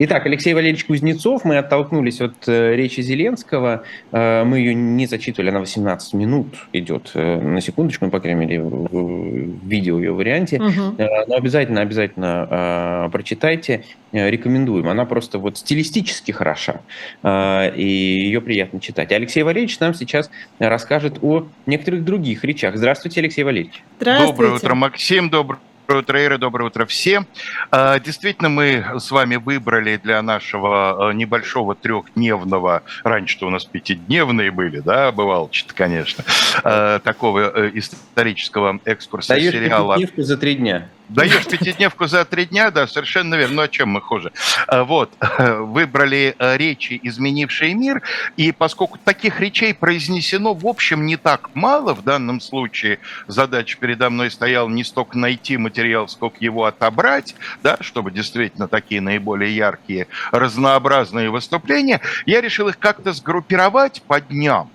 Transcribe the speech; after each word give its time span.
Итак, 0.00 0.26
Алексей 0.26 0.54
Валерьевич 0.54 0.84
Кузнецов, 0.84 1.44
мы 1.44 1.58
оттолкнулись 1.58 2.20
от 2.20 2.46
э, 2.46 2.76
речи 2.76 3.00
Зеленского, 3.00 3.82
э, 4.12 4.44
мы 4.44 4.58
ее 4.58 4.72
не 4.72 5.06
зачитывали, 5.06 5.50
она 5.50 5.58
18 5.58 6.14
минут 6.14 6.68
идет, 6.72 7.10
э, 7.14 7.40
на 7.40 7.60
секундочку, 7.60 8.04
ну, 8.04 8.12
по 8.12 8.20
крайней 8.20 8.46
мере, 8.46 8.62
в, 8.62 8.86
в 8.92 9.66
видео 9.66 9.98
ее 9.98 10.12
варианте, 10.12 10.58
угу. 10.58 10.94
э, 10.98 11.26
но 11.26 11.34
обязательно, 11.34 11.80
обязательно 11.80 13.06
э, 13.08 13.10
прочитайте, 13.10 13.82
э, 14.12 14.30
рекомендуем, 14.30 14.88
она 14.88 15.04
просто 15.04 15.40
вот 15.40 15.58
стилистически 15.58 16.30
хороша, 16.30 16.80
э, 17.24 17.74
и 17.74 17.84
ее 17.84 18.40
приятно 18.40 18.78
читать. 18.78 19.10
Алексей 19.10 19.42
Валерьевич 19.42 19.80
нам 19.80 19.94
сейчас 19.94 20.30
расскажет 20.60 21.18
о 21.22 21.48
некоторых 21.66 22.04
других 22.04 22.44
речах. 22.44 22.76
Здравствуйте, 22.76 23.18
Алексей 23.18 23.42
Валерьевич. 23.42 23.82
Здравствуйте. 23.98 24.32
Доброе 24.32 24.52
утро, 24.54 24.74
Максим, 24.76 25.28
доброе 25.28 25.58
Доброе 25.88 26.02
утро, 26.02 26.24
Ира, 26.26 26.36
доброе 26.36 26.64
утро 26.64 26.84
всем. 26.84 27.26
А, 27.70 27.98
действительно, 27.98 28.50
мы 28.50 28.84
с 28.98 29.10
вами 29.10 29.36
выбрали 29.36 29.96
для 29.96 30.20
нашего 30.20 31.08
а, 31.08 31.12
небольшого 31.14 31.74
трехдневного, 31.74 32.82
раньше-то 33.04 33.46
у 33.46 33.50
нас 33.50 33.64
пятидневные 33.64 34.50
были, 34.50 34.80
да, 34.80 35.10
бывало 35.12 35.48
что-то, 35.50 35.72
конечно, 35.72 36.24
а, 36.62 36.98
такого 36.98 37.50
э, 37.54 37.70
исторического 37.72 38.78
экскурса 38.84 39.30
Даешь 39.30 39.50
сериала. 39.50 39.96
За 40.18 40.36
три 40.36 40.56
дня. 40.56 40.90
Даешь 41.08 41.46
пятидневку 41.46 42.06
за 42.06 42.24
три 42.26 42.44
дня, 42.44 42.70
да, 42.70 42.86
совершенно 42.86 43.34
верно. 43.34 43.56
Ну, 43.56 43.62
о 43.62 43.68
чем 43.68 43.88
мы 43.88 44.00
хуже? 44.02 44.30
А, 44.66 44.84
вот, 44.84 45.10
выбрали 45.38 46.36
э, 46.38 46.56
речи, 46.58 47.00
изменившие 47.02 47.74
мир, 47.74 48.02
и 48.36 48.52
поскольку 48.52 48.98
таких 48.98 49.40
речей 49.40 49.72
произнесено, 49.72 50.52
в 50.52 50.66
общем, 50.66 51.06
не 51.06 51.16
так 51.16 51.50
мало, 51.54 51.94
в 51.94 52.04
данном 52.04 52.40
случае 52.40 52.98
задача 53.26 53.78
передо 53.78 54.10
мной 54.10 54.30
стояла 54.30 54.68
не 54.68 54.84
столько 54.84 55.16
найти 55.16 55.56
материал, 55.56 56.08
сколько 56.08 56.36
его 56.40 56.66
отобрать, 56.66 57.34
да, 57.62 57.78
чтобы 57.80 58.10
действительно 58.10 58.68
такие 58.68 59.00
наиболее 59.00 59.54
яркие, 59.56 60.08
разнообразные 60.30 61.30
выступления, 61.30 62.02
я 62.26 62.42
решил 62.42 62.68
их 62.68 62.78
как-то 62.78 63.14
сгруппировать 63.14 64.02
по 64.02 64.20
дням. 64.20 64.70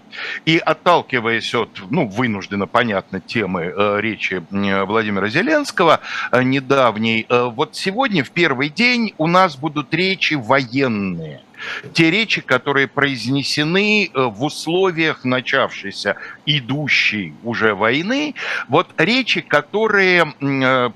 И 0.45 0.57
отталкиваясь 0.57 1.53
от, 1.55 1.81
ну, 1.89 2.07
вынужденно, 2.07 2.67
понятно, 2.67 3.19
темы 3.19 3.73
э, 3.75 4.01
речи 4.01 4.43
Владимира 4.49 5.27
Зеленского 5.27 5.99
э, 6.31 6.43
недавней, 6.43 7.25
э, 7.27 7.49
вот 7.53 7.75
сегодня, 7.75 8.23
в 8.23 8.31
первый 8.31 8.69
день, 8.69 9.13
у 9.17 9.27
нас 9.27 9.55
будут 9.55 9.93
речи 9.93 10.35
военные. 10.35 11.41
Те 11.93 12.11
речи, 12.11 12.41
которые 12.41 12.87
произнесены 12.87 14.05
э, 14.13 14.21
в 14.21 14.43
условиях 14.43 15.23
начавшейся, 15.23 16.15
идущей 16.45 17.33
уже 17.43 17.73
войны, 17.73 18.35
вот 18.67 18.93
речи, 18.97 19.41
которые 19.41 20.33
э, 20.41 20.91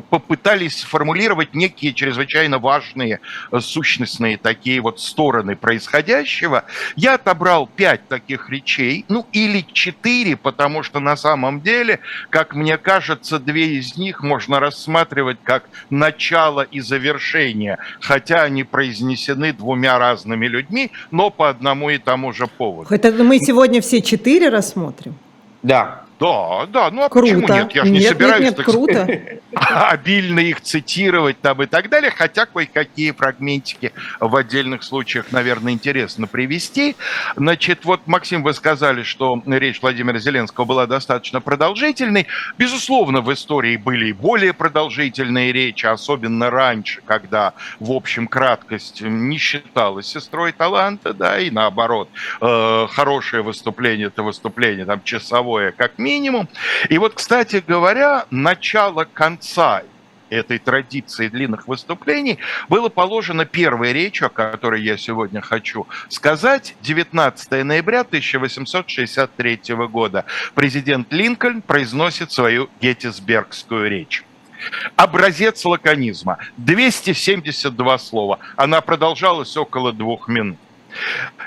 попытались 0.00 0.80
сформулировать 0.80 1.54
некие 1.54 1.92
чрезвычайно 1.92 2.58
важные 2.58 3.20
э, 3.50 3.60
сущностные 3.60 4.36
такие 4.36 4.80
вот 4.80 5.00
стороны 5.00 5.56
происходящего. 5.56 6.64
Я 6.96 7.14
отобрал 7.14 7.66
пять 7.66 8.08
таких 8.08 8.50
речей, 8.50 9.04
ну 9.08 9.26
или 9.32 9.64
четыре, 9.72 10.36
потому 10.36 10.82
что 10.82 11.00
на 11.00 11.16
самом 11.16 11.60
деле, 11.60 12.00
как 12.30 12.54
мне 12.54 12.76
кажется, 12.76 13.38
две 13.38 13.76
из 13.76 13.96
них 13.96 14.22
можно 14.22 14.60
рассматривать 14.60 15.38
как 15.42 15.64
начало 15.90 16.62
и 16.62 16.80
завершение, 16.80 17.78
хотя 18.00 18.42
они 18.42 18.64
произнесены 18.64 19.52
двумя 19.52 19.98
разными 19.98 20.46
людьми, 20.46 20.90
но 21.10 21.30
по 21.30 21.48
одному 21.48 21.90
и 21.90 21.98
тому 21.98 22.32
же 22.32 22.46
поводу. 22.46 22.92
Это 22.92 23.12
мы 23.22 23.38
сегодня 23.38 23.80
все 23.80 24.02
четыре 24.02 24.48
рассмотрим? 24.48 25.16
Да, 25.62 26.03
да, 26.24 26.66
да, 26.66 26.90
ну 26.90 27.02
а 27.02 27.08
круто. 27.08 27.40
почему 27.40 27.54
нет? 27.54 27.74
Я 27.74 27.84
же 27.84 27.90
не 27.90 28.00
собираюсь 28.00 28.44
нет, 28.44 28.58
нет, 28.58 28.66
круто. 28.66 29.06
обильно 29.54 30.40
их 30.40 30.60
цитировать 30.60 31.40
там 31.40 31.62
и 31.62 31.66
так 31.66 31.88
далее, 31.88 32.10
хотя 32.10 32.46
кое-какие 32.46 33.10
фрагментики 33.12 33.92
в 34.20 34.34
отдельных 34.34 34.82
случаях, 34.82 35.26
наверное, 35.32 35.72
интересно 35.72 36.26
привести. 36.26 36.96
Значит, 37.36 37.84
вот, 37.84 38.06
Максим, 38.06 38.42
вы 38.42 38.54
сказали, 38.54 39.02
что 39.02 39.42
речь 39.46 39.82
Владимира 39.82 40.18
Зеленского 40.18 40.64
была 40.64 40.86
достаточно 40.86 41.40
продолжительной. 41.40 42.26
Безусловно, 42.58 43.20
в 43.20 43.32
истории 43.32 43.76
были 43.76 44.08
и 44.08 44.12
более 44.12 44.52
продолжительные 44.52 45.52
речи, 45.52 45.86
особенно 45.86 46.50
раньше, 46.50 47.02
когда, 47.04 47.52
в 47.80 47.92
общем, 47.92 48.26
краткость 48.28 49.02
не 49.02 49.38
считалась 49.38 50.06
сестрой 50.06 50.52
таланта, 50.52 51.12
да, 51.12 51.38
и 51.38 51.50
наоборот, 51.50 52.08
э, 52.40 52.86
хорошее 52.90 53.42
выступление– 53.42 54.06
это 54.08 54.22
выступление 54.22 54.84
там 54.84 55.02
часовое, 55.04 55.72
как 55.72 55.98
минимум. 55.98 56.13
И 56.88 56.98
вот, 56.98 57.14
кстати 57.14 57.62
говоря, 57.66 58.26
начало 58.30 59.04
конца 59.04 59.82
этой 60.30 60.58
традиции 60.58 61.28
длинных 61.28 61.68
выступлений 61.68 62.38
было 62.68 62.88
положено 62.88 63.44
первой 63.44 63.92
речью, 63.92 64.26
о 64.26 64.30
которой 64.30 64.82
я 64.82 64.96
сегодня 64.96 65.40
хочу 65.40 65.86
сказать, 66.08 66.74
19 66.82 67.64
ноября 67.64 68.00
1863 68.00 69.60
года. 69.88 70.24
Президент 70.54 71.12
Линкольн 71.12 71.62
произносит 71.62 72.32
свою 72.32 72.68
геттисбергскую 72.80 73.88
речь. 73.88 74.24
Образец 74.96 75.64
лаконизма. 75.64 76.38
272 76.56 77.98
слова. 77.98 78.38
Она 78.56 78.80
продолжалась 78.80 79.56
около 79.56 79.92
двух 79.92 80.28
минут. 80.28 80.58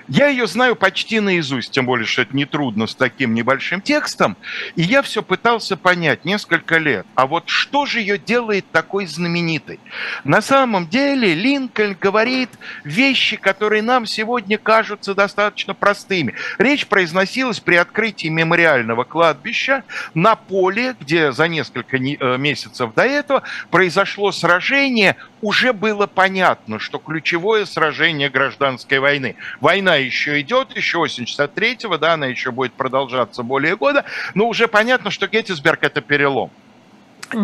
Я 0.08 0.28
ее 0.28 0.48
знаю 0.48 0.76
почти 0.76 1.20
наизусть, 1.20 1.72
тем 1.72 1.86
более, 1.86 2.06
что 2.06 2.22
это 2.22 2.36
нетрудно 2.36 2.88
с 2.88 2.96
таким 2.96 3.34
небольшим 3.34 3.82
текстом. 3.82 4.38
И 4.76 4.82
я 4.82 5.02
все 5.02 5.24
пытался 5.24 5.78
понять 5.78 6.26
несколько 6.26 6.78
лет, 6.78 7.06
а 7.16 7.28
вот 7.28 7.50
что 7.50 7.86
же 7.86 8.00
ее 8.00 8.18
делает 8.18 8.66
такой 8.72 9.06
знаменитой? 9.06 9.80
На 10.24 10.42
самом 10.42 10.88
деле 10.88 11.34
Линкольн 11.34 11.98
говорит 12.00 12.50
вещи, 12.84 13.38
которые 13.38 13.82
нам 13.82 14.06
сегодня 14.06 14.58
кажутся 14.58 15.14
достаточно 15.14 15.74
простыми. 15.74 16.34
Речь 16.58 16.88
произносилась 16.88 17.60
при 17.60 17.76
открытии 17.76 18.28
мемориального 18.28 19.04
кладбища 19.04 19.84
на 20.14 20.36
поле, 20.36 20.96
где 21.00 21.32
за 21.32 21.48
несколько 21.48 21.98
э, 21.98 22.38
месяцев 22.38 22.94
до 22.94 23.04
этого 23.04 23.44
произошло 23.72 24.32
сражение. 24.32 25.16
Уже 25.42 25.74
было 25.74 26.08
понятно, 26.08 26.80
что 26.80 26.98
ключевое 26.98 27.66
сражение 27.66 28.30
гражданской 28.30 29.00
войны. 29.00 29.36
Война 29.60 29.96
еще 29.96 30.40
идет, 30.42 30.76
еще 30.76 31.00
осень 31.00 31.26
63-го, 31.26 31.98
да, 31.98 32.14
она 32.14 32.28
еще 32.28 32.52
будет 32.52 32.74
продолжаться 32.74 33.44
более 33.44 33.76
года, 33.76 34.06
но 34.34 34.48
уже 34.48 34.68
понятно, 34.68 35.12
что 35.12 35.28
Геттисберг– 35.28 35.80
это 35.84 36.02
перелом. 36.02 36.52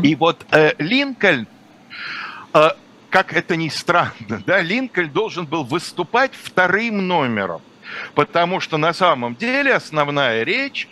И 0.01 0.15
вот 0.15 0.45
э, 0.51 0.73
Линкольн, 0.77 1.47
э, 2.53 2.69
как 3.09 3.33
это 3.33 3.55
ни 3.55 3.69
странно, 3.69 4.41
да, 4.45 4.61
Линкольн 4.61 5.09
должен 5.09 5.45
был 5.45 5.63
выступать 5.63 6.31
вторым 6.33 7.07
номером. 7.07 7.61
Потому 8.15 8.59
что 8.59 8.77
на 8.77 8.93
самом 8.93 9.35
деле 9.35 9.73
основная 9.73 10.43
речь 10.43 10.87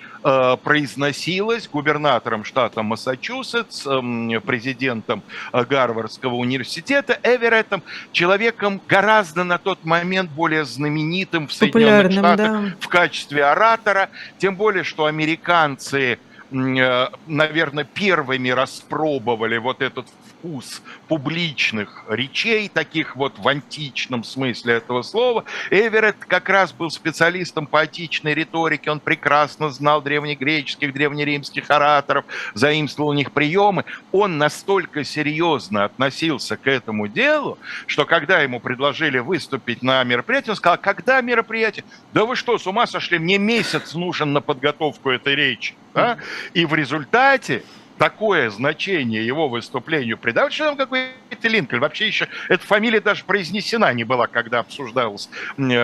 произносилась 0.63 1.67
губернатором 1.67 2.43
штата 2.43 2.83
Массачусетс, 2.83 3.87
э, 3.87 4.39
президентом 4.39 5.23
э, 5.51 5.65
Гарвардского 5.65 6.35
университета 6.35 7.19
Эвереттом, 7.23 7.83
человеком 8.11 8.81
гораздо 8.87 9.43
на 9.43 9.57
тот 9.57 9.83
момент 9.83 10.29
более 10.31 10.65
знаменитым 10.65 11.47
в 11.47 11.53
Соединенных 11.53 12.11
Штатах 12.11 12.37
да. 12.37 12.75
в 12.79 12.87
качестве 12.87 13.45
оратора, 13.45 14.09
тем 14.37 14.55
более, 14.55 14.83
что 14.83 15.05
американцы 15.05 16.19
э, 16.51 17.07
наверное, 17.27 17.83
первыми 17.83 18.49
распробовали 18.49 19.57
вот 19.57 19.81
этот 19.81 20.07
вкус 20.41 20.81
публичных 21.07 22.03
речей, 22.09 22.69
таких 22.69 23.15
вот 23.15 23.37
в 23.37 23.47
античном 23.47 24.23
смысле 24.23 24.75
этого 24.75 25.03
слова. 25.03 25.45
Эверетт 25.69 26.17
как 26.25 26.49
раз 26.49 26.73
был 26.73 26.89
специалистом 26.89 27.67
по 27.67 27.81
античной 27.81 28.33
риторике, 28.33 28.91
он 28.91 28.99
прекрасно 28.99 29.69
знал 29.69 30.01
древнегреческих, 30.01 30.93
древнеримских 30.93 31.69
ораторов, 31.69 32.25
заимствовал 32.53 33.09
у 33.09 33.13
них 33.13 33.31
приемы. 33.31 33.85
Он 34.11 34.37
настолько 34.37 35.03
серьезно 35.03 35.85
относился 35.85 36.57
к 36.57 36.67
этому 36.67 37.07
делу, 37.07 37.57
что 37.85 38.05
когда 38.05 38.39
ему 38.39 38.59
предложили 38.59 39.19
выступить 39.19 39.83
на 39.83 40.03
мероприятии, 40.03 40.51
он 40.51 40.55
сказал, 40.55 40.77
когда 40.77 41.21
мероприятие? 41.21 41.85
Да 42.13 42.25
вы 42.25 42.35
что, 42.35 42.57
с 42.57 42.65
ума 42.65 42.87
сошли? 42.87 43.19
Мне 43.19 43.37
месяц 43.37 43.93
нужен 43.93 44.33
на 44.33 44.41
подготовку 44.41 45.11
этой 45.11 45.35
речи. 45.35 45.75
Да? 45.93 46.17
И 46.53 46.65
в 46.65 46.73
результате 46.73 47.63
такое 48.01 48.49
значение 48.49 49.23
его 49.23 49.47
выступлению 49.47 50.17
придавать, 50.17 50.53
что 50.53 50.65
там 50.65 50.75
какой-то 50.75 51.47
Линкольн. 51.47 51.79
Вообще 51.79 52.07
еще 52.07 52.27
эта 52.49 52.65
фамилия 52.65 52.99
даже 52.99 53.23
произнесена 53.25 53.93
не 53.93 54.03
была, 54.03 54.25
когда 54.25 54.57
обсуждалась 54.57 55.29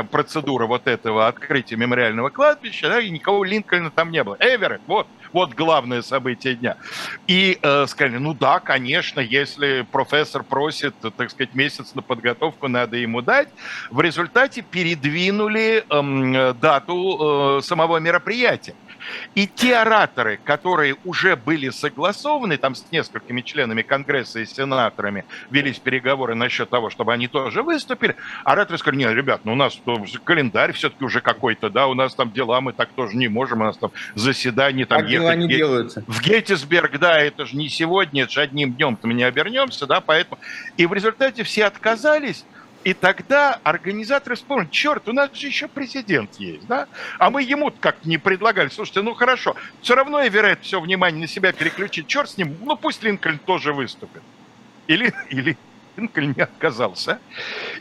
процедура 0.09 0.65
вот 0.65 0.87
этого 0.87 1.27
открытия 1.27 1.75
мемориального 1.75 2.29
кладбища, 2.29 2.89
да, 2.89 2.99
и 2.99 3.11
никого 3.11 3.43
Линкольна 3.43 3.91
там 3.91 4.09
не 4.09 4.23
было. 4.23 4.35
Эверетт, 4.39 4.81
вот, 4.87 5.05
вот 5.31 5.53
главное 5.53 6.01
событие 6.01 6.55
дня. 6.55 6.77
И 7.27 7.59
э, 7.61 7.85
сказали, 7.85 8.17
ну 8.17 8.33
да, 8.33 8.59
конечно, 8.61 9.19
если 9.19 9.85
профессор 9.91 10.41
просит, 10.41 10.95
так 11.17 11.29
сказать, 11.29 11.53
месяц 11.53 11.93
на 11.93 12.01
подготовку, 12.01 12.67
надо 12.67 12.97
ему 12.97 13.21
дать. 13.21 13.49
В 13.91 14.01
результате 14.01 14.63
передвинули 14.63 15.85
э, 15.87 16.53
дату 16.59 17.59
э, 17.59 17.61
самого 17.61 17.97
мероприятия. 17.97 18.73
И 19.35 19.47
те 19.47 19.77
ораторы, 19.77 20.39
которые 20.43 20.95
уже 21.05 21.35
были 21.35 21.69
согласованы, 21.69 22.57
там 22.57 22.75
с 22.75 22.85
несколькими 22.91 23.41
членами 23.41 23.81
Конгресса 23.81 24.39
и 24.39 24.45
сенаторами 24.45 25.25
велись 25.49 25.79
переговоры 25.79 26.35
насчет 26.35 26.69
того, 26.69 26.89
чтобы 26.89 27.13
они 27.13 27.27
тоже 27.27 27.63
выступили, 27.63 28.15
ораторы 28.43 28.77
сказали, 28.77 28.99
нет, 28.99 29.13
ребят, 29.13 29.41
ну 29.43 29.53
у 29.53 29.55
нас 29.55 29.79
календарь 30.23 30.73
все-таки 30.73 31.03
уже 31.03 31.21
какой-то, 31.21 31.69
да, 31.69 31.87
у 31.87 31.93
нас 31.93 32.15
там 32.15 32.31
дела, 32.31 32.61
мы 32.61 32.73
так 32.73 32.89
тоже 32.89 33.15
не 33.15 33.27
можем, 33.27 33.61
у 33.61 33.65
нас 33.65 33.77
там 33.77 33.91
заседание, 34.15 34.85
там 34.85 35.05
ехать 35.05 35.37
не 35.37 35.47
делаются? 35.47 36.03
в 36.07 36.21
Геттисберг, 36.21 36.99
да, 36.99 37.19
это 37.19 37.45
же 37.45 37.55
не 37.55 37.69
сегодня, 37.69 38.23
это 38.23 38.31
же 38.31 38.41
одним 38.41 38.73
днем-то 38.73 39.07
мы 39.07 39.13
не 39.13 39.23
обернемся, 39.23 39.85
да, 39.85 40.01
поэтому... 40.01 40.39
И 40.77 40.85
в 40.85 40.93
результате 40.93 41.43
все 41.43 41.65
отказались, 41.65 42.45
и 42.87 42.93
тогда 42.93 43.59
организаторы 43.65 44.37
вспомнили, 44.37 44.69
черт, 44.69 45.09
у 45.09 45.11
нас 45.11 45.33
же 45.33 45.47
еще 45.47 45.67
президент 45.67 46.35
есть, 46.35 46.65
да? 46.67 46.87
А 47.19 47.29
мы 47.29 47.43
ему 47.43 47.69
как-то 47.69 48.07
не 48.07 48.17
предлагали. 48.17 48.69
Слушайте, 48.69 49.01
ну 49.01 49.13
хорошо, 49.13 49.57
все 49.81 49.93
равно 49.93 50.25
Эверетт 50.25 50.63
все 50.63 50.79
внимание 50.79 51.19
на 51.19 51.27
себя 51.27 51.51
переключит, 51.51 52.07
черт 52.07 52.29
с 52.29 52.37
ним, 52.37 52.55
ну 52.61 52.77
пусть 52.77 53.03
Линкольн 53.03 53.39
тоже 53.39 53.73
выступит. 53.73 54.21
Или, 54.87 55.13
или 55.29 55.57
Линкольн 55.97 56.33
не 56.37 56.43
отказался. 56.43 57.19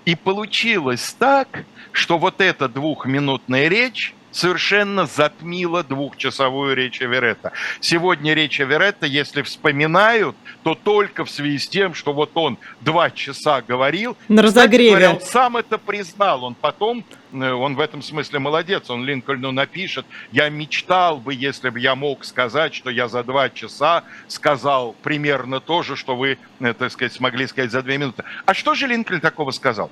И 0.04 0.16
получилось 0.16 1.14
так, 1.16 1.64
что 1.92 2.18
вот 2.18 2.40
эта 2.40 2.68
двухминутная 2.68 3.68
речь 3.68 4.12
совершенно 4.36 5.06
затмила 5.06 5.82
двухчасовую 5.82 6.76
речь 6.76 7.00
Эверетта. 7.00 7.52
Сегодня 7.80 8.34
речь 8.34 8.60
Эверетта, 8.60 9.06
если 9.06 9.42
вспоминают, 9.42 10.36
то 10.62 10.74
только 10.74 11.24
в 11.24 11.30
связи 11.30 11.58
с 11.58 11.68
тем, 11.68 11.94
что 11.94 12.12
вот 12.12 12.32
он 12.34 12.58
два 12.82 13.10
часа 13.10 13.62
говорил. 13.62 14.16
На 14.28 14.42
разогреве. 14.42 14.90
Говоря, 14.90 15.10
он 15.12 15.20
сам 15.22 15.56
это 15.56 15.78
признал. 15.78 16.44
Он 16.44 16.54
потом, 16.54 17.02
э, 17.32 17.50
он 17.50 17.76
в 17.76 17.80
этом 17.80 18.02
смысле 18.02 18.38
молодец, 18.38 18.90
он 18.90 19.04
Линкольну 19.04 19.52
напишет, 19.52 20.04
я 20.32 20.50
мечтал 20.50 21.16
бы, 21.16 21.32
если 21.32 21.70
бы 21.70 21.80
я 21.80 21.94
мог 21.94 22.24
сказать, 22.24 22.74
что 22.74 22.90
я 22.90 23.08
за 23.08 23.24
два 23.24 23.48
часа 23.48 24.04
сказал 24.28 24.94
примерно 25.02 25.60
то 25.60 25.82
же, 25.82 25.96
что 25.96 26.14
вы, 26.14 26.38
э, 26.60 26.74
так 26.74 26.92
сказать, 26.92 27.14
смогли 27.14 27.46
сказать 27.46 27.70
за 27.70 27.82
две 27.82 27.96
минуты. 27.96 28.24
А 28.44 28.52
что 28.52 28.74
же 28.74 28.86
Линкольн 28.86 29.20
такого 29.20 29.50
сказал? 29.50 29.90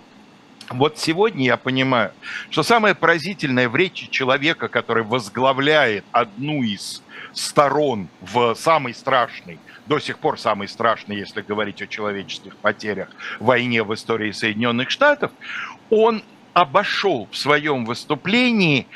Вот 0.71 0.99
сегодня 0.99 1.45
я 1.45 1.57
понимаю, 1.57 2.13
что 2.51 2.63
самое 2.63 2.95
поразительное 2.95 3.69
в 3.69 3.77
речи 3.77 4.09
человека, 4.11 4.69
который 4.69 5.05
возглавляет 5.05 6.05
одну 6.13 6.63
из 6.63 7.03
сторон 7.33 8.09
в 8.21 8.55
самой 8.55 8.95
страшной, 8.95 9.59
до 9.87 9.99
сих 9.99 10.19
пор 10.19 10.39
самой 10.39 10.69
страшной, 10.69 11.17
если 11.19 11.43
говорить 11.43 11.83
о 11.83 11.87
человеческих 11.87 12.57
потерях, 12.57 13.09
войне 13.41 13.83
в 13.83 13.93
истории 13.93 14.33
Соединенных 14.33 14.91
Штатов, 14.91 15.33
он 15.91 16.23
обошел 16.55 17.29
в 17.31 17.37
своем 17.37 17.85
выступлении 17.85 18.87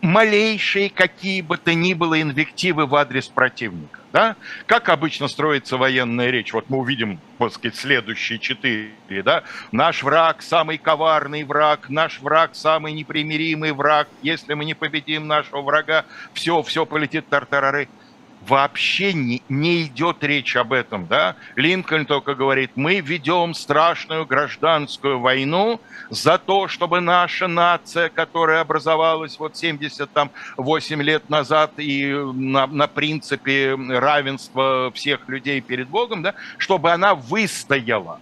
малейшие 0.00 0.90
какие 0.90 1.40
бы 1.42 1.56
то 1.56 1.74
ни 1.74 1.94
было 1.94 2.20
инвективы 2.20 2.86
в 2.86 2.94
адрес 2.94 3.28
противника. 3.28 4.00
Да? 4.14 4.36
Как 4.66 4.90
обычно 4.90 5.26
строится 5.26 5.76
военная 5.76 6.30
речь? 6.30 6.52
Вот 6.52 6.70
мы 6.70 6.78
увидим, 6.78 7.18
так 7.36 7.52
сказать, 7.52 7.74
следующие 7.76 8.38
четыре. 8.38 8.92
Да? 9.24 9.42
Наш 9.72 10.04
враг 10.04 10.40
самый 10.40 10.78
коварный 10.78 11.42
враг, 11.42 11.90
наш 11.90 12.20
враг 12.20 12.54
самый 12.54 12.92
непримиримый 12.92 13.72
враг. 13.72 14.06
Если 14.22 14.54
мы 14.54 14.64
не 14.66 14.74
победим 14.74 15.26
нашего 15.26 15.62
врага, 15.62 16.04
все, 16.32 16.62
все 16.62 16.86
полетит 16.86 17.28
тартарары 17.28 17.88
вообще 18.46 19.12
не, 19.12 19.42
не 19.48 19.84
идет 19.84 20.22
речь 20.22 20.56
об 20.56 20.72
этом, 20.72 21.06
да? 21.06 21.36
Линкольн 21.56 22.06
только 22.06 22.34
говорит, 22.34 22.72
мы 22.74 23.00
ведем 23.00 23.54
страшную 23.54 24.26
гражданскую 24.26 25.20
войну 25.20 25.80
за 26.10 26.38
то, 26.38 26.68
чтобы 26.68 27.00
наша 27.00 27.48
нация, 27.48 28.08
которая 28.08 28.60
образовалась 28.60 29.38
вот 29.38 29.56
78 29.56 31.02
лет 31.02 31.30
назад 31.30 31.72
и 31.76 32.12
на, 32.12 32.66
на 32.66 32.86
принципе 32.86 33.74
равенства 33.74 34.90
всех 34.94 35.28
людей 35.28 35.60
перед 35.60 35.88
Богом, 35.88 36.22
да, 36.22 36.34
чтобы 36.58 36.92
она 36.92 37.14
выстояла. 37.14 38.20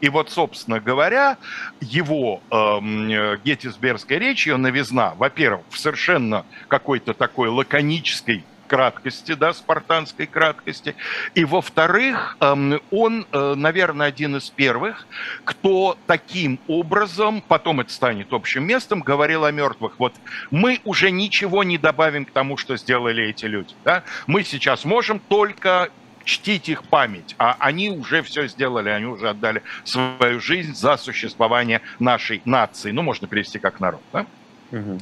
И 0.00 0.10
вот, 0.10 0.30
собственно 0.30 0.78
говоря, 0.78 1.38
его 1.80 2.42
э, 2.50 3.36
геттисбергская 3.44 4.18
речь, 4.18 4.46
ее 4.46 4.58
новизна, 4.58 5.14
во-первых, 5.16 5.64
в 5.70 5.78
совершенно 5.78 6.44
какой-то 6.68 7.14
такой 7.14 7.48
лаконической 7.48 8.44
краткости, 8.66 9.34
да, 9.34 9.52
спартанской 9.52 10.26
краткости. 10.26 10.94
И, 11.34 11.44
во-вторых, 11.44 12.36
эм, 12.40 12.80
он, 12.90 13.26
э, 13.32 13.54
наверное, 13.56 14.08
один 14.08 14.36
из 14.36 14.50
первых, 14.50 15.06
кто 15.44 15.96
таким 16.06 16.58
образом, 16.68 17.42
потом 17.46 17.80
это 17.80 17.92
станет 17.92 18.32
общим 18.32 18.64
местом, 18.64 19.00
говорил 19.00 19.44
о 19.44 19.52
мертвых. 19.52 19.94
Вот 19.98 20.14
мы 20.50 20.80
уже 20.84 21.10
ничего 21.10 21.64
не 21.64 21.78
добавим 21.78 22.24
к 22.24 22.30
тому, 22.30 22.56
что 22.56 22.76
сделали 22.76 23.24
эти 23.24 23.46
люди. 23.46 23.74
Да? 23.84 24.02
Мы 24.26 24.44
сейчас 24.44 24.84
можем 24.84 25.18
только 25.18 25.90
чтить 26.24 26.68
их 26.68 26.82
память, 26.82 27.34
а 27.38 27.56
они 27.60 27.90
уже 27.90 28.22
все 28.22 28.48
сделали, 28.48 28.88
они 28.90 29.06
уже 29.06 29.30
отдали 29.30 29.62
свою 29.84 30.40
жизнь 30.40 30.74
за 30.74 30.96
существование 30.96 31.80
нашей 32.00 32.42
нации. 32.44 32.90
Ну, 32.90 33.02
можно 33.02 33.28
перевести 33.28 33.58
как 33.58 33.80
народ. 33.80 34.02
Да? 34.12 34.26
Угу. 34.72 35.00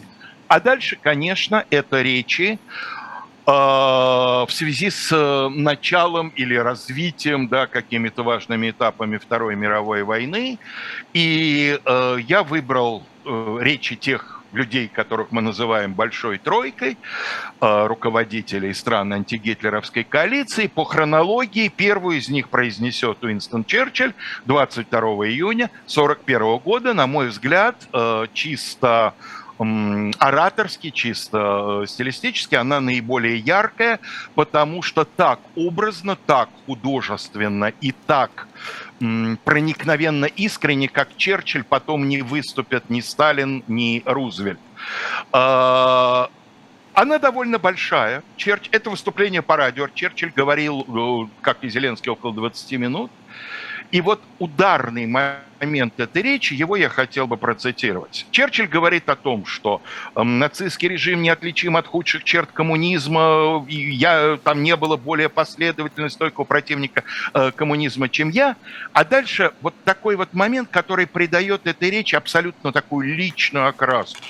А 0.49 0.61
дальше, 0.61 0.97
конечно, 1.01 1.65
это 1.71 2.03
речи 2.03 2.59
в 3.47 4.49
связи 4.49 4.89
с 4.89 5.13
э, 5.13 5.49
началом 5.49 6.29
или 6.31 6.55
развитием, 6.55 7.49
да, 7.49 7.67
какими-то 7.67 8.23
важными 8.23 8.71
этапами 8.71 9.19
Второй 9.19 9.55
мировой 9.55 10.03
войны. 10.03 10.59
И 11.13 11.79
э, 11.85 12.17
я 12.27 12.43
выбрал 12.43 13.03
э, 13.25 13.59
речи 13.61 13.97
тех 13.97 14.41
людей, 14.53 14.89
которых 14.89 15.33
мы 15.33 15.43
называем 15.43 15.95
«большой 15.95 16.39
тройкой», 16.39 16.97
руководителей 17.59 18.73
стран 18.73 19.13
антигитлеровской 19.13 20.05
коалиции. 20.05 20.69
По 20.69 20.85
хронологии 20.85 21.67
первую 21.67 22.19
из 22.19 22.29
них 22.29 22.49
произнесет 22.51 23.25
Уинстон 23.25 23.65
Черчилль 23.65 24.15
22 24.45 25.01
июня 25.27 25.65
1941 25.87 26.59
года. 26.59 26.95
На 26.95 27.09
мой 27.09 27.31
взгляд, 27.31 27.75
чисто 28.33 29.15
ораторски, 30.19 30.91
чисто 30.91 31.83
э, 31.83 31.87
стилистически, 31.87 32.55
она 32.55 32.81
наиболее 32.81 33.39
яркая, 33.39 34.01
потому 34.35 34.83
что 34.83 35.05
так 35.05 35.41
образно, 35.57 36.17
так 36.17 36.49
художественно 36.67 37.73
и 37.81 37.93
так 37.93 38.49
проникновенно 38.99 40.25
искренне, 40.25 40.89
как 40.89 41.17
Черчилль, 41.17 41.65
потом 41.65 42.09
не 42.09 42.23
выступят 42.23 42.91
ни 42.91 43.01
Сталин, 43.01 43.65
ни 43.69 44.03
Рузвельт. 44.07 44.61
А, 45.33 46.31
она 46.95 47.19
довольно 47.19 47.59
большая. 47.59 48.23
Черч... 48.37 48.69
Это 48.71 48.91
выступление 48.91 49.43
по 49.43 49.57
радио. 49.57 49.89
Черчилль 49.89 50.33
говорил, 50.35 50.87
э, 50.87 51.29
как 51.43 51.65
и 51.65 51.69
Зеленский, 51.69 52.11
около 52.11 52.33
20 52.33 52.73
минут. 52.79 53.11
И 53.95 54.01
вот 54.01 54.21
ударный 54.41 55.07
момент 55.07 56.01
этой 56.01 56.21
речи, 56.21 56.53
его 56.53 56.75
я 56.75 56.89
хотел 56.89 57.29
бы 57.29 57.37
процитировать. 57.37 58.27
Черчилль 58.33 58.67
говорит 58.67 59.09
о 59.09 59.15
том, 59.15 59.47
что 59.47 59.83
э, 60.17 60.23
нацистский 60.25 60.89
режим 60.89 61.23
неотличим 61.23 61.77
от 61.77 61.87
худших 61.87 62.25
черт 62.25 62.51
коммунизма, 62.51 63.65
я, 63.69 64.37
там 64.43 64.65
не 64.65 64.75
было 64.75 64.97
более 64.97 65.29
последовательно 65.29 66.09
стойкого 66.09 66.43
противника 66.43 67.05
э, 67.35 67.53
коммунизма, 67.53 68.09
чем 68.09 68.31
я. 68.31 68.57
А 68.93 69.05
дальше 69.05 69.53
вот 69.61 69.77
такой 69.85 70.17
вот 70.17 70.35
момент, 70.35 70.71
который 70.73 71.07
придает 71.07 71.65
этой 71.69 71.89
речи 71.89 72.17
абсолютно 72.17 72.73
такую 72.73 73.15
личную 73.15 73.69
окраску. 73.69 74.25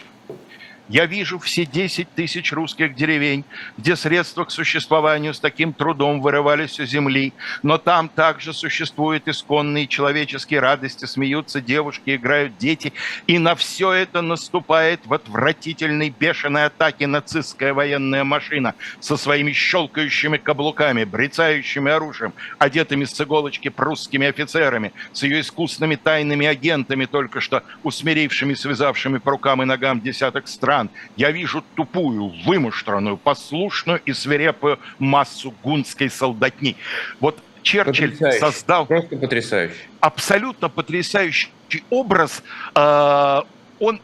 Я 0.89 1.07
вижу 1.07 1.39
все 1.39 1.65
10 1.65 2.11
тысяч 2.15 2.53
русских 2.53 2.95
деревень, 2.95 3.45
где 3.79 3.97
средства 3.97 4.45
к 4.45 4.51
существованию 4.51 5.33
с 5.33 5.41
таким 5.41 5.73
трудом 5.73 6.21
вырывались 6.21 6.79
у 6.79 6.85
земли, 6.85 7.33
но 7.63 7.79
там 7.79 8.11
также 8.11 8.53
существуют 8.53 9.27
исконные 9.27 9.87
человеческие 9.87 10.61
радости, 10.61 11.07
смеются 11.07 11.63
девушки, 11.63 12.15
играют 12.15 12.59
дети, 12.59 12.93
и 13.27 13.39
на 13.39 13.55
все 13.55 13.93
это 13.93 14.21
наступает 14.21 15.07
в 15.07 15.15
отвратительной 15.15 16.11
бешеной 16.11 16.67
атаке 16.67 17.07
нацистская 17.07 17.73
военная 17.73 18.25
машина 18.25 18.75
со 19.01 19.17
своими 19.17 19.53
щелкающими 19.53 20.37
каблуками, 20.37 21.05
брецающими 21.05 21.91
оружием, 21.91 22.35
одетыми 22.59 23.07
с 23.07 23.19
иголочки 23.19 23.71
прусскими 23.71 24.27
офицерами, 24.27 24.93
с 25.15 25.23
ее 25.23 25.41
искусными 25.41 25.97
тайными 25.97 26.47
агентами, 26.47 27.07
только 27.07 27.41
что 27.41 27.63
усмирившими, 27.85 28.53
связавшими 28.53 29.17
по 29.17 29.31
рукам 29.31 29.63
и 29.63 29.65
ногам 29.65 30.03
десяток 30.03 30.47
стран, 30.47 30.74
стран 30.75 30.91
я 31.17 31.31
вижу 31.31 31.63
тупую, 31.75 32.33
вымуштренную, 32.45 33.17
послушную 33.17 34.01
и 34.05 34.13
свирепую 34.13 34.79
массу 34.99 35.55
гунской 35.63 36.11
солдатни. 36.11 36.77
Вот 37.21 37.39
Черчилль 37.63 38.11
потрясающе. 38.11 38.41
создал 38.41 38.87
Просто 38.87 39.17
потрясающий. 39.17 39.89
абсолютно 40.01 40.69
потрясающий 40.69 41.51
образ. 41.91 42.43
Э, 42.75 43.41
он 43.79 44.01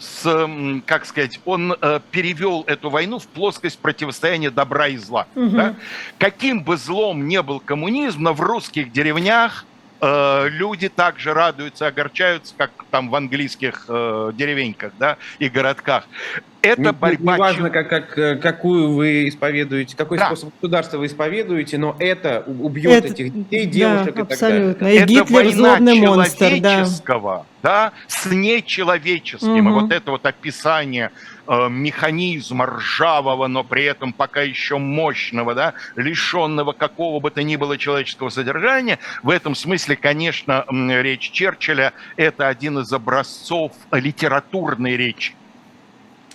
с, 0.00 0.82
как 0.86 1.04
сказать, 1.04 1.40
он 1.44 1.72
э, 1.72 2.00
перевел 2.10 2.64
эту 2.66 2.88
войну 2.88 3.18
в 3.18 3.26
плоскость 3.26 3.78
противостояния 3.78 4.50
добра 4.50 4.88
и 4.88 4.96
зла. 4.96 5.26
Угу. 5.34 5.48
Да? 5.50 5.74
Каким 6.18 6.62
бы 6.62 6.76
злом 6.76 7.28
не 7.28 7.42
был 7.42 7.60
коммунизм, 7.60 8.22
но 8.22 8.32
в 8.32 8.40
русских 8.40 8.92
деревнях 8.92 9.66
э, 10.00 10.48
люди 10.50 10.88
также 10.88 11.34
радуются, 11.34 11.86
огорчаются, 11.86 12.54
как 12.56 12.70
там 12.90 13.10
в 13.10 13.14
английских 13.14 13.86
э, 13.88 14.32
деревеньках, 14.34 14.92
да, 14.98 15.16
и 15.38 15.48
городках. 15.48 16.08
Это 16.62 16.82
не, 16.82 16.92
борьба... 16.92 17.34
Не 17.34 17.38
важно, 17.38 17.70
как, 17.70 17.88
как, 17.88 18.18
э, 18.18 18.36
какую 18.36 18.94
вы 18.94 19.28
исповедуете, 19.28 19.96
какой 19.96 20.18
да. 20.18 20.26
способ 20.26 20.52
государства 20.54 20.98
вы 20.98 21.06
исповедуете, 21.06 21.78
но 21.78 21.96
это 21.98 22.42
убьет 22.46 23.04
это, 23.04 23.08
этих 23.08 23.32
детей, 23.32 23.66
девушек 23.66 24.14
да, 24.14 24.20
и 24.20 24.24
абсолютно. 24.24 24.74
так 24.74 24.78
далее. 24.80 24.96
И 24.96 24.98
это 24.98 25.12
Гитлер 25.12 25.62
война 25.62 25.94
человеческого, 25.94 27.46
да. 27.62 27.92
да, 27.92 27.92
с 28.08 28.26
нечеловеческим. 28.26 29.66
Угу. 29.66 29.76
И 29.76 29.80
вот 29.80 29.92
это 29.92 30.10
вот 30.10 30.26
описание 30.26 31.12
механизма 31.48 32.66
ржавого, 32.66 33.46
но 33.46 33.64
при 33.64 33.84
этом 33.84 34.12
пока 34.12 34.42
еще 34.42 34.78
мощного, 34.78 35.54
да, 35.54 35.74
лишенного 35.96 36.72
какого 36.72 37.20
бы 37.20 37.30
то 37.30 37.42
ни 37.42 37.56
было 37.56 37.78
человеческого 37.78 38.30
содержания, 38.30 38.98
в 39.22 39.30
этом 39.30 39.54
смысле, 39.54 39.96
конечно, 39.96 40.64
речь 40.70 41.30
Черчилля– 41.30 41.92
это 42.16 42.48
один 42.48 42.78
из 42.78 42.92
образцов 42.92 43.72
литературной 43.92 44.96
речи 44.96 45.34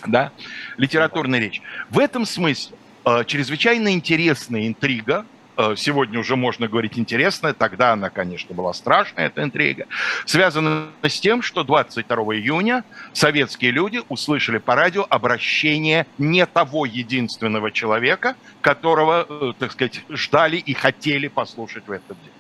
да, 0.08 0.32
литературная 0.78 1.40
речь. 1.40 1.62
В 1.90 2.00
этом 2.00 2.26
смысле 2.26 2.76
э, 3.06 3.24
чрезвычайно 3.26 3.94
интересная 3.94 4.68
интрига, 4.68 5.26
э, 5.26 5.41
сегодня 5.76 6.20
уже 6.20 6.36
можно 6.36 6.68
говорить 6.68 6.98
интересная, 6.98 7.54
тогда 7.54 7.94
она, 7.94 8.10
конечно, 8.10 8.54
была 8.56 8.74
страшная, 8.74 9.28
эта 9.28 9.44
интрига, 9.44 9.88
связана 10.26 10.88
с 11.04 11.20
тем, 11.20 11.42
что 11.42 11.64
22 11.64 12.16
июня 12.36 12.84
советские 13.14 13.72
люди 13.72 14.02
услышали 14.10 14.58
по 14.58 14.76
радио 14.76 15.06
обращение 15.10 16.06
не 16.18 16.46
того 16.46 16.86
единственного 16.86 17.72
человека, 17.72 18.36
которого, 18.62 19.26
э, 19.28 19.54
так 19.58 19.72
сказать, 19.72 20.04
ждали 20.10 20.58
и 20.58 20.74
хотели 20.74 21.28
послушать 21.28 21.88
в 21.88 21.92
этот 21.92 22.18
день. 22.22 22.32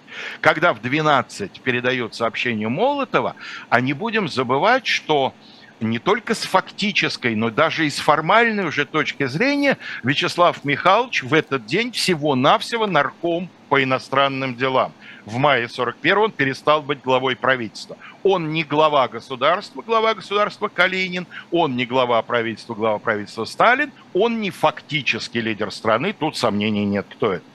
Когда 0.41 0.73
в 0.73 0.81
12 0.81 1.61
передают 1.61 2.15
сообщение 2.15 2.69
Молотова, 2.69 3.35
а 3.69 3.81
не 3.81 3.93
будем 3.93 4.27
забывать, 4.27 4.85
что 4.85 5.33
не 5.81 5.99
только 5.99 6.35
с 6.35 6.43
фактической, 6.43 7.35
но 7.35 7.49
даже 7.49 7.85
и 7.85 7.89
с 7.89 7.99
формальной 7.99 8.67
уже 8.67 8.85
точки 8.85 9.25
зрения 9.25 9.77
Вячеслав 10.03 10.63
Михайлович 10.63 11.23
в 11.23 11.33
этот 11.33 11.65
день 11.65 11.91
всего-навсего 11.91 12.87
нарком 12.87 13.49
по 13.69 13.83
иностранным 13.83 14.55
делам. 14.55 14.93
В 15.25 15.37
мае 15.37 15.69
41 15.69 16.17
он 16.17 16.31
перестал 16.31 16.81
быть 16.81 17.01
главой 17.01 17.35
правительства. 17.35 17.97
Он 18.23 18.51
не 18.51 18.63
глава 18.63 19.07
государства, 19.07 19.81
глава 19.81 20.15
государства 20.15 20.67
Калинин, 20.67 21.27
он 21.51 21.75
не 21.75 21.85
глава 21.85 22.21
правительства, 22.21 22.73
глава 22.73 22.99
правительства 22.99 23.45
Сталин, 23.45 23.91
он 24.13 24.41
не 24.41 24.49
фактический 24.49 25.41
лидер 25.41 25.71
страны, 25.71 26.13
тут 26.13 26.37
сомнений 26.37 26.85
нет, 26.85 27.05
кто 27.09 27.33
это. 27.33 27.45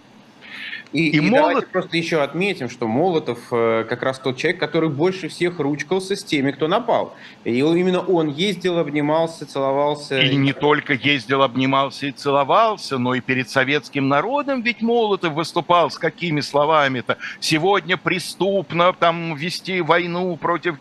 И, 0.93 1.09
и, 1.09 1.17
и 1.17 1.21
Молот... 1.21 1.69
просто 1.69 1.97
еще 1.97 2.23
отметим, 2.23 2.69
что 2.69 2.87
Молотов 2.87 3.39
э, 3.51 3.85
как 3.89 4.03
раз 4.03 4.19
тот 4.19 4.37
человек, 4.37 4.61
который 4.61 4.89
больше 4.89 5.29
всех 5.29 5.59
ручкался 5.59 6.17
с 6.17 6.25
теми, 6.25 6.53
кто 6.53 6.69
напал. 6.69 7.15
И 7.45 7.59
именно 7.59 8.01
он 8.01 8.29
ездил, 8.29 8.79
обнимался, 8.79 9.47
целовался. 9.47 10.21
И 10.21 10.37
не 10.37 10.53
только 10.53 10.95
ездил, 10.95 11.43
обнимался 11.43 12.07
и 12.07 12.13
целовался, 12.13 12.99
но 12.99 13.15
и 13.15 13.21
перед 13.21 13.51
советским 13.51 14.09
народом 14.09 14.63
ведь 14.63 14.81
Молотов 14.81 15.35
выступал 15.35 15.91
с 15.91 15.99
какими 15.99 16.41
словами-то? 16.41 17.19
Сегодня 17.41 17.97
преступно 17.97 18.93
там 18.93 19.35
вести 19.35 19.81
войну 19.81 20.37
против 20.37 20.77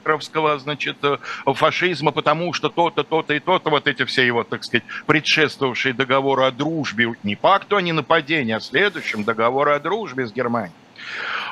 гитлеровского, 0.00 0.58
значит, 0.58 0.96
э, 1.02 1.18
фашизма, 1.46 2.10
потому 2.10 2.52
что 2.52 2.68
то-то, 2.68 3.04
то-то 3.04 3.34
и 3.34 3.40
то-то, 3.40 3.70
вот 3.70 3.86
эти 3.86 4.04
все 4.04 4.26
его, 4.26 4.44
так 4.44 4.64
сказать, 4.64 4.84
предшествовавшие 5.06 5.94
договору 5.94 6.44
о 6.44 6.50
дружбе, 6.50 7.14
не 7.22 7.36
пакту 7.36 7.76
о 7.76 7.82
ненападении, 7.82 8.54
а 8.54 8.60
следующем 8.60 9.24
договора 9.24 9.76
о 9.76 9.80
дружбе 9.80 10.26
с 10.26 10.32
Германией. 10.32 10.74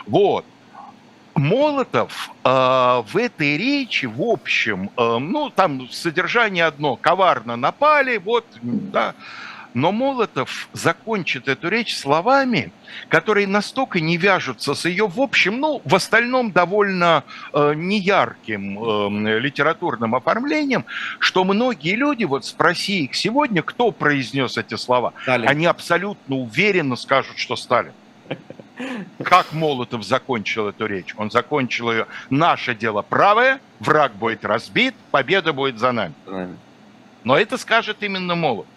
Вот. 0.06 0.44
Молотов 1.34 2.30
э, 2.42 2.48
в 2.48 3.16
этой 3.16 3.56
речи, 3.56 4.06
в 4.06 4.20
общем, 4.22 4.90
э, 4.96 5.18
ну, 5.18 5.50
там 5.50 5.88
содержание 5.90 6.64
одно, 6.64 6.96
коварно 6.96 7.56
напали, 7.56 8.16
вот, 8.16 8.44
да, 8.62 9.14
но 9.78 9.92
Молотов 9.92 10.68
закончит 10.72 11.46
эту 11.46 11.68
речь 11.68 11.96
словами, 11.96 12.72
которые 13.08 13.46
настолько 13.46 14.00
не 14.00 14.16
вяжутся 14.16 14.74
с 14.74 14.84
ее, 14.86 15.06
в 15.06 15.20
общем, 15.20 15.60
ну, 15.60 15.80
в 15.84 15.94
остальном 15.94 16.50
довольно 16.50 17.22
э, 17.52 17.74
неярким 17.76 19.26
э, 19.26 19.38
литературным 19.38 20.16
оформлением, 20.16 20.84
что 21.20 21.44
многие 21.44 21.94
люди, 21.94 22.24
вот 22.24 22.44
спроси 22.44 23.04
их 23.04 23.14
сегодня, 23.14 23.62
кто 23.62 23.92
произнес 23.92 24.56
эти 24.56 24.74
слова, 24.74 25.12
Сталин. 25.22 25.48
они 25.48 25.66
абсолютно 25.66 26.34
уверенно 26.34 26.96
скажут, 26.96 27.38
что 27.38 27.54
Сталин. 27.54 27.92
Как 29.22 29.52
Молотов 29.52 30.02
закончил 30.04 30.68
эту 30.68 30.86
речь? 30.86 31.14
Он 31.16 31.30
закончил 31.30 31.92
ее 31.92 32.06
«Наше 32.30 32.74
дело 32.74 33.02
правое, 33.02 33.60
враг 33.78 34.12
будет 34.16 34.44
разбит, 34.44 34.96
победа 35.12 35.52
будет 35.52 35.78
за 35.78 35.92
нами». 35.92 36.14
Но 37.22 37.38
это 37.38 37.58
скажет 37.58 37.98
именно 38.02 38.34
Молотов. 38.34 38.72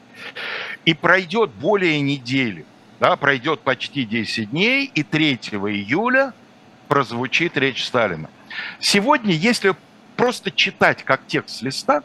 И 0.86 0.94
пройдет 0.94 1.52
более 1.52 2.02
недели, 2.02 2.66
да, 3.00 3.16
пройдет 3.16 3.62
почти 3.62 4.04
10 4.06 4.50
дней, 4.50 4.92
и 4.94 5.04
3 5.04 5.34
июля 5.34 6.34
прозвучит 6.88 7.58
речь 7.58 7.86
Сталина. 7.86 8.30
Сегодня, 8.80 9.34
если 9.34 9.76
просто 10.16 10.52
читать 10.52 11.04
как 11.04 11.22
текст 11.28 11.62
листа, 11.62 12.04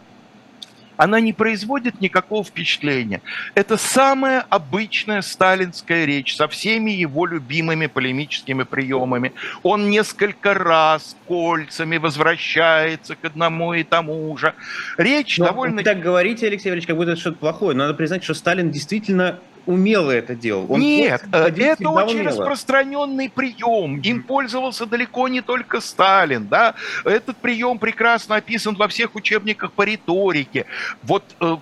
она 0.97 1.21
не 1.21 1.33
производит 1.33 2.01
никакого 2.01 2.45
впечатления. 2.45 3.21
Это 3.55 3.77
самая 3.77 4.45
обычная 4.49 5.23
сталинская 5.23 6.05
речь 6.05 6.37
со 6.37 6.49
всеми 6.49 6.91
его 6.91 7.27
любимыми 7.27 7.87
полемическими 7.87 8.63
приемами. 8.63 9.33
Он 9.63 9.91
несколько 9.91 10.55
раз 10.55 11.17
кольцами 11.27 11.97
возвращается 11.97 13.17
к 13.17 13.25
одному 13.25 13.75
и 13.75 13.83
тому 13.83 14.37
же. 14.37 14.55
Речь 14.99 15.39
Но 15.39 15.47
довольно... 15.47 15.77
Вы 15.77 15.83
так 15.83 16.01
говорите, 16.01 16.47
Алексей 16.47 16.71
Валерьевич, 16.71 16.87
как 16.87 16.97
будто 16.97 17.13
это 17.13 17.21
что-то 17.21 17.39
плохое. 17.39 17.77
Надо 17.77 17.95
признать, 17.95 18.25
что 18.25 18.35
Сталин 18.35 18.71
действительно 18.71 19.41
умело 19.67 20.11
это 20.11 20.35
делал. 20.35 20.67
Он 20.69 20.81
Нет, 20.81 21.23
это 21.33 21.89
очень 21.91 22.21
умело. 22.21 22.31
распространенный 22.31 23.29
прием. 23.29 24.01
Им 24.01 24.23
пользовался 24.23 24.87
далеко 24.87 25.29
не 25.29 25.41
только 25.41 25.81
Сталин. 25.81 26.47
Да? 26.47 26.75
Этот 27.05 27.37
прием 27.37 27.79
прекрасно 27.79 28.37
описан 28.37 28.75
во 28.77 28.89
всех 28.89 29.15
учебниках 29.15 29.73
по 29.73 29.83
риторике. 29.83 30.67
Вот 31.03 31.25
э, 31.41 31.57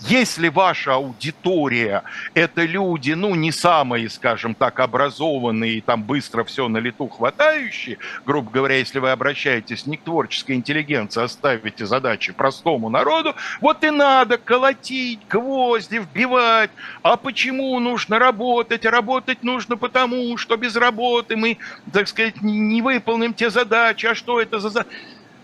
если 0.00 0.48
ваша 0.48 0.94
аудитория– 0.94 2.02
это 2.34 2.64
люди, 2.64 3.12
ну, 3.12 3.34
не 3.34 3.52
самые, 3.52 4.08
скажем 4.08 4.54
так, 4.54 4.80
образованные 4.80 5.74
и 5.74 5.80
там 5.80 6.02
быстро 6.02 6.44
все 6.44 6.68
на 6.68 6.78
лету 6.78 7.08
хватающие, 7.08 7.98
грубо 8.24 8.50
говоря, 8.50 8.76
если 8.76 8.98
вы 8.98 9.10
обращаетесь 9.10 9.86
не 9.86 9.96
к 9.96 10.02
творческой 10.02 10.56
интеллигенции, 10.56 11.22
а 11.22 11.28
ставите 11.28 11.86
задачи 11.86 12.32
простому 12.32 12.88
народу, 12.88 13.34
вот 13.60 13.84
и 13.84 13.90
надо 13.90 14.38
колотить, 14.38 15.20
гвозди 15.28 15.98
вбивать. 15.98 16.70
А 17.02 17.16
почему 17.16 17.78
нужно 17.80 18.18
работать? 18.18 18.84
Работать 18.84 19.42
нужно 19.42 19.76
потому, 19.76 20.36
что 20.36 20.56
без 20.56 20.76
работы 20.76 21.36
мы, 21.36 21.58
так 21.92 22.08
сказать, 22.08 22.40
не 22.42 22.82
выполним 22.82 23.34
те 23.34 23.50
задачи. 23.50 24.06
А 24.06 24.14
что 24.14 24.40
это 24.40 24.58
за... 24.60 24.86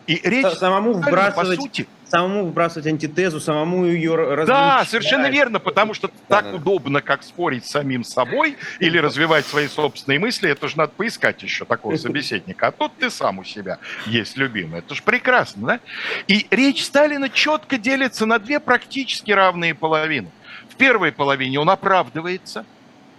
И 0.07 0.21
речь 0.23 0.47
самому 0.59 0.93
вбрасывать, 0.93 1.57
по 1.57 1.63
сути, 1.63 1.89
самому 2.14 2.47
вбрасывать 2.47 2.87
антитезу, 2.87 3.40
самому 3.40 3.87
ее 3.87 4.14
развить. 4.14 4.47
Да, 4.47 4.85
совершенно 4.87 5.28
верно, 5.28 5.59
потому 5.59 5.94
что 5.94 6.09
да, 6.28 6.37
так 6.40 6.44
да. 6.44 6.56
удобно, 6.56 7.02
как 7.02 7.25
спорить 7.25 7.66
с 7.66 7.71
самим 7.71 8.04
собой 8.04 8.56
или 8.78 8.99
развивать 8.99 9.44
свои 9.47 9.66
собственные 9.66 10.21
мысли, 10.21 10.49
это 10.49 10.68
же 10.68 10.78
надо 10.78 10.92
поискать 10.92 11.42
еще 11.42 11.64
такого 11.64 11.97
собеседника. 11.97 12.68
А 12.68 12.71
тут 12.71 12.92
ты 12.99 13.11
сам 13.11 13.40
у 13.40 13.44
себя 13.44 13.78
есть 14.06 14.37
любимый. 14.37 14.78
Это 14.78 14.94
же 14.94 15.02
прекрасно, 15.02 15.66
да? 15.66 15.80
И 16.28 16.47
речь 16.50 16.85
Сталина 16.85 17.28
четко 17.28 17.78
делится 17.78 18.26
на 18.26 18.38
две 18.38 18.61
практически 18.61 19.33
равные 19.33 19.75
половины. 19.75 20.30
В 20.71 20.76
первой 20.76 21.11
половине 21.11 21.59
он 21.59 21.68
оправдывается– 21.68 22.64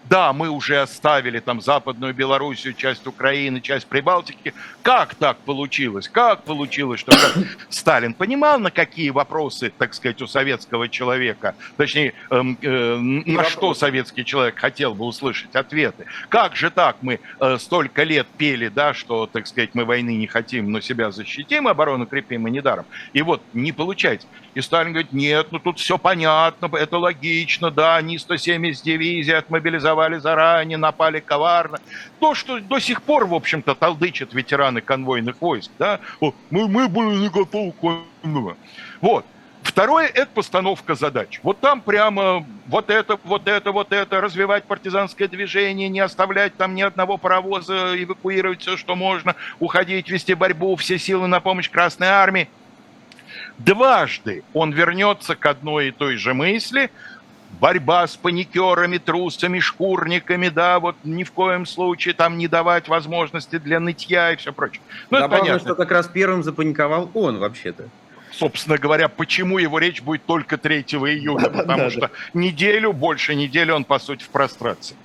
да, 0.09 0.33
мы 0.33 0.49
уже 0.49 0.81
оставили 0.81 1.39
там 1.39 1.61
Западную 1.61 2.13
Белоруссию, 2.13 2.73
часть 2.73 3.07
Украины, 3.07 3.59
часть 3.59 3.87
Прибалтики. 3.87 4.53
Как 4.83 5.15
так 5.15 5.37
получилось? 5.37 6.07
Как 6.07 6.43
получилось, 6.43 6.99
что 6.99 7.11
Сталин 7.69 8.13
понимал, 8.13 8.59
на 8.59 8.71
какие 8.71 9.09
вопросы, 9.09 9.71
так 9.75 9.93
сказать, 9.93 10.21
у 10.21 10.27
советского 10.27 10.89
человека, 10.89 11.55
точнее, 11.77 12.13
э, 12.29 12.43
э, 12.61 12.95
на 12.97 13.43
что 13.45 13.73
советский 13.73 14.23
человек 14.23 14.59
хотел 14.59 14.93
бы 14.93 15.05
услышать 15.05 15.55
ответы? 15.55 16.05
Как 16.29 16.55
же 16.55 16.69
так 16.69 16.97
мы 17.01 17.19
э, 17.39 17.57
столько 17.57 18.03
лет 18.03 18.27
пели, 18.37 18.67
да, 18.67 18.93
что, 18.93 19.25
так 19.25 19.47
сказать, 19.47 19.71
мы 19.73 19.85
войны 19.85 20.15
не 20.15 20.27
хотим, 20.27 20.71
но 20.71 20.81
себя 20.81 21.11
защитим, 21.11 21.67
оборону 21.67 22.05
крепим 22.05 22.47
и 22.47 22.51
недаром. 22.51 22.85
И 23.13 23.21
вот 23.23 23.41
не 23.53 23.71
получается. 23.71 24.27
И 24.53 24.61
Сталин 24.61 24.93
говорит, 24.93 25.11
нет, 25.13 25.47
ну 25.51 25.59
тут 25.59 25.79
все 25.79 25.97
понятно, 25.97 26.69
это 26.77 26.97
логично, 26.97 27.71
да, 27.71 27.97
они 27.97 28.17
170 28.17 28.83
дивизий 28.83 29.35
отмобилизовали 29.35 29.94
заранее, 30.19 30.77
напали 30.77 31.19
коварно. 31.19 31.79
То, 32.19 32.35
что 32.35 32.59
до 32.59 32.79
сих 32.79 33.01
пор, 33.01 33.25
в 33.25 33.33
общем-то, 33.33 33.75
толдычат 33.75 34.33
ветераны 34.33 34.81
конвойных 34.81 35.41
войск, 35.41 35.71
да, 35.79 35.99
мы, 36.49 36.67
мы 36.67 36.87
были 36.87 37.15
не 37.15 37.29
готовы 37.29 37.71
к 37.71 37.83
войне. 37.83 38.55
Вот. 39.01 39.25
В 39.63 39.69
Второе– 39.69 40.07
это 40.13 40.27
постановка 40.27 40.95
задач. 40.95 41.39
Вот 41.41 41.59
там 41.59 41.81
прямо 41.81 42.45
вот 42.67 42.89
это, 42.89 43.19
вот 43.23 43.47
это, 43.47 43.71
вот 43.71 43.91
это, 43.91 44.21
развивать 44.21 44.63
партизанское 44.65 45.27
движение, 45.27 45.89
не 45.89 45.99
оставлять 45.99 46.55
там 46.55 46.75
ни 46.75 46.81
одного 46.81 47.17
паровоза, 47.17 48.01
эвакуировать 48.01 48.61
все, 48.61 48.77
что 48.77 48.95
можно, 48.95 49.35
уходить, 49.59 50.09
вести 50.09 50.35
борьбу, 50.35 50.75
все 50.75 50.99
силы 50.99 51.27
на 51.27 51.39
помощь 51.39 51.69
Красной 51.69 52.07
Армии. 52.07 52.47
Дважды 53.57 54.43
он 54.53 54.71
вернется 54.71 55.35
к 55.35 55.45
одной 55.45 55.87
и 55.87 55.91
той 55.91 56.17
же 56.17 56.33
мысли– 56.33 56.91
борьба 57.59 58.07
с 58.07 58.15
паникерами, 58.15 58.97
трусами, 58.97 59.59
шкурниками, 59.59 60.49
да, 60.49 60.79
вот 60.79 60.95
ни 61.03 61.23
в 61.23 61.31
коем 61.31 61.65
случае 61.65 62.13
там 62.13 62.37
не 62.37 62.47
давать 62.47 62.87
возможности 62.87 63.57
для 63.57 63.79
нытья 63.79 64.31
и 64.31 64.35
все 64.35 64.53
прочее. 64.53 64.81
Ну, 65.09 65.19
Добавлю, 65.19 65.35
это 65.35 65.45
понятно. 65.45 65.67
что 65.67 65.75
как 65.75 65.91
раз 65.91 66.07
первым 66.07 66.43
запаниковал 66.43 67.09
он 67.13 67.39
вообще-то 67.39 67.89
собственно 68.31 68.77
говоря, 68.77 69.07
почему 69.07 69.59
его 69.59 69.79
речь 69.79 70.01
будет 70.01 70.25
только 70.25 70.57
3 70.57 70.81
июля, 70.81 71.49
потому 71.49 71.89
что 71.89 72.11
неделю, 72.33 72.91
больше 72.91 73.33
недели 73.33 73.71
он, 73.71 73.85
по 73.85 73.97
сути, 73.97 74.23
в 74.23 74.29
прострации. 74.29 74.97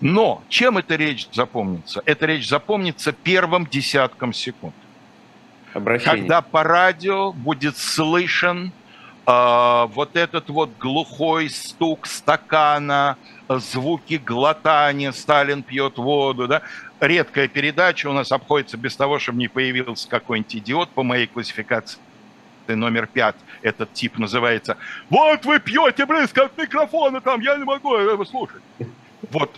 Но 0.00 0.42
чем 0.48 0.78
эта 0.78 0.94
речь 0.94 1.28
запомнится? 1.32 2.02
Эта 2.04 2.26
речь 2.26 2.48
запомнится 2.48 3.12
первым 3.12 3.66
десятком 3.66 4.32
секунд. 4.32 4.74
Обращение. 5.74 6.20
Когда 6.20 6.40
по 6.40 6.62
радио 6.62 7.32
будет 7.32 7.76
слышен 7.76 8.72
вот 9.28 10.16
этот 10.16 10.48
вот 10.48 10.70
глухой 10.78 11.50
стук 11.50 12.06
стакана, 12.06 13.18
звуки 13.48 14.14
глотания, 14.14 15.12
Сталин 15.12 15.62
пьет 15.62 15.98
воду, 15.98 16.48
да, 16.48 16.62
редкая 16.98 17.46
передача 17.46 18.06
у 18.06 18.14
нас 18.14 18.32
обходится 18.32 18.78
без 18.78 18.96
того, 18.96 19.18
чтобы 19.18 19.38
не 19.38 19.48
появился 19.48 20.08
какой-нибудь 20.08 20.56
идиот 20.56 20.88
по 20.90 21.02
моей 21.02 21.26
классификации 21.26 21.98
номер 22.68 23.06
пять, 23.06 23.36
этот 23.62 23.92
тип 23.92 24.18
называется. 24.18 24.76
«Вот 25.10 25.44
вы 25.44 25.58
пьете 25.58 26.06
близко 26.06 26.44
от 26.44 26.56
микрофона, 26.56 27.20
там 27.20 27.40
я 27.40 27.56
не 27.56 27.64
могу 27.64 27.96
его 27.96 28.24
слушать». 28.24 28.62
Вот 29.30 29.50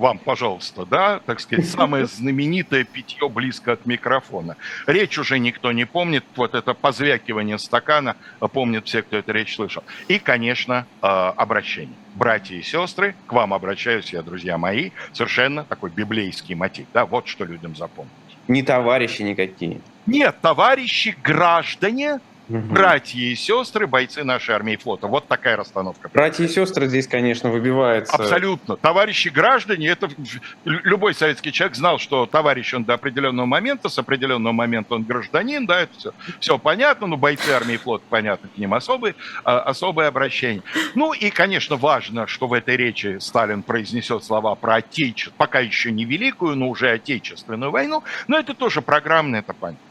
вам, 0.00 0.18
пожалуйста, 0.18 0.86
да, 0.86 1.20
так 1.20 1.40
сказать, 1.40 1.68
самое 1.68 2.06
знаменитое 2.06 2.84
питье 2.84 3.28
близко 3.28 3.72
от 3.72 3.84
микрофона. 3.84 4.56
Речь 4.86 5.18
уже 5.18 5.38
никто 5.38 5.72
не 5.72 5.84
помнит, 5.84 6.24
вот 6.36 6.54
это 6.54 6.72
позвякивание 6.72 7.58
стакана 7.58 8.16
а 8.40 8.48
помнят 8.48 8.86
все, 8.86 9.02
кто 9.02 9.18
эту 9.18 9.32
речь 9.32 9.54
слышал. 9.54 9.84
И, 10.08 10.18
конечно, 10.18 10.86
а, 11.02 11.30
обращение. 11.36 11.94
Братья 12.14 12.56
и 12.56 12.62
сестры, 12.62 13.14
к 13.26 13.32
вам 13.32 13.52
обращаюсь 13.52 14.12
я, 14.12 14.22
друзья 14.22 14.56
мои, 14.56 14.90
совершенно 15.12 15.64
такой 15.64 15.90
библейский 15.90 16.54
мотив, 16.54 16.86
да, 16.94 17.04
вот 17.04 17.28
что 17.28 17.44
людям 17.44 17.76
запомнить. 17.76 18.10
Не 18.48 18.62
товарищи 18.62 19.22
никакие. 19.22 19.80
Нет, 20.06 20.36
товарищи, 20.40 21.14
граждане, 21.22 22.20
Угу. 22.50 22.74
Братья 22.74 23.20
и 23.20 23.36
сестры, 23.36 23.86
бойцы 23.86 24.24
нашей 24.24 24.56
армии 24.56 24.74
и 24.74 24.76
флота. 24.76 25.06
Вот 25.06 25.28
такая 25.28 25.56
расстановка. 25.56 26.10
Братья 26.12 26.44
и 26.44 26.48
сестры 26.48 26.88
здесь, 26.88 27.06
конечно, 27.06 27.48
выбиваются. 27.48 28.12
Абсолютно. 28.12 28.76
Товарищи 28.76 29.28
граждане, 29.28 29.86
это 29.86 30.08
любой 30.64 31.14
советский 31.14 31.52
человек 31.52 31.76
знал, 31.76 31.98
что 31.98 32.26
товарищ 32.26 32.74
он 32.74 32.82
до 32.82 32.94
определенного 32.94 33.46
момента, 33.46 33.88
с 33.88 33.96
определенного 33.98 34.52
момента 34.52 34.94
он 34.96 35.04
гражданин, 35.04 35.64
да, 35.64 35.82
это 35.82 35.96
все, 35.96 36.12
все 36.40 36.58
понятно, 36.58 37.06
но 37.06 37.16
бойцы 37.16 37.50
армии 37.50 37.74
и 37.74 37.78
флота, 37.78 38.04
понятно, 38.10 38.48
к 38.48 38.58
ним 38.58 38.74
особые, 38.74 39.14
а, 39.44 39.60
особое 39.60 40.08
обращение. 40.08 40.64
Ну 40.96 41.12
и, 41.12 41.30
конечно, 41.30 41.76
важно, 41.76 42.26
что 42.26 42.48
в 42.48 42.52
этой 42.52 42.76
речи 42.76 43.18
Сталин 43.20 43.62
произнесет 43.62 44.24
слова 44.24 44.56
про 44.56 44.76
отечество, 44.76 45.32
пока 45.36 45.60
еще 45.60 45.92
не 45.92 46.04
великую, 46.04 46.56
но 46.56 46.68
уже 46.68 46.90
отечественную 46.90 47.70
войну, 47.70 48.02
но 48.26 48.38
это 48.38 48.54
тоже 48.54 48.82
программно, 48.82 49.36
это 49.36 49.52
понятно. 49.52 49.89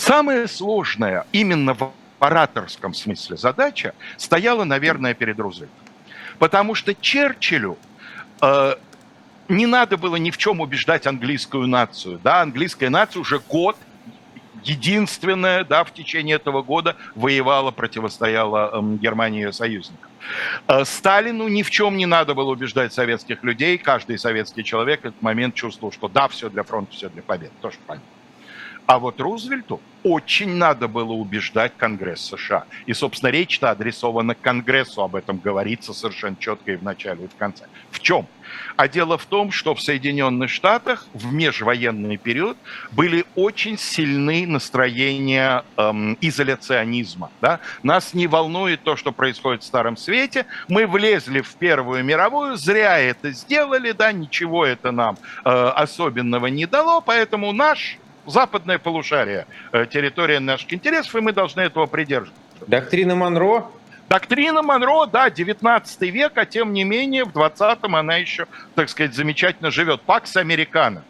Самое 0.00 0.48
сложное 0.48 1.26
именно 1.30 1.74
в 1.74 1.92
ораторском 2.20 2.94
смысле 2.94 3.36
задача 3.36 3.92
стояла, 4.16 4.64
наверное, 4.64 5.12
перед 5.12 5.38
Рузвельтом. 5.38 5.76
Потому 6.38 6.74
что 6.74 6.94
Черчиллю 6.94 7.76
э, 8.40 8.76
не 9.50 9.66
надо 9.66 9.98
было 9.98 10.16
ни 10.16 10.30
в 10.30 10.38
чем 10.38 10.60
убеждать 10.60 11.06
английскую 11.06 11.66
нацию. 11.66 12.18
Да, 12.24 12.40
английская 12.40 12.88
нация 12.88 13.20
уже 13.20 13.40
год 13.40 13.76
единственная, 14.64 15.64
да, 15.64 15.84
в 15.84 15.92
течение 15.92 16.36
этого 16.36 16.62
года 16.62 16.96
воевала, 17.14 17.70
противостояла 17.70 18.70
э, 18.72 18.96
Германии 18.96 19.50
и 19.50 19.52
союзникам. 19.52 20.10
Э, 20.66 20.86
Сталину 20.86 21.46
ни 21.48 21.62
в 21.62 21.70
чем 21.70 21.98
не 21.98 22.06
надо 22.06 22.32
было 22.34 22.50
убеждать 22.50 22.94
советских 22.94 23.44
людей. 23.44 23.76
Каждый 23.76 24.18
советский 24.18 24.64
человек 24.64 25.02
в 25.02 25.04
этот 25.04 25.20
момент 25.20 25.54
чувствовал, 25.54 25.92
что 25.92 26.08
да, 26.08 26.26
все 26.28 26.48
для 26.48 26.62
фронта, 26.62 26.92
все 26.92 27.10
для 27.10 27.20
победы. 27.20 27.52
Тоже 27.60 27.76
понятно. 27.86 28.19
А 28.90 28.98
вот 28.98 29.20
Рузвельту 29.20 29.80
очень 30.02 30.56
надо 30.56 30.88
было 30.88 31.12
убеждать 31.12 31.74
Конгресс 31.76 32.22
США. 32.22 32.64
И, 32.86 32.92
собственно, 32.92 33.30
речь-то 33.30 33.70
адресована 33.70 34.34
Конгрессу, 34.34 35.02
об 35.02 35.14
этом 35.14 35.38
говорится 35.38 35.92
совершенно 35.92 36.34
четко 36.34 36.72
и 36.72 36.76
в 36.76 36.82
начале, 36.82 37.26
и 37.26 37.28
в 37.28 37.36
конце. 37.36 37.66
В 37.92 38.00
чем? 38.00 38.26
А 38.74 38.88
дело 38.88 39.16
в 39.16 39.26
том, 39.26 39.52
что 39.52 39.76
в 39.76 39.80
Соединенных 39.80 40.50
Штатах 40.50 41.06
в 41.14 41.32
межвоенный 41.32 42.16
период 42.16 42.56
были 42.90 43.24
очень 43.36 43.78
сильны 43.78 44.44
настроения 44.44 45.64
эм, 45.76 46.18
изоляционизма. 46.20 47.30
Да? 47.40 47.60
Нас 47.84 48.12
не 48.12 48.26
волнует 48.26 48.82
то, 48.82 48.96
что 48.96 49.12
происходит 49.12 49.62
в 49.62 49.66
Старом 49.66 49.96
Свете. 49.96 50.46
Мы 50.66 50.88
влезли 50.88 51.42
в 51.42 51.54
Первую 51.54 52.02
мировую, 52.02 52.56
зря 52.56 52.98
это 52.98 53.30
сделали, 53.30 53.92
да, 53.92 54.10
ничего 54.10 54.66
это 54.66 54.90
нам 54.90 55.16
э, 55.44 55.48
особенного 55.48 56.46
не 56.46 56.66
дало, 56.66 57.00
поэтому 57.00 57.52
наш 57.52 57.96
западное 58.26 58.78
полушарие, 58.78 59.46
э, 59.72 59.86
территория 59.86 60.40
наших 60.40 60.72
интересов, 60.72 61.14
и 61.16 61.20
мы 61.20 61.32
должны 61.32 61.60
этого 61.60 61.86
придерживаться. 61.86 62.42
Доктрина 62.66 63.14
Монро? 63.14 63.66
Доктрина 64.08 64.62
Монро, 64.62 65.06
да, 65.06 65.30
19 65.30 66.10
век, 66.10 66.32
а 66.36 66.44
тем 66.44 66.72
не 66.72 66.84
менее 66.84 67.24
в 67.24 67.28
20-м 67.28 67.94
она 67.94 68.16
еще, 68.16 68.46
так 68.74 68.88
сказать, 68.88 69.14
замечательно 69.14 69.70
живет. 69.70 70.02
Пакс 70.02 70.36
Американо. 70.36 71.04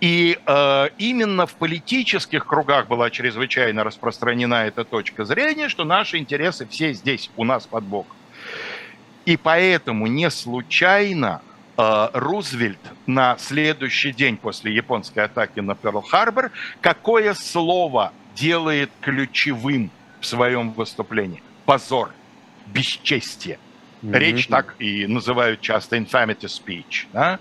И 0.00 0.38
э, 0.46 0.88
именно 0.98 1.46
в 1.46 1.54
политических 1.54 2.46
кругах 2.46 2.86
была 2.86 3.10
чрезвычайно 3.10 3.82
распространена 3.82 4.66
эта 4.66 4.84
точка 4.84 5.24
зрения, 5.24 5.68
что 5.68 5.84
наши 5.84 6.18
интересы 6.18 6.66
все 6.68 6.92
здесь, 6.92 7.30
у 7.36 7.44
нас 7.44 7.66
под 7.66 7.84
боком. 7.84 8.16
И 9.24 9.36
поэтому 9.36 10.06
не 10.06 10.30
случайно 10.30 11.42
Рузвельт 11.78 12.80
на 13.06 13.38
следующий 13.38 14.12
день 14.12 14.36
после 14.36 14.74
японской 14.74 15.20
атаки 15.20 15.60
на 15.60 15.72
Перл-Харбор 15.72 16.50
какое 16.80 17.34
слово 17.34 18.12
делает 18.34 18.90
ключевым 19.00 19.92
в 20.20 20.26
своем 20.26 20.72
выступлении? 20.72 21.40
Позор, 21.66 22.12
бесчестие. 22.66 23.60
Mm-hmm. 24.02 24.18
Речь 24.18 24.46
так 24.48 24.74
и 24.80 25.06
называют 25.06 25.60
часто 25.60 25.96
infamity 25.96 26.46
speech. 26.46 27.06
Да? 27.12 27.38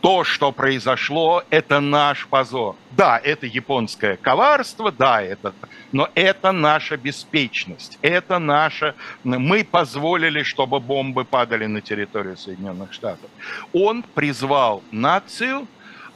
То, 0.00 0.24
что 0.24 0.50
произошло, 0.52 1.42
это 1.50 1.80
наш 1.80 2.26
позор. 2.26 2.76
Да, 2.92 3.18
это 3.22 3.46
японское 3.46 4.16
коварство, 4.16 4.90
да, 4.90 5.22
это, 5.22 5.54
но 5.92 6.08
это 6.14 6.52
наша 6.52 6.96
беспечность, 6.96 7.98
это 8.02 8.38
наша... 8.38 8.94
Мы 9.24 9.64
позволили, 9.64 10.42
чтобы 10.42 10.80
бомбы 10.80 11.24
падали 11.24 11.66
на 11.66 11.80
территорию 11.80 12.36
Соединенных 12.36 12.92
Штатов. 12.92 13.30
Он 13.72 14.02
призвал 14.02 14.82
нацию, 14.90 15.66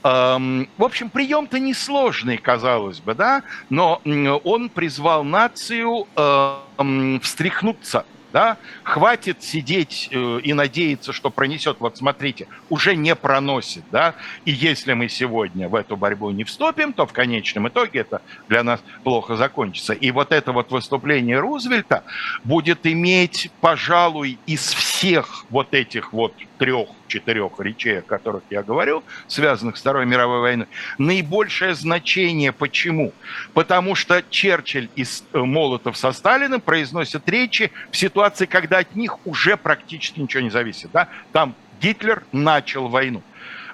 эм, 0.02 0.68
в 0.78 0.84
общем, 0.84 1.10
прием-то 1.10 1.58
несложный, 1.58 2.38
казалось 2.38 3.00
бы, 3.00 3.14
да, 3.14 3.42
но 3.68 4.00
он 4.44 4.70
призвал 4.70 5.24
нацию 5.24 6.06
эм, 6.16 7.20
встряхнуться– 7.20 8.06
да, 8.34 8.58
хватит 8.82 9.44
сидеть 9.44 10.08
э, 10.10 10.40
и 10.42 10.52
надеяться, 10.54 11.12
что 11.12 11.30
пронесет. 11.30 11.76
Вот 11.78 11.96
смотрите, 11.96 12.48
уже 12.68 12.96
не 12.96 13.14
проносит, 13.14 13.84
да, 13.92 14.16
и 14.44 14.50
если 14.50 14.92
мы 14.92 15.08
сегодня 15.08 15.68
в 15.68 15.76
эту 15.76 15.96
борьбу 15.96 16.30
не 16.32 16.42
вступим, 16.42 16.92
то 16.92 17.06
в 17.06 17.12
конечном 17.12 17.68
итоге 17.68 18.00
это 18.00 18.22
для 18.48 18.64
нас 18.64 18.82
плохо 19.04 19.36
закончится. 19.36 19.92
И 19.92 20.10
вот 20.10 20.32
это 20.32 20.50
вот 20.50 20.72
выступление 20.72 21.38
Рузвельта 21.38 22.02
будет 22.42 22.84
иметь, 22.88 23.52
пожалуй, 23.60 24.36
из 24.46 24.74
всех 24.74 25.46
вот 25.50 25.72
этих 25.72 26.12
вот 26.12 26.34
трех-четырех 26.64 27.60
речей, 27.60 27.98
о 27.98 28.02
которых 28.02 28.42
я 28.48 28.62
говорю, 28.62 29.04
связанных 29.28 29.76
с 29.76 29.80
Второй 29.80 30.06
мировой 30.06 30.40
войной, 30.40 30.66
наибольшее 30.96 31.74
значение. 31.74 32.52
Почему? 32.52 33.12
Потому 33.52 33.94
что 33.94 34.22
Черчилль 34.30 34.88
и 34.96 35.02
э, 35.04 35.38
Молотов 35.38 35.98
со 35.98 36.10
Сталиным 36.12 36.62
произносят 36.62 37.28
речи 37.28 37.70
в 37.90 37.96
ситуации, 37.98 38.46
когда 38.46 38.78
от 38.78 38.96
них 38.96 39.26
уже 39.26 39.58
практически 39.58 40.20
ничего 40.20 40.42
не 40.42 40.48
зависит. 40.48 40.90
Да? 40.90 41.08
Там 41.32 41.54
Гитлер 41.82 42.24
начал 42.32 42.88
войну. 42.88 43.22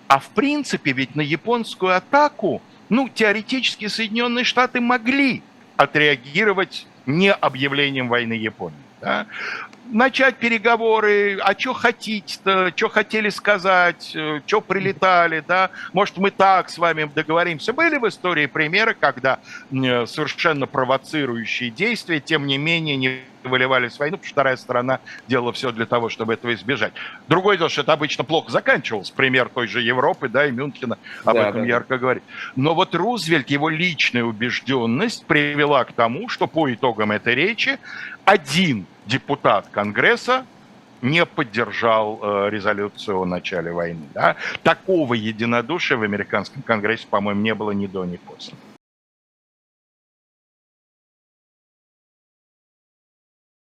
А 0.08 0.18
в 0.18 0.30
принципе 0.30 0.90
ведь 0.90 1.14
на 1.14 1.20
японскую 1.20 1.94
атаку, 1.94 2.60
ну, 2.88 3.08
теоретически 3.08 3.86
Соединенные 3.86 4.44
Штаты 4.44 4.80
могли 4.80 5.44
отреагировать 5.76 6.88
не 7.06 7.32
объявлением 7.32 8.08
войны 8.08 8.32
Японии. 8.32 8.82
Да? 9.00 9.28
Начать 9.90 10.36
переговоры, 10.36 11.38
а 11.40 11.58
что 11.58 11.74
хотите-то, 11.74 12.72
что 12.74 12.88
хотели 12.88 13.28
сказать, 13.30 14.12
э, 14.14 14.40
что 14.46 14.60
прилетали, 14.60 15.44
да, 15.46 15.70
может, 15.92 16.16
мы 16.16 16.30
так 16.30 16.70
с 16.70 16.78
вами 16.78 17.10
договоримся. 17.14 17.72
Были 17.72 17.98
в 17.98 18.08
истории 18.08 18.46
примеры, 18.46 18.96
когда 18.98 19.40
э, 19.70 20.06
совершенно 20.06 20.66
провоцирующие 20.66 21.70
действия, 21.70 22.20
тем 22.20 22.46
не 22.46 22.58
менее, 22.58 22.96
не 22.96 23.20
выливались 23.42 23.94
в 23.94 24.00
войну, 24.00 24.16
потому 24.16 24.26
что 24.26 24.34
вторая 24.34 24.56
сторона 24.56 25.00
делала 25.28 25.52
все 25.52 25.72
для 25.72 25.86
того, 25.86 26.08
чтобы 26.08 26.34
этого 26.34 26.52
избежать. 26.54 26.92
Другое 27.28 27.56
дело, 27.56 27.70
что 27.70 27.82
это 27.82 27.92
обычно 27.92 28.24
плохо 28.24 28.50
заканчивалось. 28.50 29.10
Пример 29.10 29.48
той 29.48 29.66
же 29.66 29.80
Европы, 29.80 30.28
да, 30.28 30.46
и 30.46 30.50
Мюнхена 30.50 30.98
об 31.24 31.34
да, 31.34 31.48
этом 31.48 31.62
да, 31.62 31.66
ярко 31.66 31.94
да. 31.94 31.98
говорит. 31.98 32.22
Но 32.56 32.74
вот 32.74 32.94
Рузвельт, 32.94 33.50
его 33.50 33.68
личная 33.68 34.24
убежденность 34.24 35.24
привела 35.26 35.84
к 35.84 35.92
тому, 35.92 36.28
что 36.28 36.46
по 36.46 36.72
итогам 36.72 37.12
этой 37.12 37.34
речи 37.34 37.78
один 38.24 38.86
депутат 39.06 39.68
Конгресса 39.70 40.44
не 41.02 41.24
поддержал 41.24 42.20
э, 42.22 42.50
резолюцию 42.50 43.20
о 43.20 43.24
начале 43.24 43.72
войны. 43.72 44.06
Да? 44.14 44.36
Такого 44.62 45.14
единодушия 45.14 45.96
в 45.96 46.02
американском 46.02 46.62
Конгрессе, 46.62 47.06
по-моему, 47.08 47.40
не 47.40 47.54
было 47.54 47.70
ни 47.70 47.86
до, 47.86 48.04
ни 48.04 48.16
после. 48.16 48.54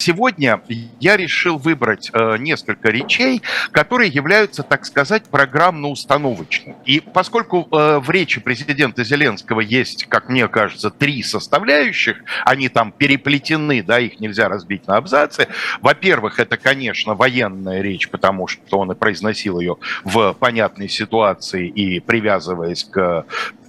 Сегодня 0.05 0.61
я 1.01 1.17
решил 1.17 1.57
выбрать 1.57 2.11
э, 2.13 2.37
несколько 2.37 2.91
речей, 2.91 3.41
которые 3.71 4.11
являются, 4.11 4.63
так 4.63 4.85
сказать, 4.85 5.31
программно-установочными. 5.31 6.77
И 6.85 7.01
поскольку 7.01 7.67
э, 7.73 8.01
в 8.01 8.11
речи 8.11 8.39
президента 8.39 9.03
Зеленского 9.03 9.61
есть, 9.61 10.05
как 10.05 10.29
мне 10.29 10.47
кажется, 10.49 10.91
три 10.91 11.23
составляющих, 11.23 12.19
они 12.45 12.69
там 12.69 12.93
переплетены, 12.93 13.83
да, 13.83 13.99
их 13.99 14.21
нельзя 14.21 14.51
разбить 14.51 14.87
на 14.87 14.99
абзацы. 14.99 15.49
Во-первых, 15.81 16.39
это, 16.39 16.59
конечно, 16.59 17.15
военная 17.15 17.81
речь, 17.81 18.11
потому 18.11 18.47
что 18.47 18.81
он 18.81 18.93
и 18.93 18.95
произносил 18.95 19.59
ее 19.59 19.79
в 20.05 20.35
понятной 20.35 20.91
ситуации 20.91 21.67
и 21.67 21.99
привязываясь 22.01 22.85
к 22.85 23.25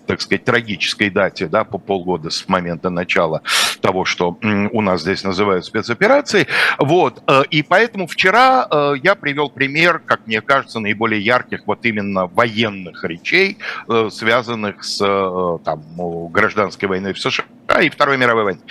так 0.06 0.22
сказать, 0.22 0.44
трагической 0.44 1.10
дате, 1.10 1.48
да, 1.48 1.64
по 1.64 1.78
полгода 1.78 2.30
с 2.30 2.48
момента 2.48 2.90
начала 2.90 3.42
того, 3.82 4.06
что 4.06 4.38
у 4.42 4.82
нас 4.82 5.02
здесь 5.02 5.24
называют 5.24 5.66
спецоперацией. 5.66 6.48
Вот, 6.80 7.24
э, 7.28 7.44
и 7.50 7.64
поэтому 7.64 8.08
вчера 8.08 8.68
э, 8.70 8.94
я 9.04 9.16
привел 9.16 9.50
пример, 9.50 10.00
как 10.00 10.28
мне 10.28 10.42
кажется, 10.42 10.80
наиболее 10.80 11.22
ярких 11.22 11.62
вот 11.66 11.86
именно 11.86 12.28
военных 12.28 13.04
речей, 13.04 13.58
э, 13.88 14.10
связанных 14.12 14.84
с 14.84 14.98
там, 15.64 15.84
гражданской 16.32 16.88
войной 16.88 17.14
в 17.14 17.20
США 17.20 17.46
и 17.82 17.90
Второй 17.90 18.18
мировой 18.18 18.44
войны. 18.44 18.62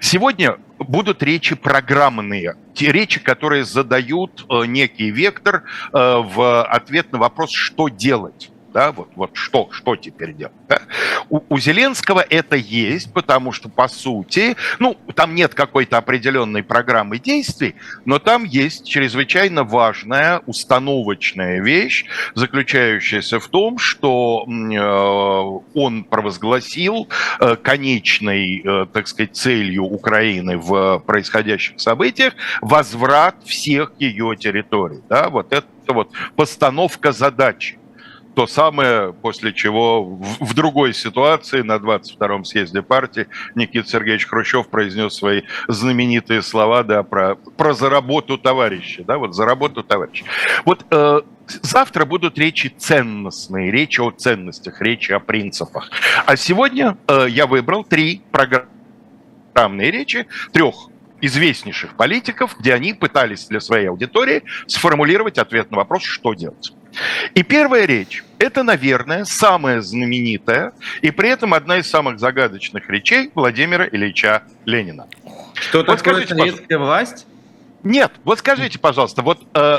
Сегодня 0.00 0.58
будут 0.78 1.22
речи 1.22 1.54
программные, 1.54 2.56
те 2.74 2.92
речи, 2.92 3.20
которые 3.20 3.64
задают 3.64 4.44
некий 4.66 5.10
вектор 5.10 5.64
в 5.92 6.64
ответ 6.64 7.12
на 7.12 7.18
вопрос, 7.18 7.52
что 7.52 7.88
делать 7.88 8.50
да, 8.72 8.92
вот, 8.92 9.08
вот 9.16 9.30
что, 9.34 9.68
что 9.72 9.96
теперь 9.96 10.32
делать. 10.32 10.54
Да? 10.68 10.80
У, 11.28 11.40
у 11.48 11.58
Зеленского 11.58 12.24
это 12.28 12.56
есть, 12.56 13.12
потому 13.12 13.52
что, 13.52 13.68
по 13.68 13.88
сути, 13.88 14.56
ну, 14.78 14.96
там 15.14 15.34
нет 15.34 15.54
какой-то 15.54 15.98
определенной 15.98 16.62
программы 16.62 17.18
действий, 17.18 17.74
но 18.04 18.18
там 18.18 18.44
есть 18.44 18.88
чрезвычайно 18.88 19.64
важная 19.64 20.40
установочная 20.46 21.60
вещь, 21.60 22.04
заключающаяся 22.34 23.40
в 23.40 23.48
том, 23.48 23.78
что 23.78 24.46
э, 24.46 25.78
он 25.78 26.04
провозгласил 26.04 27.08
э, 27.40 27.56
конечной, 27.56 28.62
э, 28.64 28.86
так 28.92 29.08
сказать, 29.08 29.36
целью 29.36 29.84
Украины 29.84 30.56
в 30.56 30.98
происходящих 31.00 31.80
событиях 31.80 32.34
возврат 32.60 33.36
всех 33.44 33.92
ее 33.98 34.36
территорий. 34.36 35.00
Да? 35.08 35.28
Вот 35.28 35.52
это 35.52 35.66
вот 35.88 36.10
постановка 36.36 37.12
задачи 37.12 37.79
то 38.40 38.46
самое, 38.46 39.12
после 39.12 39.52
чего 39.52 40.02
в, 40.02 40.46
в 40.46 40.54
другой 40.54 40.94
ситуации 40.94 41.60
на 41.60 41.76
22-м 41.76 42.46
съезде 42.46 42.80
партии 42.80 43.26
Никита 43.54 43.86
Сергеевич 43.86 44.26
Хрущев 44.26 44.68
произнес 44.68 45.12
свои 45.12 45.42
знаменитые 45.68 46.40
слова 46.40 46.82
да, 46.82 47.02
про, 47.02 47.34
про 47.34 47.74
заработу 47.74 48.38
товарища. 48.38 49.04
Да, 49.04 49.18
вот 49.18 49.34
заработу 49.34 49.82
товарища. 49.82 50.24
Вот 50.64 50.86
э, 50.90 51.20
завтра 51.60 52.06
будут 52.06 52.38
речи 52.38 52.68
ценностные, 52.68 53.70
речи 53.70 54.00
о 54.00 54.10
ценностях, 54.10 54.80
речи 54.80 55.12
о 55.12 55.20
принципах. 55.20 55.90
А 56.24 56.34
сегодня 56.36 56.96
э, 57.08 57.26
я 57.28 57.46
выбрал 57.46 57.84
три 57.84 58.22
программные 58.32 59.90
речи 59.90 60.26
трех 60.54 60.88
известнейших 61.20 61.94
политиков, 61.94 62.56
где 62.58 62.72
они 62.72 62.94
пытались 62.94 63.48
для 63.48 63.60
своей 63.60 63.90
аудитории 63.90 64.44
сформулировать 64.66 65.36
ответ 65.36 65.70
на 65.70 65.76
вопрос, 65.76 66.04
что 66.04 66.32
делать. 66.32 66.72
И 67.34 67.42
первая 67.42 67.84
речь– 67.86 68.24
это, 68.38 68.62
наверное, 68.62 69.24
самая 69.24 69.80
знаменитая 69.80 70.72
и 71.02 71.10
при 71.10 71.28
этом 71.28 71.54
одна 71.54 71.78
из 71.78 71.88
самых 71.88 72.18
загадочных 72.18 72.88
речей 72.90 73.30
Владимира 73.34 73.86
Ильича 73.86 74.42
Ленина. 74.64 75.06
Что 75.54 75.78
вот 75.78 75.86
такое 75.86 76.26
советская 76.26 76.78
власть? 76.78 77.26
Нет, 77.82 78.12
вот 78.24 78.38
скажите, 78.38 78.78
пожалуйста, 78.78 79.22
вот 79.22 79.46
э, 79.54 79.78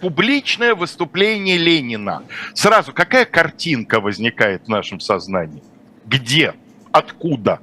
публичное 0.00 0.74
выступление 0.74 1.56
Ленина. 1.56 2.22
Сразу 2.54 2.92
какая 2.92 3.24
картинка 3.24 4.00
возникает 4.00 4.64
в 4.64 4.68
нашем 4.68 5.00
сознании? 5.00 5.62
Где? 6.06 6.54
Откуда? 6.92 7.60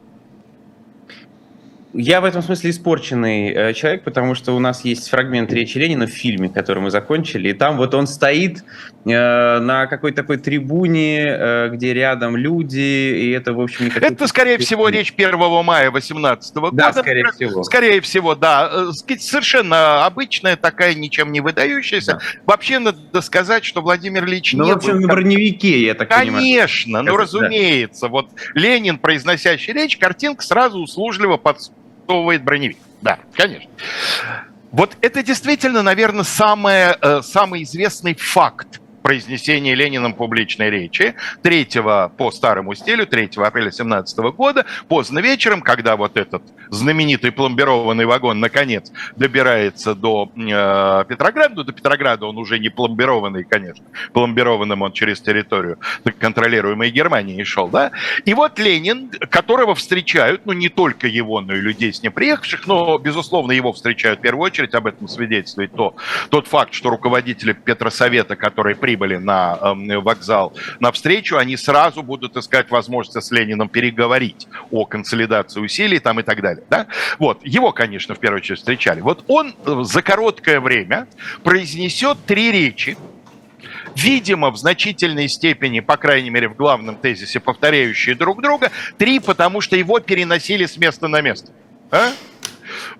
Я 1.94 2.22
в 2.22 2.26
этом 2.26 2.44
смысле 2.44 2.70
испорченный 2.70 3.50
э, 3.50 3.74
человек, 3.74 4.04
потому 4.04 4.36
что 4.36 4.56
у 4.56 4.60
нас 4.60 4.86
есть 4.86 5.10
фрагмент 5.10 5.52
речи 5.52 5.80
Ленина 5.80 6.06
в 6.06 6.12
фильме, 6.12 6.48
который 6.48 6.84
мы 6.84 6.92
закончили, 6.92 7.50
и 7.50 7.54
там 7.54 7.78
вот 7.78 7.96
он 7.96 8.06
стоит 8.06 8.64
э, 9.06 9.60
на 9.60 9.88
какой-то 9.88 10.22
такой 10.22 10.38
трибуне, 10.38 11.26
э, 11.26 11.70
где 11.74 11.96
рядом 11.96 12.38
люди, 12.38 12.78
и 12.78 13.32
это, 13.32 13.54
в 13.54 13.62
общем... 13.62 13.92
Это, 13.96 14.28
скорее 14.28 14.60
всего, 14.60 14.88
речь 14.90 15.12
1 15.18 15.36
мая 15.66 15.90
18 15.90 16.56
года. 16.58 16.76
Да, 16.76 16.94
скорее 16.94 17.26
всего. 17.32 17.64
Скорее 17.64 18.02
всего, 18.02 18.36
да. 18.36 18.92
Совершенно 18.92 20.06
обычная 20.06 20.58
такая, 20.58 20.94
ничем 20.94 21.32
не 21.32 21.42
выдающаяся. 21.42 22.14
Да. 22.14 22.20
Вообще, 22.46 22.78
надо 22.78 23.22
сказать, 23.22 23.66
что 23.66 23.82
Владимир 23.82 24.26
Ильич 24.26 24.54
ну, 24.54 24.68
в 24.68 24.72
общем, 24.72 24.94
был... 24.94 25.02
на 25.02 25.08
броневике, 25.08 25.86
я 25.86 25.96
так 25.96 26.08
Конечно, 26.10 26.34
понимаю. 26.34 26.60
Конечно, 26.60 27.02
ну, 27.02 27.18
разумеется. 27.18 28.02
Да. 28.02 28.08
Вот 28.10 28.30
Ленин, 28.54 29.00
произносящий 29.00 29.74
речь, 29.74 29.98
картинка 29.98 30.44
сразу 30.44 30.78
услужливо 30.80 31.38
под 31.38 31.58
арестовывает 32.10 32.44
броневик. 32.44 32.78
Да, 33.02 33.20
конечно. 33.34 33.70
Вот 34.72 34.98
это 35.02 35.24
действительно, 35.24 35.82
наверное, 35.82 36.24
самое, 36.24 36.98
э, 37.02 37.22
самый 37.24 37.64
известный 37.64 38.16
факт 38.16 38.82
произнесения 39.10 39.74
Лениным 39.74 40.14
публичной 40.14 40.70
речи 40.70 41.16
3 41.42 41.68
по 42.16 42.30
старому 42.32 42.76
стилю, 42.76 43.08
3 43.08 43.32
апреля 43.38 43.72
17 43.72 44.20
года, 44.20 44.68
поздно 44.88 45.18
вечером, 45.18 45.62
когда 45.64 45.96
вот 45.96 46.16
этот 46.16 46.44
знаменитый 46.70 47.32
пломбированный 47.32 48.06
вагон 48.06 48.40
наконец 48.40 48.92
добирается 49.16 49.96
до 49.96 50.32
э, 50.36 51.06
Петрограда, 51.10 51.64
до 51.64 51.74
Петрограда 51.74 52.28
он 52.28 52.38
уже 52.38 52.60
не 52.60 52.70
пломбированный, 52.70 53.46
конечно, 53.46 53.84
пломбированным 54.14 54.84
он 54.84 54.92
через 54.92 55.22
территорию 55.22 55.80
контролируемой 56.20 56.92
Германии 56.92 57.42
шел, 57.44 57.68
да, 57.68 57.90
и 58.26 58.36
вот 58.36 58.60
Ленин, 58.60 59.10
которого 59.32 59.74
встречают, 59.74 60.46
ну 60.46 60.54
не 60.54 60.70
только 60.70 61.08
его, 61.08 61.42
но 61.42 61.56
и 61.56 61.62
людей 61.62 61.92
с 61.92 62.04
ним 62.04 62.12
приехавших, 62.12 62.68
но, 62.68 63.00
безусловно, 63.00 63.54
его 63.54 63.74
встречают 63.74 64.20
в 64.20 64.22
первую 64.22 64.46
очередь, 64.46 64.76
об 64.76 64.86
этом 64.86 65.08
свидетельствует 65.08 65.74
то, 65.74 65.96
тот 66.30 66.46
факт, 66.46 66.76
что 66.76 66.92
руководители 66.92 67.54
Петросовета, 67.54 68.36
которые 68.36 68.76
прибыли 69.00 69.18
на 69.18 69.58
э, 69.62 69.98
вокзал 69.98 70.54
на 70.80 70.92
встречу, 70.92 71.38
они 71.38 71.58
сразу 71.58 72.04
будут 72.04 72.36
искать 72.38 72.70
возможность 72.70 73.28
с 73.28 73.32
Лениным 73.32 73.70
переговорить 73.70 74.48
о 74.72 74.86
консолидации 74.86 75.62
усилий 75.62 76.00
там 76.00 76.20
и 76.20 76.24
так 76.24 76.42
далее. 76.42 76.64
Да? 76.70 76.88
Вот, 77.18 77.40
его, 77.44 77.72
конечно, 77.72 78.16
в 78.16 78.20
первую 78.20 78.40
очередь 78.42 78.60
встречали. 78.60 79.02
Вот 79.02 79.24
он 79.28 79.56
э, 79.66 79.84
за 79.84 80.02
короткое 80.02 80.60
время 80.60 81.08
произнесет 81.44 82.18
три 82.26 82.52
речи, 82.52 82.98
видимо, 83.96 84.52
в 84.52 84.58
значительной 84.58 85.30
степени, 85.30 85.80
по 85.80 85.98
крайней 85.98 86.30
мере, 86.30 86.50
в 86.50 86.56
главном 86.56 86.96
тезисе, 86.96 87.40
повторяющие 87.40 88.16
друг 88.16 88.42
друга. 88.42 88.72
Три, 88.98 89.20
потому 89.20 89.62
что 89.62 89.76
его 89.76 90.00
переносили 90.00 90.66
с 90.66 90.78
места 90.78 91.08
на 91.08 91.22
место. 91.22 91.52
А? 91.92 92.12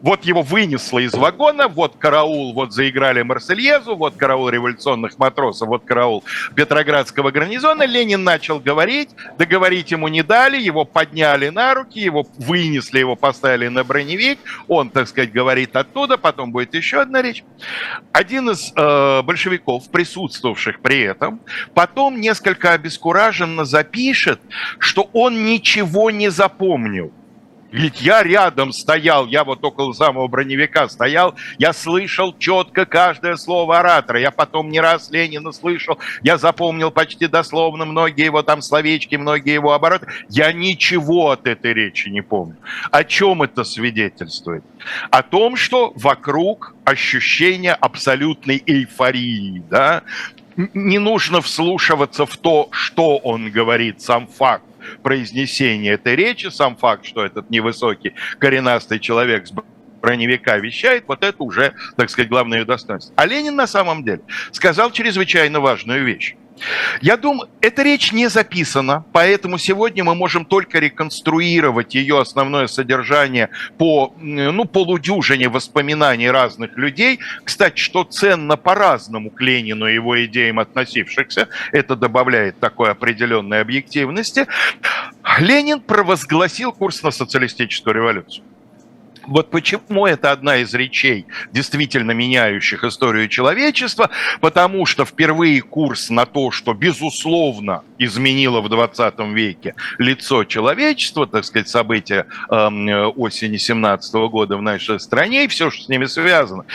Вот 0.02 0.26
его 0.26 0.42
вынесло 0.42 1.00
из 1.00 1.14
вагона, 1.14 1.68
вот 1.68 1.96
караул, 1.98 2.54
вот 2.54 2.74
заиграли 2.74 3.22
Марсельезу, 3.22 3.96
вот 3.96 4.16
караул 4.16 4.50
революционных 4.50 5.18
матросов, 5.18 5.68
вот 5.68 5.84
караул 5.86 6.24
Петроградского 6.56 7.32
гарнизона. 7.32 7.84
Ленин 7.84 8.24
начал 8.24 8.60
говорить, 8.60 9.10
договорить 9.38 9.92
ему 9.92 10.08
не 10.08 10.24
дали, 10.24 10.60
его 10.60 10.86
подняли 10.86 11.50
на 11.50 11.74
руки, 11.74 12.00
его 12.00 12.28
вынесли, 12.38 13.00
его 13.00 13.16
поставили 13.16 13.68
на 13.68 13.84
броневик. 13.84 14.40
Он, 14.68 14.90
так 14.90 15.08
сказать, 15.08 15.32
говорит 15.32 15.76
оттуда, 15.76 16.18
потом 16.18 16.52
будет 16.52 16.74
еще 16.74 17.02
одна 17.02 17.22
речь. 17.22 17.44
Один 18.12 18.50
из 18.50 18.72
э, 18.76 19.22
большевиков, 19.22 19.90
присутствовавших 19.90 20.80
при 20.82 21.02
этом, 21.02 21.42
потом 21.74 22.20
несколько 22.20 22.74
обескураженно 22.74 23.66
запишет, 23.66 24.40
что 24.80 25.10
он 25.14 25.46
ничего 25.46 26.12
не 26.12 26.30
запомнил 26.30 27.12
Ведь 27.72 28.02
я 28.02 28.24
рядом 28.24 28.72
стоял, 28.72 29.28
я 29.28 29.44
вот 29.44 29.64
около 29.64 29.94
самого 29.94 30.28
броневика 30.28 30.90
стоял, 30.90 31.36
я 31.60 31.72
слышал 31.72 32.36
четко 32.38 32.86
каждое 32.86 33.36
слово 33.36 33.80
оратора. 33.80 34.20
Я 34.20 34.32
потом 34.32 34.70
не 34.70 34.80
раз 34.80 35.12
Ленина 35.12 35.52
слышал, 35.52 36.00
я 36.24 36.38
запомнил 36.38 36.90
почти 36.90 37.28
дословно 37.28 37.86
многие 37.86 38.26
его 38.26 38.42
там 38.42 38.62
словечки, 38.62 39.16
многие 39.16 39.54
его 39.54 39.74
обороты. 39.74 40.08
Я 40.30 40.52
ничего 40.52 41.32
от 41.32 41.46
этой 41.46 41.74
речи 41.74 42.10
не 42.10 42.22
помню. 42.22 42.58
О 42.92 43.04
чем 43.04 43.44
это 43.44 43.64
свидетельствует? 43.64 44.64
О 45.12 45.22
том, 45.22 45.56
что 45.56 45.94
вокруг 45.96 46.74
ощущение 46.86 47.74
абсолютной 47.74 48.64
эйфории, 48.66 49.64
да? 49.70 50.02
Не 50.56 50.98
нужно 50.98 51.42
вслушиваться 51.42 52.26
в 52.26 52.36
то, 52.36 52.68
что 52.72 53.18
он 53.18 53.52
говорит, 53.52 54.02
сам 54.02 54.28
факт 54.28 54.64
произнесения 55.04 55.94
этой 55.94 56.16
речи, 56.16 56.48
сам 56.48 56.76
факт, 56.76 57.06
что 57.06 57.26
этот 57.26 57.50
невысокий 57.50 58.14
коренастый 58.40 59.00
человек 59.00 59.48
с 59.48 59.54
броневика 60.02 60.58
вещает, 60.58 61.04
вот 61.08 61.24
это 61.24 61.44
уже, 61.44 61.74
так 61.98 62.10
сказать, 62.10 62.30
главное 62.30 62.66
достоинство. 62.66 63.14
А 63.18 63.26
Ленин 63.26 63.56
на 63.56 63.68
самом 63.68 64.04
деле 64.04 64.22
сказал 64.52 64.92
чрезвычайно 64.92 65.60
важную 65.60 66.06
вещь. 66.06 66.36
Я 67.02 67.18
думаю, 67.18 67.50
эта 67.62 67.84
речь 67.84 68.12
не 68.12 68.30
записана, 68.30 69.06
поэтому 69.12 69.58
сегодня 69.58 70.04
мы 70.04 70.16
можем 70.16 70.46
только 70.46 70.80
реконструировать 70.80 71.96
ее 71.96 72.20
основное 72.20 72.68
содержание 72.68 73.50
по 73.78 74.14
ну, 74.20 74.66
полудюжине 74.66 75.50
воспоминаний 75.50 76.30
разных 76.30 76.78
людей. 76.78 77.20
Кстати, 77.44 77.80
что 77.80 78.04
ценно 78.04 78.58
по-разному 78.58 79.30
к 79.30 79.42
Ленину 79.42 79.88
и 79.88 79.94
его 79.94 80.24
идеям 80.26 80.60
относившихся, 80.60 81.48
это 81.72 81.96
добавляет 81.96 82.60
такой 82.60 82.92
определенной 82.92 83.62
объективности. 83.62 84.48
Ленин 85.40 85.82
провозгласил 85.82 86.72
курс 86.72 87.04
на 87.04 87.12
социалистическую 87.12 87.96
революцию. 87.96 88.44
Вот 89.30 89.52
почему 89.52 90.08
это 90.08 90.32
одна 90.32 90.58
из 90.58 90.74
речей, 90.74 91.28
действительно 91.52 92.12
меняющих 92.12 92.84
историю 92.84 93.28
человечества, 93.28 94.10
потому 94.42 94.88
что 94.88 95.06
впервые 95.06 95.62
курс 95.62 96.10
на 96.10 96.26
то, 96.26 96.50
что 96.50 96.74
безусловно 96.74 97.84
изменило 98.00 98.62
в 98.62 98.70
20 98.70 99.20
веке 99.36 99.76
лицо 100.00 100.46
человечества, 100.46 101.28
так 101.28 101.46
сказать, 101.46 101.70
события 101.70 102.26
э, 102.50 103.06
осени 103.16 103.58
17 103.58 104.14
года 104.32 104.58
в 104.58 104.64
нашей 104.64 105.00
стране 105.00 105.46
и 105.46 105.48
все, 105.48 105.70
что 105.70 105.84
с 105.84 105.90
ними 105.90 106.06
связано, 106.06 106.66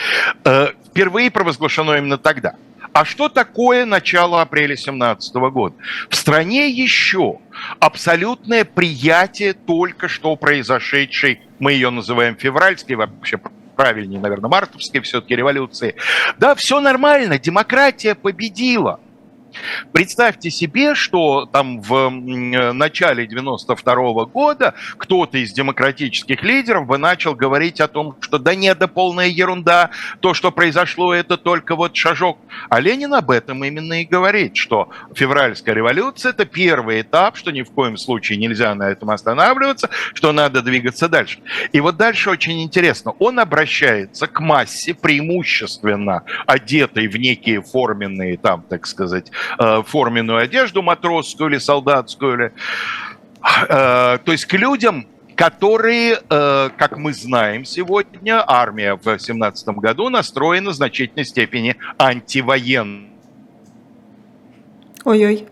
э, 0.45 0.67
впервые 0.87 1.31
провозглашено 1.31 1.97
именно 1.97 2.17
тогда. 2.17 2.55
А 2.95 3.03
что 3.03 3.27
такое 3.27 3.85
начало 3.85 4.41
апреля 4.41 4.67
2017 4.67 5.35
года? 5.51 5.75
В 6.09 6.15
стране 6.15 6.69
еще 6.69 7.39
абсолютное 7.81 8.63
приятие 8.63 9.51
только 9.51 10.07
что 10.07 10.37
произошедшей, 10.37 11.41
мы 11.59 11.73
ее 11.73 11.89
называем 11.89 12.37
февральской, 12.37 12.95
вообще 12.95 13.37
правильнее, 13.75 14.21
наверное, 14.21 14.49
мартовской 14.49 15.01
все-таки 15.01 15.35
революции. 15.35 15.95
Да, 16.37 16.55
все 16.55 16.79
нормально, 16.79 17.37
демократия 17.37 18.15
победила. 18.15 19.01
Представьте 19.91 20.49
себе, 20.49 20.95
что 20.95 21.45
там 21.45 21.81
в 21.81 22.09
начале 22.09 23.27
92 23.27 23.93
-го 23.93 24.25
года 24.25 24.73
кто-то 24.97 25.37
из 25.37 25.53
демократических 25.53 26.43
лидеров 26.43 26.87
бы 26.87 26.97
начал 26.97 27.35
говорить 27.35 27.81
о 27.81 27.87
том, 27.87 28.15
что 28.19 28.37
да 28.39 28.55
нет, 28.55 28.77
да 28.77 28.87
полная 28.87 29.27
ерунда, 29.27 29.89
то, 30.19 30.33
что 30.33 30.51
произошло, 30.51 31.13
это 31.13 31.37
только 31.37 31.75
вот 31.75 31.95
шажок. 31.95 32.37
А 32.69 32.79
Ленин 32.79 33.13
об 33.13 33.31
этом 33.31 33.63
именно 33.63 34.01
и 34.01 34.05
говорит, 34.05 34.55
что 34.57 34.89
февральская 35.13 35.75
революция– 35.75 36.29
это 36.31 36.45
первый 36.45 37.01
этап, 37.01 37.37
что 37.37 37.51
ни 37.51 37.63
в 37.63 37.71
коем 37.71 37.97
случае 37.97 38.37
нельзя 38.37 38.73
на 38.75 38.89
этом 38.89 39.09
останавливаться, 39.09 39.89
что 40.13 40.31
надо 40.31 40.61
двигаться 40.61 41.07
дальше. 41.07 41.39
И 41.71 41.79
вот 41.79 41.97
дальше 41.97 42.29
очень 42.29 42.61
интересно. 42.61 43.13
Он 43.19 43.39
обращается 43.39 44.27
к 44.27 44.39
массе 44.39 44.93
преимущественно 44.93 46.23
одетой 46.45 47.07
в 47.07 47.17
некие 47.17 47.61
форменные 47.61 48.37
там, 48.37 48.63
так 48.63 48.85
сказать, 48.87 49.31
э, 49.59 49.83
форменную 49.85 50.39
одежду 50.39 50.81
матросскую 50.81 51.49
или 51.49 51.57
солдатскую. 51.57 52.33
Или, 52.33 52.53
э, 53.69 54.17
то 54.23 54.31
есть 54.31 54.45
к 54.45 54.53
людям, 54.53 55.07
которые, 55.35 56.19
э, 56.29 56.69
как 56.77 56.97
мы 56.97 57.13
знаем 57.13 57.65
сегодня, 57.65 58.43
армия 58.45 58.95
в 58.95 59.19
17 59.19 59.79
году 59.79 60.09
настроена 60.09 60.71
в 60.71 60.73
значительной 60.73 61.25
степени 61.25 61.75
антивоенно. 61.97 63.09
Ой-ой. 65.03 65.47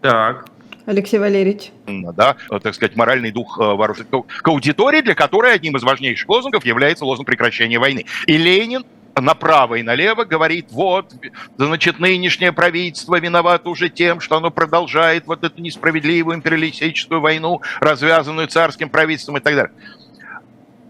Так. 0.00 0.46
Алексей 0.86 1.18
Валерьевич. 1.18 1.70
Да, 1.86 2.36
так 2.48 2.74
сказать, 2.74 2.96
моральный 2.96 3.30
дух 3.30 3.58
вооружения. 3.58 4.08
К 4.10 4.48
аудитории, 4.48 5.02
для 5.02 5.14
которой 5.14 5.52
одним 5.52 5.76
из 5.76 5.82
важнейших 5.82 6.26
лозунгов 6.26 6.64
является 6.64 7.04
лозунг 7.04 7.26
прекращения 7.26 7.78
войны. 7.78 8.06
И 8.26 8.38
Ленин 8.38 8.86
направо 9.20 9.76
и 9.76 9.82
налево 9.82 10.24
говорит, 10.24 10.66
вот, 10.70 11.12
значит, 11.56 11.98
нынешнее 11.98 12.52
правительство 12.52 13.18
виновато 13.18 13.68
уже 13.70 13.88
тем, 13.88 14.20
что 14.20 14.36
оно 14.36 14.50
продолжает 14.50 15.26
вот 15.26 15.44
эту 15.44 15.60
несправедливую 15.60 16.36
империалистическую 16.36 17.20
войну, 17.20 17.62
развязанную 17.80 18.48
царским 18.48 18.88
правительством 18.88 19.38
и 19.38 19.40
так 19.40 19.54
далее. 19.54 19.72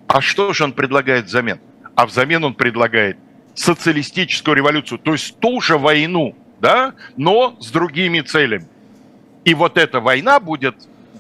А 0.07 0.21
что 0.21 0.53
же 0.53 0.65
он 0.65 0.73
предлагает 0.73 1.27
взамен? 1.27 1.61
А 1.95 2.07
взамен 2.07 2.45
он 2.45 2.55
предлагает 2.55 3.19
социалистическую 3.55 4.55
революцию, 4.55 4.99
то 4.99 5.13
есть 5.13 5.39
ту 5.41 5.61
же 5.61 5.79
войну, 5.79 6.37
да, 6.61 6.95
но 7.17 7.57
с 7.61 7.71
другими 7.71 8.21
целями. 8.21 8.69
И 9.45 9.55
вот 9.55 9.77
эта 9.77 10.01
война 10.01 10.41
будет 10.41 10.77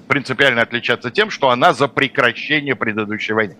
принципиально 0.08 0.62
отличаться 0.62 1.10
тем, 1.10 1.30
что 1.30 1.50
она 1.50 1.72
за 1.72 1.86
прекращение 1.86 2.74
предыдущей 2.74 3.34
войны. 3.34 3.56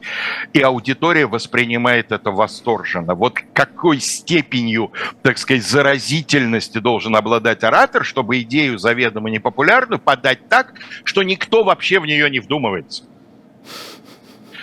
И 0.53 0.61
аудитория 0.61 1.27
воспринимает 1.27 2.11
это 2.11 2.31
восторженно. 2.31 3.15
Вот 3.15 3.39
какой 3.53 4.01
степенью, 4.01 4.93
так 5.23 5.39
сказать, 5.39 5.65
заразительности 5.65 6.79
должен 6.79 7.15
обладать 7.15 7.63
оратор, 7.63 8.05
чтобы 8.05 8.41
идею 8.41 8.79
заведомо 8.79 9.31
непопулярную 9.31 9.99
подать 9.99 10.49
так, 10.49 10.75
что 11.05 11.23
никто 11.23 11.63
вообще 11.63 12.01
в 12.01 12.07
нее 12.07 12.29
не 12.31 12.41
вдумывается. 12.41 13.05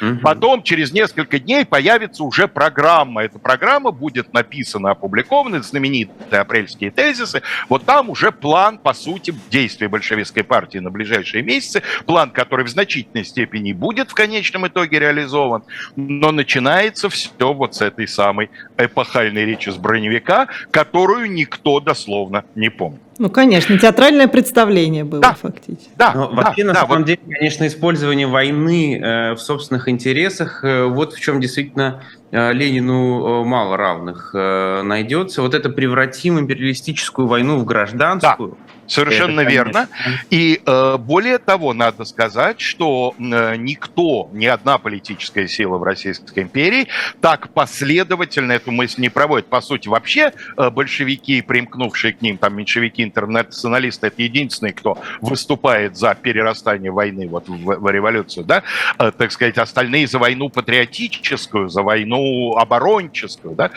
Угу. 0.01 0.19
Потом, 0.21 0.63
через 0.63 0.91
несколько 0.91 1.39
дней, 1.39 1.65
появится 1.65 2.23
уже 2.23 2.47
программа. 2.47 3.23
Эта 3.23 3.39
программа 3.39 3.91
будет 3.91 4.34
написана, 4.34 4.91
опубликована, 4.91 5.62
знаменитые 5.62 6.41
апрельские 6.41 6.91
тезисы. 6.91 7.41
Вот 7.69 7.86
там 7.86 8.10
уже 8.10 8.31
план, 8.31 8.77
по 8.77 8.93
сути, 8.93 9.34
действий 9.49 9.88
большевистской 9.88 10.43
партии 10.43 10.79
на 10.79 10.91
ближайшие 10.91 11.43
месяцы. 11.43 11.81
План, 12.05 12.31
который 12.31 12.65
в 12.65 12.69
значительной 12.69 13.25
степени 13.25 13.73
будет 13.73 14.12
в 14.12 14.13
конечном 14.13 14.67
итоге 14.67 14.99
реализован. 14.99 15.63
Но 15.95 16.31
начинается 16.31 17.10
все 17.10 17.53
вот 17.53 17.75
с 17.75 17.81
этой 17.81 18.08
самой 18.08 18.49
эпохальной 18.77 19.45
речи 19.45 19.69
с 19.69 19.75
броневика, 19.75 20.47
которую 20.71 21.31
никто 21.31 21.79
дословно 21.79 22.43
не 22.55 22.69
помнит. 22.69 23.01
Ну, 23.17 23.30
конечно, 23.30 23.78
театральное 23.80 24.28
представление 24.28 25.04
было 25.04 25.21
да, 25.21 25.34
фактически. 25.34 25.89
Да, 25.97 26.12
Но 26.13 26.28
да, 26.28 26.36
вообще, 26.36 26.63
да, 26.63 26.67
на 26.67 26.73
да, 26.73 26.80
самом 26.82 26.97
вот... 26.97 27.06
деле, 27.06 27.19
конечно, 27.25 27.65
использование 27.67 28.28
войны 28.28 28.99
э, 28.99 29.34
в 29.34 29.38
собственных 29.38 29.88
интересах, 29.88 30.63
э, 30.63 30.86
вот 30.86 31.13
в 31.13 31.19
чем 31.19 31.39
действительно 31.39 32.04
э, 32.32 32.51
Ленину 32.51 33.43
э, 33.43 33.45
мало 33.45 33.78
равных 33.78 34.32
э, 34.34 34.82
найдется. 34.84 35.41
Вот 35.41 35.54
это 35.54 35.69
превратим 35.69 36.39
империалистическую 36.39 37.28
войну 37.28 37.58
в 37.58 37.65
гражданскую. 37.65 38.58
Да 38.60 38.64
Совершенно 38.87 39.41
Это, 39.41 39.49
верно. 39.49 39.89
И 40.29 40.61
э, 40.65 40.97
более 40.97 41.37
того, 41.37 41.73
надо 41.73 42.05
сказать, 42.05 42.59
что 42.61 43.15
э, 43.17 43.55
никто, 43.57 44.29
ни 44.33 44.45
одна 44.45 44.77
политическая 44.77 45.47
сила 45.47 45.77
в 45.77 45.83
Российской 45.83 46.43
империи 46.43 46.87
так 47.21 47.49
последовательно 47.49 48.53
эту 48.53 48.71
мысль 48.71 49.01
не 49.01 49.09
проводит. 49.09 49.47
По 49.47 49.61
сути, 49.61 49.87
вообще 49.87 50.33
э, 50.57 50.69
большевики, 50.69 51.41
примкнувшие 51.41 52.13
к 52.13 52.21
ним, 52.21 52.37
там 52.37 52.55
меньшевики, 52.55 53.03
интернационалисты, 53.03 54.07
это 54.07 54.21
единственные, 54.21 54.73
кто 54.73 54.97
выступает 55.21 55.97
за 55.97 56.15
перерастание 56.15 56.91
войны 56.91 57.27
вот 57.27 57.47
в, 57.47 57.55
в 57.55 57.89
революцию, 57.89 58.45
да, 58.45 58.63
э, 58.99 59.11
так 59.11 59.31
сказать, 59.31 59.57
остальные 59.57 60.07
за 60.07 60.19
войну 60.19 60.49
патриотическую, 60.49 61.69
за 61.69 61.81
войну 61.81 62.55
оборонческую, 62.57 63.55
да. 63.55 63.71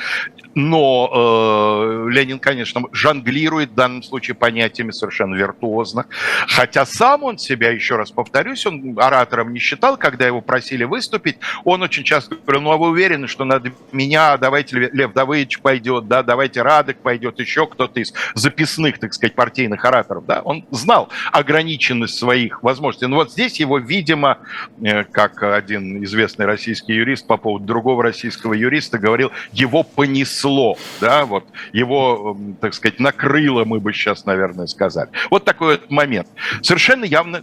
Но 0.55 2.07
э, 2.07 2.11
Ленин, 2.11 2.39
конечно, 2.39 2.83
жонглирует 2.93 3.71
в 3.71 3.75
данном 3.75 4.03
случае 4.03 4.35
понятиями 4.35 4.91
совершенно 4.99 5.35
виртуозно. 5.35 6.07
Хотя 6.49 6.85
сам 6.85 7.23
он 7.23 7.39
себя, 7.39 7.71
еще 7.71 7.97
раз 7.97 8.11
повторюсь, 8.11 8.67
он 8.67 8.99
оратором 8.99 9.53
не 9.53 9.59
считал, 9.59 9.97
когда 9.97 10.27
его 10.27 10.41
просили 10.41 10.85
выступить, 10.85 11.39
он 11.65 11.83
очень 11.83 12.05
часто 12.05 12.37
говорил, 12.37 12.63
ну 12.63 12.73
а 12.73 12.77
вы 12.77 12.89
уверены, 12.89 13.29
что 13.29 13.45
надо 13.45 13.73
меня, 13.93 14.37
давайте 14.37 14.91
Лев 14.93 15.13
Давыдович 15.13 15.61
пойдет, 15.61 16.09
да, 16.09 16.23
давайте 16.23 16.63
Радок 16.63 16.99
пойдет, 16.99 17.39
еще 17.39 17.67
кто-то 17.67 18.01
из 18.01 18.13
записных, 18.35 18.99
так 18.99 19.15
сказать, 19.15 19.35
партийных 19.35 19.85
ораторов, 19.85 20.27
да, 20.27 20.41
он 20.43 20.65
знал 20.71 21.09
ограниченность 21.33 22.19
своих 22.19 22.63
возможностей. 22.63 23.07
Но 23.07 23.17
вот 23.17 23.33
здесь 23.33 23.61
его, 23.61 23.79
видимо, 23.79 24.39
э, 24.83 25.05
как 25.05 25.43
один 25.43 26.03
известный 26.05 26.47
российский 26.47 26.95
юрист 26.95 27.27
по 27.27 27.37
поводу 27.37 27.65
другого 27.65 28.03
российского 28.03 28.55
юриста 28.55 28.99
говорил, 28.99 29.31
его 29.53 29.83
понесло, 29.83 30.77
да, 31.01 31.25
вот 31.25 31.45
его, 31.73 32.37
так 32.61 32.75
сказать, 32.75 32.99
накрыло, 33.01 33.65
мы 33.65 33.81
бы 33.81 33.93
сейчас, 33.93 34.25
наверное, 34.25 34.67
сказали 34.67 34.88
сказали. 34.91 35.11
Вот 35.31 35.45
такой 35.45 35.77
вот 35.79 35.91
момент. 35.91 36.29
Совершенно 36.63 37.05
явно 37.05 37.43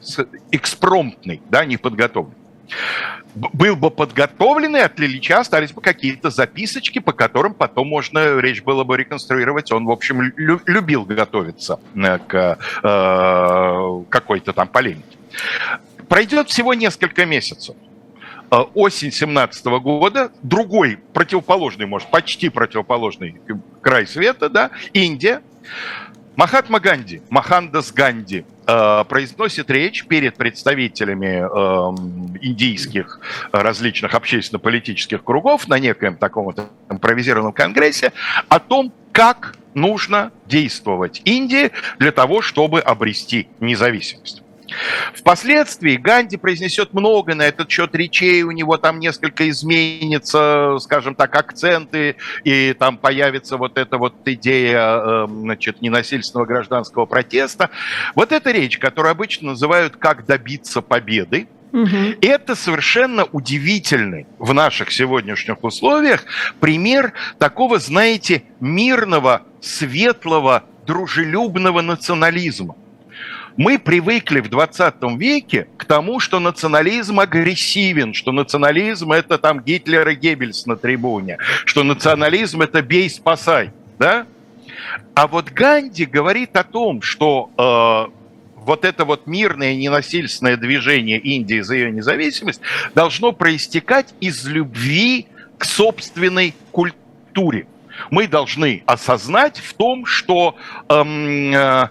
экспромтный, 0.51 1.41
да, 1.49 1.65
неподготовленный. 1.65 2.35
был 3.35 3.75
бы 3.75 3.91
подготовленный, 3.91 4.81
от 4.83 4.97
Лилича 4.99 5.39
остались 5.39 5.71
бы 5.71 5.81
какие-то 5.81 6.29
записочки, 6.29 6.99
по 6.99 7.11
которым 7.11 7.53
потом 7.53 7.87
можно 7.87 8.39
речь 8.39 8.63
было 8.63 8.83
бы 8.83 8.97
реконструировать. 8.97 9.71
Он, 9.71 9.85
в 9.85 9.91
общем, 9.91 10.21
лю- 10.21 10.61
любил 10.65 11.05
готовиться 11.05 11.79
э, 11.95 12.17
к 12.27 12.57
э, 12.83 14.03
какой-то 14.09 14.53
там 14.53 14.67
полемике. 14.67 15.17
Пройдет 16.07 16.49
всего 16.49 16.73
несколько 16.73 17.25
месяцев. 17.25 17.75
Э, 18.51 18.57
осень 18.73 19.11
17 19.11 19.65
года, 19.65 20.31
другой 20.41 20.97
противоположный, 21.13 21.85
может, 21.85 22.09
почти 22.09 22.49
противоположный 22.49 23.41
край 23.81 24.07
света, 24.07 24.49
да, 24.49 24.71
Индия. 24.93 25.41
Махатма 26.35 26.79
Ганди, 26.79 27.21
Махандас 27.29 27.91
Ганди 27.91 28.45
э, 28.67 29.03
произносит 29.07 29.69
речь 29.69 30.05
перед 30.05 30.35
представителями 30.35 31.43
э, 31.43 32.39
индийских 32.41 33.19
различных 33.51 34.13
общественно-политических 34.13 35.23
кругов 35.23 35.67
на 35.67 35.79
некоем 35.79 36.17
таком 36.17 36.45
вот 36.45 36.59
импровизированном 36.89 37.53
конгрессе 37.53 38.11
о 38.49 38.59
том, 38.59 38.93
как 39.13 39.55
нужно 39.73 40.31
действовать 40.45 41.21
Индии 41.23 41.71
для 41.99 42.11
того, 42.11 42.41
чтобы 42.41 42.81
обрести 42.81 43.47
независимость. 43.59 44.44
Впоследствии 45.13 45.95
Ганди 45.95 46.37
произнесет 46.37 46.93
много 46.93 47.35
на 47.35 47.43
этот 47.43 47.69
счет 47.69 47.95
речей, 47.95 48.43
у 48.43 48.51
него 48.51 48.77
там 48.77 48.99
несколько 48.99 49.49
изменится, 49.49 50.77
скажем 50.79 51.15
так, 51.15 51.35
акценты, 51.35 52.15
и 52.43 52.73
там 52.73 52.97
появится 52.97 53.57
вот 53.57 53.77
эта 53.77 53.97
вот 53.97 54.15
идея, 54.25 54.79
эм, 54.79 55.41
значит, 55.41 55.81
ненасильственного 55.81 56.45
гражданского 56.45 57.05
протеста. 57.05 57.69
Вот 58.15 58.31
эта 58.31 58.51
речь, 58.51 58.77
которую 58.77 59.11
обычно 59.11 59.51
называют 59.51 59.97
«Как 59.97 60.25
добиться 60.25 60.81
победы», 60.81 61.47
Угу. 61.75 62.19
Это 62.21 62.55
совершенно 62.55 63.25
удивительный 63.25 64.27
в 64.39 64.53
наших 64.53 64.93
сегодняшних 64.93 65.61
условиях 65.61 66.23
пример 66.61 67.11
такого, 67.37 67.79
знаете, 67.79 68.43
мирного, 68.61 69.41
светлого, 69.59 70.63
дружелюбного 70.87 71.81
национализма. 71.81 72.75
Мы 73.57 73.79
привыкли 73.79 74.41
в 74.41 74.49
20 74.49 74.95
веке 75.17 75.67
к 75.77 75.85
тому, 75.85 76.19
что 76.19 76.39
национализм 76.39 77.21
агрессивен, 77.21 78.13
что 78.13 78.33
национализм– 78.33 79.11
это 79.13 79.37
там 79.37 79.61
Гитлер 79.61 80.07
и 80.09 80.15
Геббельс 80.15 80.65
на 80.65 80.75
трибуне, 80.75 81.37
что 81.65 81.83
национализм– 81.83 82.61
это 82.63 82.81
бей, 82.81 83.09
спасай, 83.09 83.71
да? 83.97 84.25
А 85.13 85.27
вот 85.27 85.51
Ганди 85.51 86.05
говорит 86.05 86.57
о 86.57 86.65
том, 86.65 87.01
что 87.01 87.49
э, 87.57 88.11
вот 88.57 88.83
это 88.83 89.05
вот 89.05 89.25
мирное 89.25 89.73
ненасильственное 89.75 90.57
движение 90.57 91.17
Индии 91.17 91.61
за 91.61 91.75
ее 91.75 91.91
независимость 91.91 92.59
должно 92.93 93.31
проистекать 93.31 94.13
из 94.19 94.45
любви 94.45 95.27
к 95.57 95.63
собственной 95.63 96.53
культуре. 96.71 97.67
Мы 98.11 98.27
должны 98.27 98.83
осознать 98.85 99.59
в 99.59 99.73
том, 99.75 100.05
что 100.05 100.57
эм, 100.89 101.53
э, 101.53 101.87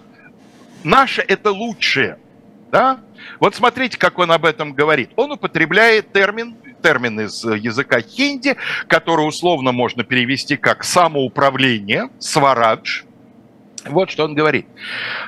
наше 0.85 1.21
это 1.21 1.51
лучшее. 1.51 2.19
Да? 2.71 2.99
Вот 3.39 3.55
смотрите, 3.55 3.97
как 3.97 4.19
он 4.19 4.31
об 4.31 4.45
этом 4.45 4.73
говорит. 4.73 5.11
Он 5.15 5.31
употребляет 5.31 6.13
термин, 6.13 6.55
термин 6.81 7.19
из 7.21 7.43
языка 7.43 8.01
хинди, 8.01 8.55
который 8.87 9.27
условно 9.27 9.71
можно 9.71 10.03
перевести 10.03 10.57
как 10.57 10.83
самоуправление, 10.83 12.09
сварадж. 12.19 13.03
Вот 13.85 14.09
что 14.09 14.23
он 14.25 14.33
говорит. 14.33 14.65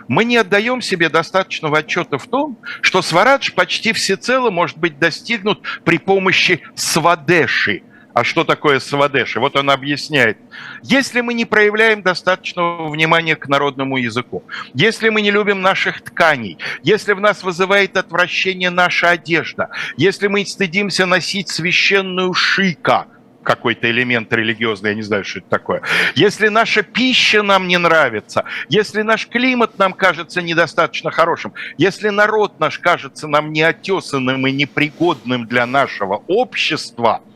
Мы 0.07 0.25
не 0.25 0.37
отдаем 0.37 0.81
себе 0.81 1.09
достаточного 1.09 1.79
отчета 1.79 2.17
в 2.17 2.25
том, 2.25 2.57
что 2.81 3.01
сварадж 3.01 3.51
почти 3.53 3.93
всецело 3.93 4.49
может 4.49 4.77
быть 4.77 4.97
достигнут 4.97 5.61
при 5.83 5.97
помощи 5.97 6.61
свадеши– 6.75 7.83
а 8.17 8.23
что 8.23 8.43
такое 8.43 8.79
свадеши? 8.79 9.39
Вот 9.39 9.55
он 9.55 9.69
объясняет. 9.69 10.39
Если 10.81 11.21
мы 11.21 11.35
не 11.35 11.45
проявляем 11.45 12.01
достаточного 12.01 12.89
внимания 12.89 13.35
к 13.35 13.47
народному 13.47 13.97
языку, 13.97 14.43
если 14.73 15.09
мы 15.09 15.21
не 15.21 15.29
любим 15.29 15.61
наших 15.61 16.01
тканей, 16.01 16.57
если 16.81 17.13
в 17.13 17.19
нас 17.19 17.43
вызывает 17.43 17.95
отвращение 17.95 18.71
наша 18.71 19.11
одежда, 19.11 19.69
если 19.97 20.25
мы 20.25 20.43
стыдимся 20.47 21.05
носить 21.05 21.49
священную 21.49 22.33
шика, 22.33 23.05
какой-то 23.43 23.87
элемент 23.91 24.33
религиозный, 24.33 24.89
я 24.89 24.95
не 24.95 25.03
знаю, 25.03 25.23
что 25.23 25.37
это 25.37 25.49
такое. 25.49 25.83
Если 26.15 26.47
наша 26.47 26.81
пища 26.81 27.43
нам 27.43 27.67
не 27.67 27.77
нравится, 27.77 28.45
если 28.67 29.03
наш 29.03 29.27
климат 29.27 29.77
нам 29.77 29.93
кажется 29.93 30.41
недостаточно 30.41 31.11
хорошим, 31.11 31.53
если 31.77 32.09
народ 32.09 32.59
наш 32.59 32.79
кажется 32.79 33.27
нам 33.27 33.53
неотесанным 33.53 34.47
и 34.47 34.51
непригодным 34.51 35.45
для 35.45 35.67
нашего 35.67 36.23
общества– 36.27 37.21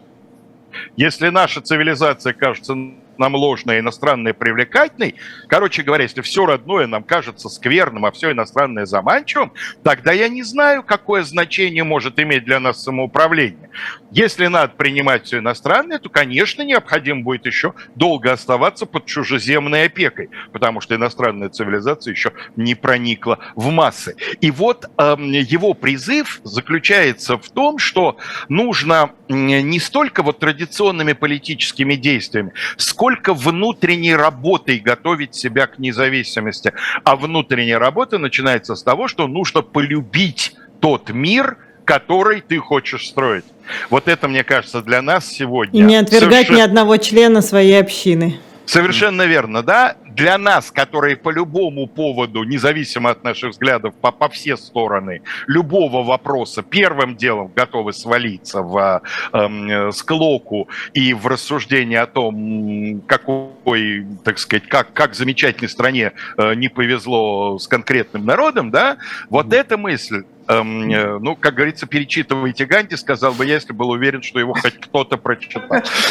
если 0.96 1.30
наша 1.30 1.62
цивилизация 1.62 2.34
кажется 2.34 2.76
нам 3.22 3.36
ложной, 3.36 3.80
иностранной, 3.80 4.34
привлекательной, 4.34 5.16
короче 5.48 5.84
говоря, 5.84 6.04
если 6.04 6.22
все 6.22 6.46
родное 6.46 6.88
нам 6.88 7.04
кажется 7.04 7.50
скверным, 7.50 8.06
а 8.06 8.12
все 8.12 8.32
иностранное 8.32 8.86
заманчивым, 8.86 9.54
тогда 9.84 10.12
я 10.12 10.28
не 10.28 10.44
знаю, 10.44 10.84
какое 10.84 11.24
значение 11.24 11.84
может 11.84 12.20
иметь 12.20 12.44
для 12.44 12.60
нас 12.60 12.84
самоуправление. 12.84 13.70
Если 14.12 14.48
надо 14.48 14.74
принимать 14.76 15.26
все 15.26 15.38
иностранное, 15.38 16.00
то, 16.00 16.10
конечно, 16.10 16.64
необходимо 16.64 17.22
будет 17.22 17.46
еще 17.46 17.74
долго 17.96 18.32
оставаться 18.32 18.86
под 18.86 19.06
чужеземной 19.06 19.86
опекой, 19.86 20.30
потому 20.52 20.82
что 20.82 20.96
иностранная 20.96 21.50
цивилизация 21.50 22.12
еще 22.12 22.34
не 22.56 22.76
проникла 22.76 23.40
в 23.56 23.70
массы. 23.70 24.16
И 24.42 24.52
вот 24.52 24.86
э, 24.98 25.16
его 25.20 25.74
призыв 25.74 26.42
заключается 26.44 27.38
в 27.38 27.50
том, 27.52 27.78
что 27.78 28.18
нужно 28.50 29.12
не 29.30 29.80
столько 29.80 30.24
вот 30.24 30.40
традиционными 30.40 31.14
политическими 31.14 31.96
действиями, 31.96 32.54
сколько 32.78 33.11
внутренней 33.26 34.16
работой 34.16 34.80
готовить 34.80 35.36
себя 35.36 35.68
к 35.68 35.80
независимости. 35.80 36.74
А 37.04 37.16
внутренняя 37.16 37.80
работа 37.80 38.18
начинается 38.18 38.76
с 38.76 38.84
того, 38.84 39.08
что 39.08 39.28
нужно 39.28 39.62
полюбить 39.62 40.54
тот 40.80 41.10
мир, 41.10 41.58
который 41.86 42.42
ты 42.42 42.58
хочешь 42.60 43.08
строить. 43.08 43.46
Вот 43.90 44.08
это, 44.08 44.28
мне 44.28 44.44
кажется, 44.44 44.82
для 44.82 45.02
нас 45.02 45.28
сегодня... 45.28 45.80
И 45.80 45.84
не 45.84 45.96
отвергать 45.96 46.48
совершенно... 46.48 46.58
ни 46.58 46.62
одного 46.62 46.98
члена 46.98 47.42
своей 47.42 47.80
общины. 47.80 48.40
Совершенно 48.66 49.24
верно, 49.24 49.64
да. 49.64 49.96
Для 50.16 50.38
нас, 50.38 50.72
которые 50.72 51.16
по 51.16 51.30
любому 51.30 51.88
поводу, 51.88 52.44
независимо 52.44 53.12
от 53.12 53.24
наших 53.24 53.52
взглядов, 53.52 53.94
по, 54.02 54.12
по 54.12 54.30
все 54.30 54.58
стороны, 54.58 55.22
любого 55.48 56.04
вопроса 56.04 56.64
первым 56.64 57.16
делом 57.16 57.52
готовы 57.56 57.94
свалиться 57.94 58.62
в 58.62 59.02
э, 59.34 59.92
склоку 59.92 60.68
и 60.94 61.14
в 61.14 61.28
рассуждение 61.28 62.02
о 62.02 62.08
том, 62.08 63.02
какой, 63.08 64.06
так 64.24 64.38
сказать, 64.38 64.68
как, 64.68 64.94
как 64.94 65.16
замечательной 65.16 65.70
стране 65.70 66.12
э, 66.38 66.54
не 66.56 66.68
повезло 66.68 67.58
с 67.58 67.68
конкретным 67.68 68.26
народом, 68.26 68.72
да, 68.72 68.98
вот 69.30 69.48
mm-hmm. 69.48 69.56
эта 69.56 69.78
мысль 69.78 70.16
эм, 70.16 70.26
ну, 70.60 71.36
как 71.36 71.56
говорится, 71.56 71.86
перечитывайте 71.88 72.66
Ганди, 72.66 72.96
сказал 72.96 73.34
бы 73.34 73.46
я, 73.46 73.56
если 73.56 73.74
был 73.74 73.90
уверен, 73.90 74.22
что 74.22 74.40
его 74.40 74.54
хоть 74.54 74.78
кто-то 74.80 75.18
прочитал. 75.18 75.64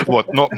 Вот, 0.07 0.33
но 0.33 0.49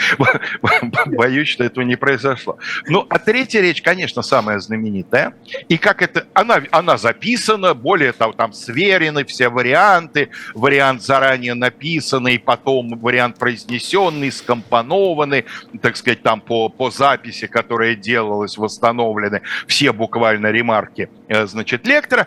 боюсь, 1.06 1.48
что 1.48 1.64
этого 1.64 1.84
не 1.84 1.96
произошло. 1.96 2.58
Ну, 2.86 3.06
а 3.08 3.18
третья 3.18 3.60
речь, 3.60 3.82
конечно, 3.82 4.22
самая 4.22 4.58
знаменитая. 4.58 5.34
И 5.68 5.78
как 5.78 6.02
это, 6.02 6.26
она, 6.34 6.62
она 6.70 6.96
записана, 6.96 7.74
более 7.74 8.12
того, 8.12 8.32
там 8.32 8.52
сверены 8.52 9.24
все 9.24 9.48
варианты, 9.48 10.30
вариант 10.54 11.02
заранее 11.02 11.54
написанный, 11.54 12.38
потом 12.38 12.98
вариант 12.98 13.38
произнесенный, 13.38 14.32
скомпонованный, 14.32 15.44
так 15.80 15.96
сказать, 15.96 16.22
там 16.22 16.40
по, 16.40 16.68
по 16.68 16.90
записи, 16.90 17.46
которая 17.46 17.94
делалась, 17.94 18.58
восстановлены 18.58 19.42
все 19.66 19.92
буквально 19.92 20.50
ремарки, 20.50 21.08
э, 21.28 21.46
значит, 21.46 21.86
лектора 21.86 22.26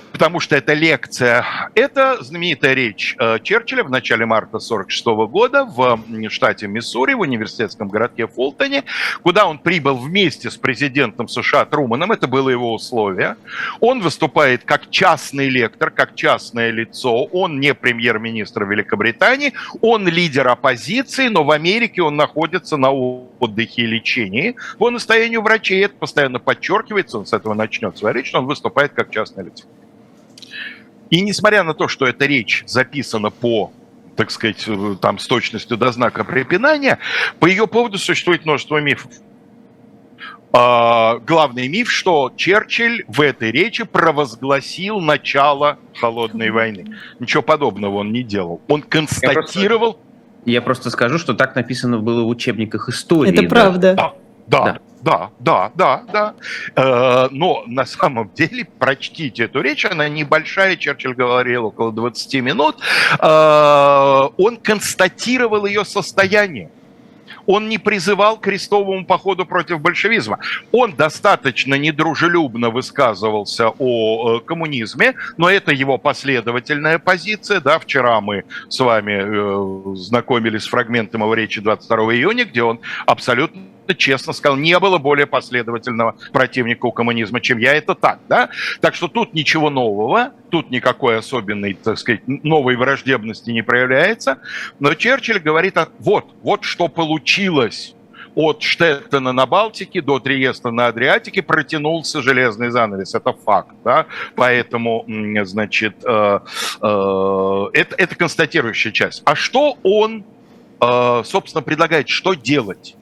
потому 0.21 0.39
что 0.39 0.55
это 0.55 0.73
лекция. 0.73 1.43
Это 1.73 2.23
знаменитая 2.23 2.75
речь 2.75 3.15
э, 3.17 3.39
Черчилля 3.41 3.83
в 3.83 3.89
начале 3.89 4.27
марта 4.27 4.57
1946 4.57 5.05
года 5.31 5.65
в 5.65 5.99
штате 6.29 6.67
Миссури, 6.67 7.15
в 7.15 7.21
университетском 7.21 7.87
городке 7.87 8.27
Фултоне, 8.27 8.83
куда 9.23 9.47
он 9.47 9.57
прибыл 9.57 9.95
вместе 9.95 10.51
с 10.51 10.57
президентом 10.57 11.27
США 11.27 11.65
Труманом, 11.65 12.11
это 12.11 12.27
было 12.27 12.49
его 12.49 12.71
условие. 12.71 13.35
Он 13.79 13.99
выступает 13.99 14.63
как 14.63 14.91
частный 14.91 15.49
лектор, 15.49 15.89
как 15.89 16.13
частное 16.13 16.69
лицо, 16.69 17.23
он 17.23 17.59
не 17.59 17.73
премьер-министр 17.73 18.65
Великобритании, 18.65 19.53
он 19.81 20.07
лидер 20.07 20.47
оппозиции, 20.49 21.29
но 21.29 21.43
в 21.43 21.49
Америке 21.49 22.03
он 22.03 22.15
находится 22.15 22.77
на 22.77 22.91
отдыхе 22.91 23.81
и 23.81 23.87
лечении. 23.87 24.55
По 24.77 24.91
настоянию 24.91 25.41
врачей 25.41 25.83
это 25.83 25.95
постоянно 25.95 26.37
подчеркивается, 26.37 27.17
он 27.17 27.25
с 27.25 27.33
этого 27.33 27.55
начнет 27.55 27.97
свою 27.97 28.13
речь, 28.13 28.35
он 28.35 28.45
выступает 28.45 28.93
как 28.93 29.09
частное 29.09 29.45
лицо. 29.45 29.65
И 31.11 31.21
несмотря 31.21 31.63
на 31.63 31.75
то, 31.75 31.87
что 31.87 32.07
эта 32.07 32.25
речь 32.25 32.63
записана 32.65 33.29
по 33.29 33.71
так 34.15 34.29
сказать, 34.29 34.65
э, 34.67 34.95
там 35.01 35.17
с 35.19 35.25
точностью 35.25 35.77
до 35.77 35.91
знака 35.91 36.23
препинания, 36.23 36.99
по 37.39 37.45
ее 37.45 37.65
поводу 37.65 37.97
существует 37.97 38.45
множество 38.45 38.77
мифов. 38.77 39.11
А, 40.53 41.17
главный 41.19 41.69
миф, 41.69 41.89
что 41.89 42.31
Черчилль 42.35 43.05
в 43.07 43.21
этой 43.21 43.51
речи 43.51 43.85
провозгласил 43.85 44.99
начало 44.99 45.79
холодной 45.95 46.51
войны. 46.51 46.97
Ничего 47.19 47.41
подобного 47.41 47.99
он 47.99 48.11
не 48.11 48.21
делал. 48.21 48.61
Он 48.67 48.81
констатировал... 48.81 49.97
Я 50.43 50.61
просто, 50.61 50.89
скажу, 50.89 51.17
что 51.19 51.33
так 51.33 51.55
написано 51.55 51.99
было 51.99 52.23
в 52.23 52.27
учебниках 52.27 52.89
истории. 52.89 53.31
Это 53.31 53.43
правда. 53.43 53.93
Да, 53.93 54.13
да, 54.47 54.63
да, 54.65 54.79
да, 55.39 55.71
да, 55.75 56.03
да. 56.11 56.35
Э, 56.75 57.27
но 57.31 57.63
на 57.67 57.85
самом 57.85 58.31
деле 58.33 58.65
прочтите 58.79 59.45
эту 59.45 59.61
речь, 59.61 59.85
она 59.85 60.07
небольшая, 60.09 60.75
Черчилль 60.77 61.15
говорил 61.15 61.65
около 61.65 61.91
20 61.91 62.33
минут. 62.41 62.77
Э, 63.19 64.29
он 64.37 64.57
констатировал 64.57 65.65
ее 65.65 65.85
состояние. 65.85 66.69
Он 67.45 67.69
не 67.69 67.77
призывал 67.77 68.37
к 68.37 68.41
крестовому 68.41 69.05
походу 69.05 69.45
против 69.45 69.81
большевизма. 69.81 70.39
Он 70.71 70.95
достаточно 70.95 71.75
недружелюбно 71.75 72.69
высказывался 72.69 73.69
о 73.77 74.37
э, 74.37 74.39
коммунизме, 74.41 75.15
но 75.37 75.49
это 75.49 75.71
его 75.71 75.97
последовательная 75.97 76.99
позиция. 76.99 77.59
Да, 77.59 77.79
вчера 77.79 78.21
мы 78.21 78.43
с 78.69 78.79
вами 78.79 79.93
э, 79.93 79.95
знакомились 79.95 80.63
с 80.63 80.67
фрагментом 80.67 81.21
его 81.21 81.33
речи 81.33 81.61
22 81.61 81.97
июня, 82.15 82.45
где 82.45 82.63
он 82.63 82.79
абсолютно 83.05 83.61
честно 83.97 84.33
сказал, 84.33 84.57
не 84.57 84.77
было 84.79 84.97
более 84.97 85.27
последовательного 85.27 86.15
противника 86.31 86.85
у 86.85 86.91
коммунизма, 86.91 87.41
чем 87.41 87.57
я. 87.57 87.73
Это 87.73 87.95
так, 87.95 88.19
да? 88.29 88.49
Так 88.79 88.95
что 88.95 89.07
тут 89.07 89.33
ничего 89.33 89.69
нового, 89.69 90.31
тут 90.49 90.71
никакой 90.71 91.17
особенной, 91.17 91.73
так 91.73 91.97
сказать, 91.97 92.21
новой 92.27 92.75
враждебности 92.75 93.51
не 93.51 93.63
проявляется. 93.63 94.39
Но 94.79 94.93
Черчилль 94.93 95.39
говорит, 95.39 95.77
вот, 95.99 96.25
вот 96.41 96.63
что 96.63 96.87
получилось 96.87 97.95
от 98.35 98.61
Штеттена 98.61 99.33
на 99.33 99.45
Балтике 99.45 100.01
до 100.01 100.19
Триеста 100.19 100.71
на 100.71 100.87
Адриатике 100.87 101.41
протянулся 101.41 102.21
железный 102.21 102.69
занавес. 102.69 103.13
Это 103.15 103.33
факт. 103.33 103.75
Да? 103.83 104.05
Поэтому, 104.35 105.05
значит, 105.43 105.95
э, 106.05 106.39
э, 106.81 107.69
это, 107.73 107.95
это 107.97 108.15
констатирующая 108.15 108.91
часть. 108.91 109.21
А 109.25 109.35
что 109.35 109.77
он, 109.83 110.23
э, 110.79 111.21
собственно, 111.25 111.61
предлагает? 111.61 112.09
Что 112.09 112.33
делать? 112.33 112.95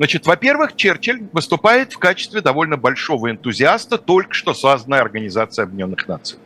Значит, 0.00 0.24
во-первых, 0.24 0.76
Черчилль 0.76 1.28
выступает 1.30 1.92
в 1.92 1.98
качестве 1.98 2.40
довольно 2.40 2.78
большого 2.78 3.30
энтузиаста 3.30 3.98
только 3.98 4.32
что 4.32 4.54
созданной 4.54 4.98
Организации 4.98 5.62
Объединенных 5.62 6.08
Наций. 6.08 6.38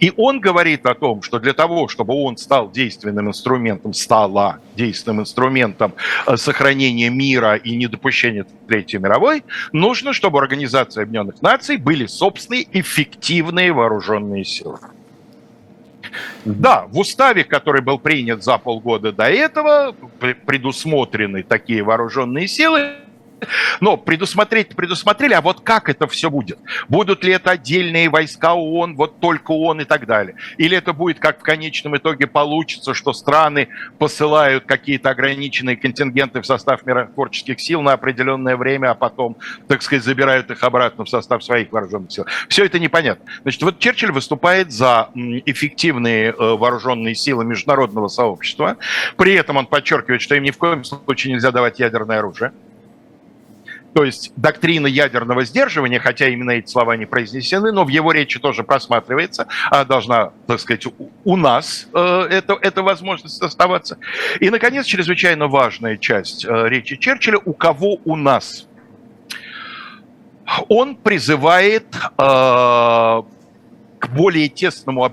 И 0.00 0.12
он 0.16 0.40
говорит 0.40 0.84
о 0.86 0.96
том, 0.96 1.22
что 1.22 1.38
для 1.38 1.52
того, 1.52 1.86
чтобы 1.86 2.12
он 2.14 2.36
стал 2.36 2.72
действенным 2.72 3.28
инструментом, 3.28 3.94
стала 3.94 4.58
действенным 4.74 5.20
инструментом 5.20 5.94
э, 6.26 6.36
сохранения 6.36 7.08
мира 7.08 7.54
и 7.54 7.76
недопущения 7.76 8.44
Третьей 8.66 8.98
мировой, 8.98 9.44
нужно, 9.70 10.12
чтобы 10.12 10.38
у 10.38 10.42
Организации 10.42 11.02
Объединенных 11.02 11.40
Наций 11.40 11.76
были 11.76 12.06
собственные 12.06 12.66
эффективные 12.72 13.72
вооруженные 13.72 14.44
силы. 14.44 14.80
Да, 16.44 16.86
в 16.88 16.98
уставе, 16.98 17.44
который 17.44 17.82
был 17.82 17.98
принят 17.98 18.42
за 18.42 18.58
полгода 18.58 19.12
до 19.12 19.24
этого, 19.24 19.94
предусмотрены 20.46 21.42
такие 21.42 21.82
вооруженные 21.82 22.48
силы, 22.48 22.96
но 23.80 23.96
предусмотреть 23.96 24.74
предусмотрели, 24.76 25.34
а 25.34 25.40
вот 25.40 25.60
как 25.60 25.88
это 25.88 26.06
все 26.06 26.30
будет? 26.30 26.58
Будут 26.88 27.24
ли 27.24 27.32
это 27.32 27.52
отдельные 27.52 28.08
войска 28.08 28.54
ООН, 28.54 28.96
вот 28.96 29.20
только 29.20 29.52
ООН 29.52 29.82
и 29.82 29.84
так 29.84 30.06
далее? 30.06 30.36
Или 30.58 30.76
это 30.76 30.92
будет, 30.92 31.18
как 31.18 31.40
в 31.40 31.42
конечном 31.42 31.96
итоге 31.96 32.26
получится, 32.26 32.94
что 32.94 33.12
страны 33.12 33.68
посылают 33.98 34.64
какие-то 34.66 35.10
ограниченные 35.10 35.76
контингенты 35.76 36.40
в 36.40 36.46
состав 36.46 36.84
миротворческих 36.86 37.60
сил 37.60 37.82
на 37.82 37.92
определенное 37.92 38.56
время, 38.56 38.90
а 38.90 38.94
потом, 38.94 39.36
так 39.68 39.82
сказать, 39.82 40.04
забирают 40.04 40.50
их 40.50 40.62
обратно 40.62 41.04
в 41.04 41.08
состав 41.08 41.42
своих 41.44 41.72
вооруженных 41.72 42.12
сил? 42.12 42.26
Все 42.48 42.64
это 42.64 42.78
непонятно. 42.78 43.24
Значит, 43.42 43.62
вот 43.62 43.78
Черчилль 43.78 44.12
выступает 44.12 44.72
за 44.72 45.10
эффективные 45.14 46.30
э, 46.30 46.34
вооруженные 46.38 47.14
силы 47.14 47.44
международного 47.44 48.08
сообщества. 48.08 48.76
При 49.16 49.34
этом 49.34 49.56
он 49.56 49.66
подчеркивает, 49.66 50.22
что 50.22 50.34
им 50.34 50.42
ни 50.42 50.50
в 50.50 50.58
коем 50.58 50.84
случае 50.84 51.34
нельзя 51.34 51.50
давать 51.50 51.78
ядерное 51.80 52.18
оружие. 52.18 52.52
То 53.94 54.04
есть 54.04 54.32
доктрина 54.36 54.86
ядерного 54.86 55.44
сдерживания, 55.44 55.98
хотя 55.98 56.28
именно 56.28 56.52
эти 56.52 56.70
слова 56.70 56.96
не 56.96 57.04
произнесены, 57.04 57.72
но 57.72 57.84
в 57.84 57.88
его 57.88 58.12
речи 58.12 58.38
тоже 58.38 58.64
просматривается, 58.64 59.48
а 59.70 59.84
должна, 59.84 60.32
так 60.46 60.60
сказать, 60.60 60.86
у 61.24 61.36
нас 61.36 61.88
э, 61.92 62.26
это, 62.30 62.56
эта 62.60 62.82
возможность 62.82 63.42
оставаться. 63.42 63.98
И, 64.40 64.48
наконец, 64.48 64.86
чрезвычайно 64.86 65.46
важная 65.46 65.98
часть 65.98 66.44
э, 66.44 66.68
речи 66.68 66.96
Черчилля 66.96 67.38
«У 67.44 67.52
кого 67.52 67.98
у 68.04 68.16
нас?». 68.16 68.66
Он 70.68 70.96
призывает 70.96 71.86
э, 71.94 73.22
к 73.98 74.08
более 74.08 74.48
тесному 74.48 75.12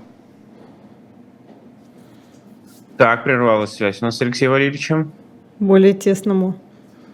так, 2.96 3.24
прервалась 3.24 3.72
связь 3.72 4.02
у 4.02 4.04
нас 4.04 4.18
с 4.18 4.22
Алексеем 4.22 4.52
Валерьевичем. 4.52 5.12
Более 5.58 5.94
тесному 5.94 6.58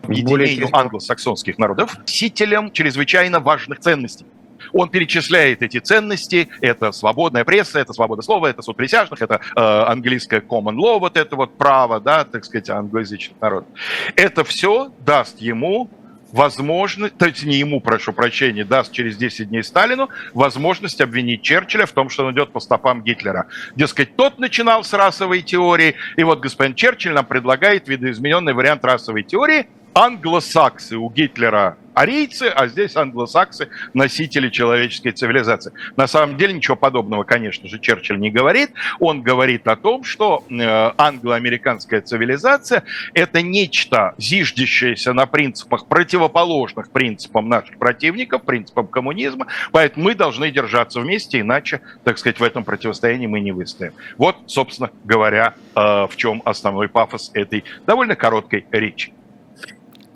единению 0.08 0.68
англосаксонских 0.72 1.58
народов, 1.58 1.96
носителем 1.98 2.70
чрезвычайно 2.72 3.40
важных 3.40 3.80
ценностей. 3.80 4.26
Он 4.72 4.88
перечисляет 4.88 5.62
эти 5.62 5.78
ценности. 5.78 6.48
Это 6.60 6.92
свободная 6.92 7.44
пресса, 7.44 7.78
это 7.78 7.92
свобода 7.92 8.22
слова, 8.22 8.46
это 8.46 8.62
суд 8.62 8.76
присяжных, 8.76 9.22
это 9.22 9.40
э, 9.54 9.60
английское 9.60 10.40
common 10.40 10.74
law, 10.76 10.98
вот 10.98 11.16
это 11.16 11.36
вот 11.36 11.56
право, 11.56 12.00
да, 12.00 12.24
так 12.24 12.44
сказать, 12.44 12.70
англоязычных 12.70 13.40
народов. 13.40 13.68
Это 14.16 14.44
все 14.44 14.92
даст 15.04 15.40
ему 15.40 15.90
возможность, 16.32 17.16
то 17.16 17.26
есть 17.26 17.44
не 17.44 17.56
ему, 17.56 17.80
прошу 17.80 18.12
прощения, 18.12 18.64
даст 18.64 18.92
через 18.92 19.16
10 19.16 19.48
дней 19.48 19.62
Сталину 19.62 20.08
возможность 20.34 21.00
обвинить 21.00 21.42
Черчилля 21.42 21.86
в 21.86 21.92
том, 21.92 22.08
что 22.08 22.26
он 22.26 22.34
идет 22.34 22.52
по 22.52 22.60
стопам 22.60 23.02
Гитлера. 23.02 23.46
Дескать, 23.74 24.16
тот 24.16 24.38
начинал 24.38 24.84
с 24.84 24.92
расовой 24.92 25.42
теории, 25.42 25.94
и 26.16 26.24
вот 26.24 26.40
господин 26.40 26.74
Черчилль 26.74 27.12
нам 27.12 27.26
предлагает 27.26 27.88
видоизмененный 27.88 28.52
вариант 28.52 28.84
расовой 28.84 29.22
теории– 29.22 29.66
англосаксы 29.96 30.98
у 30.98 31.08
Гитлера 31.08 31.78
арийцы, 31.96 32.52
а 32.54 32.68
здесь 32.68 32.94
англосаксы 32.94 33.70
носители 33.94 34.50
человеческой 34.50 35.12
цивилизации. 35.12 35.72
На 35.96 36.06
самом 36.06 36.36
деле 36.36 36.52
ничего 36.52 36.76
подобного, 36.76 37.24
конечно 37.24 37.68
же, 37.68 37.78
Черчилль 37.78 38.20
не 38.20 38.30
говорит. 38.30 38.70
Он 39.00 39.22
говорит 39.22 39.66
о 39.66 39.76
том, 39.76 40.04
что 40.04 40.44
э, 40.50 40.92
англо-американская 40.98 42.02
цивилизация– 42.02 42.84
это 43.14 43.40
нечто, 43.40 44.14
зиждящееся 44.18 45.14
на 45.14 45.24
принципах, 45.24 45.86
противоположных 45.86 46.90
принципам 46.90 47.48
наших 47.48 47.78
противников, 47.78 48.42
принципам 48.42 48.88
коммунизма, 48.88 49.46
поэтому 49.72 50.04
мы 50.04 50.14
должны 50.14 50.50
держаться 50.50 51.00
вместе, 51.00 51.40
иначе, 51.40 51.80
так 52.04 52.18
сказать, 52.18 52.38
в 52.38 52.42
этом 52.42 52.64
противостоянии 52.64 53.26
мы 53.26 53.40
не 53.40 53.52
выстоим. 53.52 53.94
Вот, 54.18 54.36
собственно 54.48 54.90
говоря, 55.04 55.54
э, 55.74 55.80
в 55.80 56.12
чем 56.16 56.42
основной 56.44 56.90
пафос 56.90 57.30
этой 57.32 57.64
довольно 57.86 58.16
короткой 58.16 58.66
речи. 58.70 59.14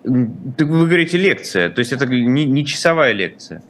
Вы 0.04 0.86
говорите 0.86 1.18
лекция, 1.18 1.68
то 1.70 1.80
есть 1.80 1.92
это 1.92 2.06
не, 2.06 2.44
не 2.44 2.64
часовая 2.64 3.12
лекция. 3.12 3.62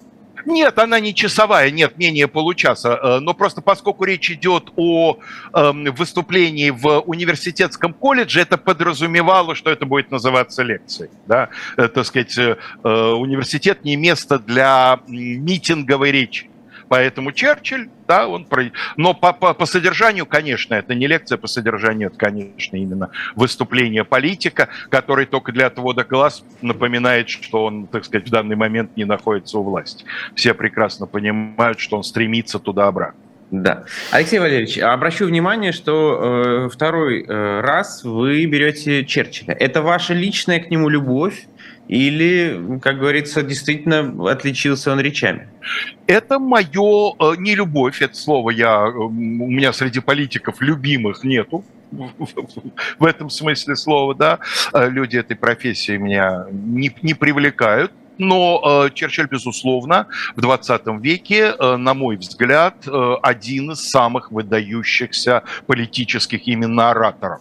Нет, 0.47 0.79
она 0.79 1.01
не 1.01 1.15
часовая, 1.15 1.71
нет, 1.71 1.99
менее 1.99 2.29
получаса. 2.29 2.99
Э, 3.03 3.19
но 3.21 3.35
просто 3.35 3.61
поскольку 3.61 4.05
речь 4.05 4.31
идет 4.31 4.73
о 4.77 5.19
э, 5.53 5.73
выступлении 5.93 6.71
в 6.71 7.01
университетском 7.01 7.93
колледже, 7.93 8.41
это 8.41 8.57
подразумевало, 8.57 9.55
что 9.55 9.71
это 9.71 9.87
будет 9.87 10.11
называться 10.11 10.63
лекцией. 10.63 11.11
Да? 11.27 11.51
Э, 11.77 11.89
так 11.89 12.07
сказать, 12.07 12.37
э 12.39 12.57
университет 12.85 13.85
не 13.85 13.97
место 13.97 14.39
для 14.39 15.01
митинговой 15.07 16.11
речи. 16.11 16.50
Поэтому 16.91 17.31
Черчилль, 17.31 17.89
да, 18.09 18.27
он... 18.27 18.47
Про... 18.47 18.65
Но 18.97 19.15
по, 19.15 19.33
по, 19.33 19.55
по 19.55 19.65
содержанию, 19.65 20.27
конечно, 20.27 20.75
это 20.75 20.93
не 20.97 21.07
лекция, 21.07 21.39
по 21.39 21.47
содержанию 21.47 22.09
это, 22.09 22.19
конечно, 22.19 22.75
именно 22.75 23.11
выступление 23.37 24.03
политика, 24.03 24.69
который 24.89 25.27
только 25.27 25.53
для 25.53 25.69
отвода 25.69 26.03
глаз 26.03 26.43
напоминает, 26.63 27.29
что 27.29 27.65
он, 27.65 27.87
так 27.87 28.05
сказать, 28.05 28.27
в 28.27 28.31
данный 28.33 28.57
момент 28.57 28.97
не 28.97 29.05
находится 29.05 29.61
у 29.61 29.63
власти. 29.63 30.05
Все 30.35 30.53
прекрасно 30.53 31.07
понимают, 31.07 31.79
что 31.79 31.97
он 31.97 32.03
стремится 32.03 32.59
туда-обратно. 32.59 33.21
Да. 33.53 33.85
Алексей 34.11 34.41
Валерьевич, 34.41 34.77
обращу 34.79 35.27
внимание, 35.27 35.71
что 35.71 36.67
э, 36.67 36.69
второй 36.73 37.23
э, 37.23 37.61
раз 37.61 38.03
вы 38.03 38.45
берете 38.47 39.05
Черчилля. 39.05 39.55
Это 39.55 39.81
ваша 39.81 40.13
личная 40.13 40.59
к 40.59 40.71
нему 40.71 40.89
любовь 40.89 41.47
или, 41.91 42.79
как 42.81 42.99
говорится, 42.99 43.43
действительно 43.43 44.31
отличился 44.31 44.93
он 44.93 45.01
речами? 45.01 45.49
Это 46.07 46.39
мое 46.39 47.15
э, 47.19 47.35
не 47.37 47.57
любовь, 47.57 48.01
это 48.01 48.15
слово 48.15 48.51
я, 48.51 48.87
э, 48.87 48.91
у 48.91 49.11
меня 49.11 49.73
среди 49.73 49.99
политиков 49.99 50.61
любимых 50.61 51.25
нету, 51.25 51.65
в 51.91 53.05
этом 53.05 53.29
смысле 53.29 53.75
слова, 53.75 54.15
да, 54.15 54.39
э, 54.73 54.89
люди 54.89 55.17
этой 55.17 55.37
профессии 55.37 55.97
меня 55.97 56.47
не, 56.53 56.95
не 57.03 57.15
привлекают. 57.15 57.91
Но 58.19 58.85
э, 58.87 58.91
Черчилль, 58.95 59.29
безусловно, 59.29 60.07
в 60.37 60.43
20 60.43 60.83
веке, 61.01 61.55
э, 61.59 61.77
на 61.77 61.95
мой 61.95 62.17
взгляд, 62.19 62.87
э, 62.87 63.15
один 63.23 63.73
из 63.73 63.89
самых 63.89 64.31
выдающихся 64.31 65.43
политических 65.67 66.47
именно 66.47 66.91
ораторов. 66.91 67.41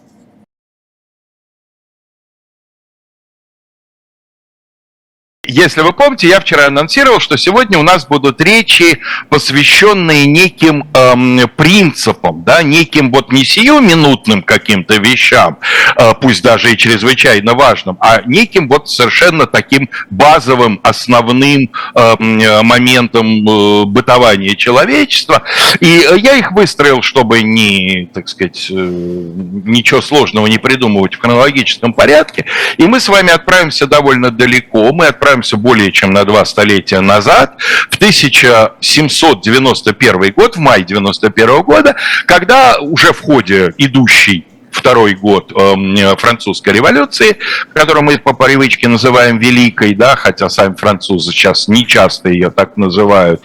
Если 5.50 5.82
вы 5.82 5.92
помните, 5.92 6.28
я 6.28 6.40
вчера 6.40 6.66
анонсировал, 6.66 7.20
что 7.20 7.36
сегодня 7.36 7.78
у 7.78 7.82
нас 7.82 8.06
будут 8.06 8.40
речи, 8.40 9.00
посвященные 9.28 10.26
неким 10.26 10.88
эм, 10.94 11.48
принципам, 11.56 12.44
да, 12.44 12.62
неким 12.62 13.10
вот 13.10 13.32
не 13.32 13.44
сиюминутным 13.44 14.42
каким-то 14.42 14.96
вещам, 14.96 15.58
э, 15.96 16.14
пусть 16.20 16.42
даже 16.42 16.72
и 16.72 16.76
чрезвычайно 16.76 17.54
важным, 17.54 17.98
а 18.00 18.22
неким 18.26 18.68
вот 18.68 18.88
совершенно 18.88 19.46
таким 19.46 19.88
базовым, 20.10 20.80
основным 20.82 21.70
э, 21.94 22.62
моментом 22.62 23.48
э, 23.48 23.84
бытования 23.86 24.54
человечества. 24.54 25.42
И 25.80 25.86
я 26.16 26.36
их 26.36 26.52
выстроил, 26.52 27.02
чтобы 27.02 27.42
не, 27.42 28.08
так 28.12 28.28
сказать, 28.28 28.68
э, 28.70 28.74
ничего 28.74 30.00
сложного 30.00 30.46
не 30.46 30.58
придумывать 30.58 31.14
в 31.14 31.20
хронологическом 31.20 31.92
порядке. 31.92 32.46
И 32.78 32.84
мы 32.84 33.00
с 33.00 33.08
вами 33.08 33.30
отправимся 33.32 33.86
довольно 33.86 34.30
далеко. 34.30 34.92
Мы 34.92 35.06
отправимся 35.06 35.39
более 35.56 35.92
чем 35.92 36.12
на 36.12 36.24
два 36.24 36.44
столетия 36.44 37.00
назад, 37.00 37.54
в 37.90 37.96
1791 37.96 40.32
год, 40.32 40.56
в 40.56 40.58
мае 40.58 40.84
91 40.84 41.62
года, 41.62 41.94
когда 42.26 42.78
уже 42.80 43.12
в 43.12 43.20
ходе 43.20 43.72
идущей 43.78 44.46
второй 44.70 45.14
год 45.14 45.52
э, 45.52 46.16
французской 46.16 46.72
революции, 46.72 47.36
которую 47.74 48.04
мы 48.04 48.18
по 48.18 48.32
привычке 48.32 48.88
называем 48.88 49.38
великой, 49.38 49.94
да, 49.94 50.16
хотя 50.16 50.48
сами 50.48 50.74
французы 50.74 51.32
сейчас 51.32 51.68
не 51.68 51.86
часто 51.86 52.28
ее 52.28 52.50
так 52.50 52.76
называют, 52.76 53.42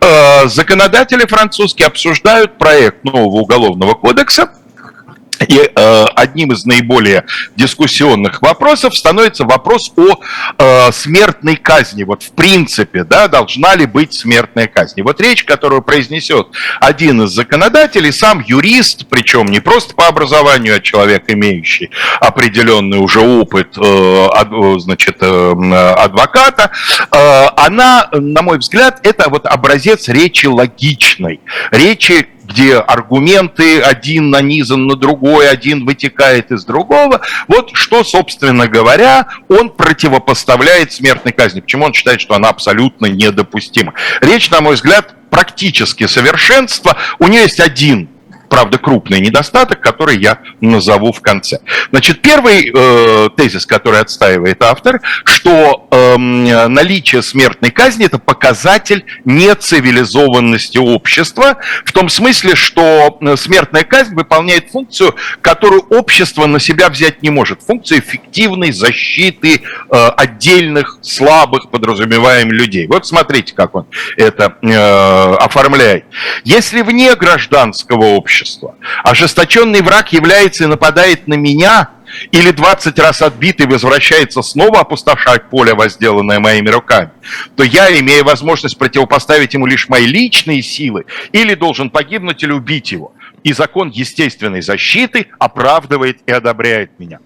э, 0.00 0.48
законодатели 0.48 1.26
французские 1.26 1.86
обсуждают 1.86 2.58
проект 2.58 3.04
нового 3.04 3.40
уголовного 3.40 3.94
кодекса, 3.94 4.50
и 5.40 5.70
э, 5.74 6.04
одним 6.14 6.52
из 6.52 6.64
наиболее 6.64 7.24
дискуссионных 7.56 8.42
вопросов 8.42 8.96
становится 8.96 9.44
вопрос 9.44 9.92
о 9.96 10.20
э, 10.58 10.92
смертной 10.92 11.56
казни. 11.56 12.04
Вот 12.04 12.22
в 12.22 12.32
принципе, 12.32 13.04
да, 13.04 13.28
должна 13.28 13.74
ли 13.74 13.86
быть 13.86 14.14
смертная 14.14 14.66
казнь. 14.66 15.00
И 15.00 15.02
вот 15.02 15.20
речь, 15.20 15.44
которую 15.44 15.82
произнесет 15.82 16.48
один 16.80 17.22
из 17.22 17.30
законодателей, 17.30 18.12
сам 18.12 18.42
юрист, 18.46 19.06
причем 19.08 19.46
не 19.46 19.60
просто 19.60 19.94
по 19.94 20.06
образованию, 20.06 20.76
а 20.76 20.80
человек, 20.80 21.24
имеющий 21.28 21.90
определенный 22.20 22.98
уже 22.98 23.20
опыт, 23.20 23.76
э, 23.76 24.28
ад, 24.32 24.48
значит, 24.78 25.16
э, 25.20 25.94
адвоката, 25.96 26.70
э, 27.10 27.46
она, 27.56 28.08
на 28.12 28.42
мой 28.42 28.58
взгляд, 28.58 29.00
это 29.02 29.28
вот 29.28 29.46
образец 29.46 30.08
речи 30.08 30.46
логичной, 30.46 31.40
речи 31.70 32.28
где 32.44 32.76
аргументы 32.78 33.80
один 33.80 34.30
нанизан 34.30 34.86
на 34.86 34.96
другой, 34.96 35.48
один 35.48 35.84
вытекает 35.84 36.50
из 36.50 36.64
другого. 36.64 37.20
Вот 37.48 37.70
что, 37.74 38.04
собственно 38.04 38.68
говоря, 38.68 39.28
он 39.48 39.70
противопоставляет 39.70 40.92
смертной 40.92 41.32
казни. 41.32 41.60
Почему 41.60 41.86
он 41.86 41.94
считает, 41.94 42.20
что 42.20 42.34
она 42.34 42.48
абсолютно 42.48 43.06
недопустима. 43.06 43.94
Речь, 44.20 44.50
на 44.50 44.60
мой 44.60 44.74
взгляд, 44.74 45.14
практически 45.30 46.06
совершенство. 46.06 46.96
У 47.18 47.26
нее 47.26 47.42
есть 47.42 47.60
один 47.60 48.08
правда, 48.54 48.78
крупный 48.78 49.18
недостаток, 49.18 49.80
который 49.80 50.16
я 50.16 50.38
назову 50.60 51.10
в 51.10 51.20
конце. 51.20 51.58
Значит, 51.90 52.22
первый 52.22 52.70
э, 52.72 53.28
тезис, 53.36 53.66
который 53.66 53.98
отстаивает 53.98 54.62
автор, 54.62 55.00
что 55.24 55.88
э, 55.90 56.16
наличие 56.16 57.22
смертной 57.22 57.72
казни– 57.72 58.06
это 58.06 58.20
показатель 58.20 59.04
нецивилизованности 59.24 60.78
общества, 60.78 61.56
в 61.84 61.90
том 61.90 62.08
смысле, 62.08 62.54
что 62.54 63.18
э, 63.20 63.36
смертная 63.36 63.82
казнь 63.82 64.14
выполняет 64.14 64.70
функцию, 64.70 65.16
которую 65.40 65.80
общество 65.90 66.46
на 66.46 66.60
себя 66.60 66.90
взять 66.90 67.24
не 67.24 67.30
может. 67.30 67.60
Функцию 67.60 67.98
эффективной 67.98 68.70
защиты 68.70 69.62
э, 69.90 70.08
отдельных, 70.16 70.98
слабых, 71.02 71.70
подразумеваем, 71.70 72.52
людей. 72.52 72.86
Вот 72.86 73.04
смотрите, 73.04 73.52
как 73.52 73.74
он 73.74 73.86
это 74.16 74.58
э, 74.62 75.34
оформляет. 75.40 76.04
Если 76.44 76.82
вне 76.82 77.16
гражданского 77.16 78.14
общества 78.14 78.43
общества. 78.44 78.76
Ожесточенный 79.02 79.80
враг 79.80 80.12
является 80.12 80.64
и 80.64 80.66
нападает 80.66 81.26
на 81.26 81.34
меня, 81.34 81.90
или 82.30 82.50
20 82.50 82.98
раз 82.98 83.22
отбитый 83.22 83.66
возвращается 83.66 84.42
снова 84.42 84.80
опустошать 84.80 85.48
поле, 85.48 85.74
возделанное 85.74 86.38
моими 86.38 86.68
руками, 86.68 87.10
то 87.56 87.64
я, 87.64 87.98
имея 87.98 88.22
возможность 88.22 88.78
противопоставить 88.78 89.54
ему 89.54 89.66
лишь 89.66 89.88
мои 89.88 90.06
личные 90.06 90.62
силы, 90.62 91.06
или 91.32 91.54
должен 91.54 91.88
погибнуть, 91.88 92.42
или 92.42 92.52
убить 92.52 92.92
его. 92.92 93.14
И 93.42 93.52
закон 93.52 93.88
естественной 93.88 94.60
защиты 94.60 95.28
оправдывает 95.38 96.18
и 96.26 96.32
одобряет 96.32 96.98
меня. 96.98 97.20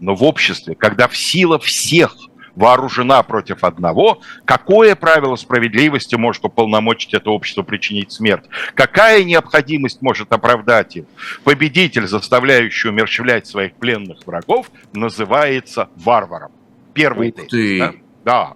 Но 0.00 0.14
в 0.14 0.24
обществе, 0.24 0.74
когда 0.74 1.06
в 1.06 1.16
сила 1.16 1.58
всех– 1.58 2.16
вооружена 2.56 3.22
против 3.22 3.64
одного, 3.64 4.20
какое 4.44 4.94
правило 4.94 5.36
справедливости 5.36 6.14
может 6.14 6.44
уполномочить 6.44 7.14
это 7.14 7.30
общество 7.30 7.62
причинить 7.62 8.12
смерть? 8.12 8.44
Какая 8.74 9.24
необходимость 9.24 10.02
может 10.02 10.32
оправдать 10.32 10.96
его? 10.96 11.06
Победитель, 11.44 12.06
заставляющий 12.06 12.90
умерщвлять 12.90 13.46
своих 13.46 13.74
пленных 13.74 14.26
врагов, 14.26 14.70
называется 14.92 15.88
варваром. 15.96 16.52
Первый 16.94 17.30
Ух. 17.30 17.48
Да? 17.78 17.94
Да. 18.24 18.54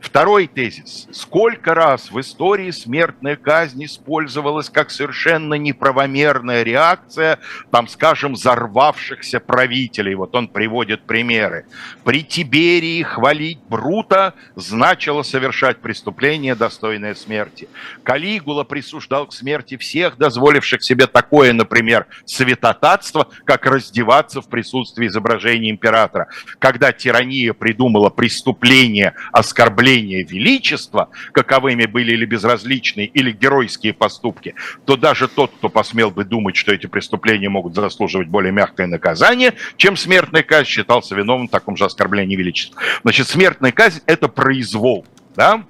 Второй 0.00 0.46
тезис. 0.46 1.06
Сколько 1.12 1.74
раз 1.74 2.10
в 2.10 2.18
истории 2.18 2.70
смертная 2.70 3.36
казнь 3.36 3.84
использовалась 3.84 4.70
как 4.70 4.90
совершенно 4.90 5.54
неправомерная 5.54 6.62
реакция, 6.62 7.38
там, 7.70 7.86
скажем, 7.86 8.32
взорвавшихся 8.32 9.38
правителей. 9.38 10.14
Вот 10.14 10.34
он 10.34 10.48
приводит 10.48 11.02
примеры. 11.02 11.66
При 12.02 12.24
Тиберии 12.24 13.02
хвалить 13.02 13.58
Брута 13.68 14.32
значило 14.56 15.22
совершать 15.22 15.78
преступление, 15.78 16.54
достойное 16.54 17.14
смерти. 17.14 17.68
Калигула 18.02 18.64
присуждал 18.64 19.26
к 19.26 19.34
смерти 19.34 19.76
всех, 19.76 20.16
дозволивших 20.16 20.82
себе 20.82 21.06
такое, 21.06 21.52
например, 21.52 22.06
святотатство, 22.24 23.28
как 23.44 23.66
раздеваться 23.66 24.40
в 24.40 24.48
присутствии 24.48 25.08
изображения 25.08 25.70
императора. 25.70 26.28
Когда 26.58 26.90
тирания 26.92 27.52
придумала 27.52 28.08
преступление 28.08 29.09
оскорбления 29.32 30.24
величества, 30.24 31.10
каковыми 31.32 31.86
были 31.86 32.12
или 32.12 32.24
безразличные, 32.24 33.06
или 33.06 33.32
геройские 33.32 33.92
поступки, 33.92 34.54
то 34.84 34.96
даже 34.96 35.28
тот, 35.28 35.52
кто 35.56 35.68
посмел 35.68 36.10
бы 36.10 36.24
думать, 36.24 36.56
что 36.56 36.72
эти 36.72 36.86
преступления 36.86 37.48
могут 37.48 37.74
заслуживать 37.74 38.28
более 38.28 38.52
мягкое 38.52 38.86
наказание, 38.86 39.54
чем 39.76 39.96
смертная 39.96 40.42
казнь, 40.42 40.68
считался 40.68 41.14
виновным 41.14 41.48
в 41.48 41.50
таком 41.50 41.76
же 41.76 41.84
оскорблении 41.84 42.36
величества. 42.36 42.80
Значит, 43.02 43.28
смертная 43.28 43.72
казнь– 43.72 44.00
это 44.06 44.28
произвол. 44.28 45.06
Да? 45.36 45.64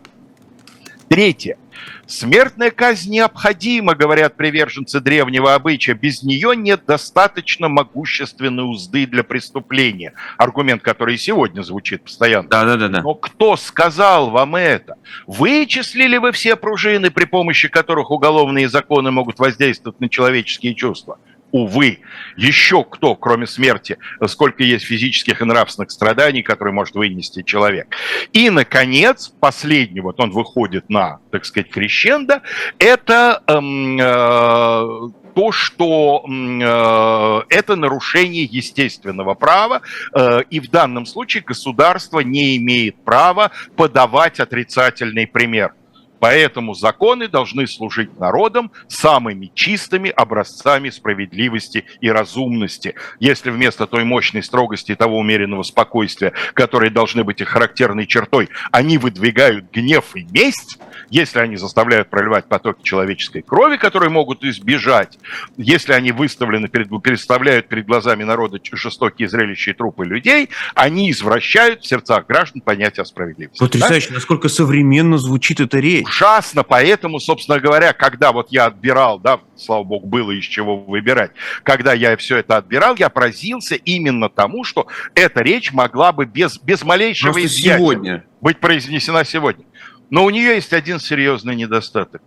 Третье. 1.09 1.57
Смертная 2.07 2.71
казнь 2.71 3.13
необходима, 3.13 3.95
говорят 3.95 4.37
приверженцы 4.37 5.01
древнего 5.01 5.55
обычая. 5.55 5.95
Без 5.95 6.23
нее 6.23 6.57
нет 6.57 6.83
достаточно 6.87 7.69
могущественной 7.69 8.65
узды 8.65 9.07
для 9.07 9.23
преступления. 9.23 10.15
Аргумент, 10.37 10.83
который 10.83 11.17
сегодня 11.19 11.63
звучит 11.63 12.05
постоянно. 12.05 12.49
Да, 12.49 12.65
да, 12.65 12.77
да, 12.77 12.89
да. 12.89 13.03
Но 13.03 13.15
кто 13.15 13.57
сказал 13.57 14.31
вам 14.31 14.57
это? 14.57 14.97
Вычислили 15.27 16.17
вы 16.17 16.33
все 16.33 16.57
пружины, 16.57 17.11
при 17.11 17.27
помощи 17.27 17.69
которых 17.69 18.11
уголовные 18.11 18.69
законы 18.69 19.11
могут 19.11 19.39
воздействовать 19.39 20.01
на 20.01 20.09
человеческие 20.09 20.75
чувства? 20.75 21.19
Увы, 21.53 21.99
еще 22.37 22.85
кто, 22.85 23.15
кроме 23.15 23.47
смерти, 23.47 23.99
сколько 24.27 24.63
есть 24.63 24.85
физических 24.85 25.41
и 25.41 25.45
нравственных 25.45 25.91
страданий, 25.91 26.43
которые 26.43 26.75
может 26.75 26.95
вынести 26.95 27.43
человек. 27.43 27.95
И, 28.33 28.51
наконец, 28.51 29.33
последний, 29.41 30.01
вот 30.01 30.21
он 30.21 30.31
выходит 30.31 30.89
на, 30.89 31.21
так 31.31 31.45
сказать, 31.45 31.71
крещендо, 31.71 32.43
это 32.79 33.43
эм, 33.47 33.99
э, 34.01 35.11
то, 35.35 35.53
что 35.53 36.25
э, 36.27 37.55
это 37.55 37.77
нарушение 37.77 38.45
естественного 38.45 39.35
права, 39.35 39.83
э, 40.15 40.43
и 40.51 40.61
в 40.61 40.71
данном 40.71 41.07
случае 41.07 41.43
государство 41.43 42.21
не 42.21 42.57
имеет 42.57 42.97
права 43.05 43.51
подавать 43.77 44.41
отрицательный 44.41 45.27
пример. 45.27 45.75
Поэтому 46.21 46.75
законы 46.75 47.29
должны 47.29 47.67
служить 47.67 48.19
народам 48.21 48.71
самыми 48.89 49.51
чистыми 49.55 50.11
образцами 50.11 50.91
справедливости 50.91 51.85
и 52.01 52.11
разумности. 52.11 52.95
Если 53.19 53.51
вместо 53.51 53.87
той 53.87 54.05
мощной 54.05 54.43
строгости 54.43 54.93
и 54.93 54.95
того 54.95 55.19
умеренного 55.19 55.63
спокойствия, 55.63 56.33
которые 56.55 56.91
должны 56.91 57.25
быть 57.25 57.41
их 57.41 57.49
характерной 57.49 58.07
чертой, 58.07 58.51
они 58.71 58.99
выдвигают 58.99 59.73
гнев 59.73 60.15
и 60.15 60.25
месть, 60.31 60.79
если 61.09 61.41
они 61.41 61.57
заставляют 61.57 62.09
проливать 62.09 62.47
потоки 62.47 62.83
человеческой 62.83 63.43
крови, 63.43 63.77
которые 63.77 64.11
могут 64.11 64.45
избежать, 64.45 65.19
если 65.57 65.93
они 65.93 66.13
выставлены 66.13 66.69
перед, 66.69 66.89
представляют 67.03 67.69
перед 67.69 67.87
глазами 67.87 68.25
народа 68.25 68.59
жестокие 68.73 69.29
зрелища 69.29 69.73
и 69.73 69.75
трупы 69.75 70.05
людей, 70.05 70.51
они 70.75 71.11
извращают 71.11 71.83
в 71.83 71.87
сердцах 71.87 72.27
граждан 72.27 72.61
понятие 72.61 73.03
о 73.03 73.05
справедливости. 73.05 73.59
Потрясающе, 73.59 74.09
да? 74.09 74.15
насколько 74.15 74.49
современно 74.49 75.19
звучит 75.19 75.61
эта 75.61 75.81
речь. 75.81 76.07
Ужасно, 76.11 76.65
поэтому, 76.65 77.21
собственно 77.21 77.61
говоря, 77.61 77.93
когда 77.93 78.33
вот 78.33 78.49
я 78.51 78.67
отбирал, 78.67 79.19
да, 79.19 79.41
слава 79.57 79.85
богу, 79.85 80.07
было 80.07 80.33
из 80.33 80.45
чего 80.45 80.77
выбирать, 80.77 81.31
когда 81.63 81.93
я 81.95 82.17
все 82.17 82.39
это 82.39 82.57
отбирал, 82.57 82.97
я 82.97 83.09
поразился 83.09 83.77
именно 83.77 84.29
тому, 84.29 84.65
что 84.65 84.89
эта 85.15 85.41
речь 85.43 85.73
могла 85.73 86.13
бы 86.13 86.27
без, 86.27 86.59
без 86.59 86.83
малейшего 86.83 87.33
Просто 87.33 87.49
сегодня. 87.49 88.25
быть 88.41 88.59
произнесена 88.59 89.25
сегодня. 89.25 89.65
Но 90.11 90.25
у 90.25 90.31
нее 90.31 90.57
есть 90.57 90.73
один 90.73 90.99
серьезный 90.99 91.55
недостаток. 91.55 92.21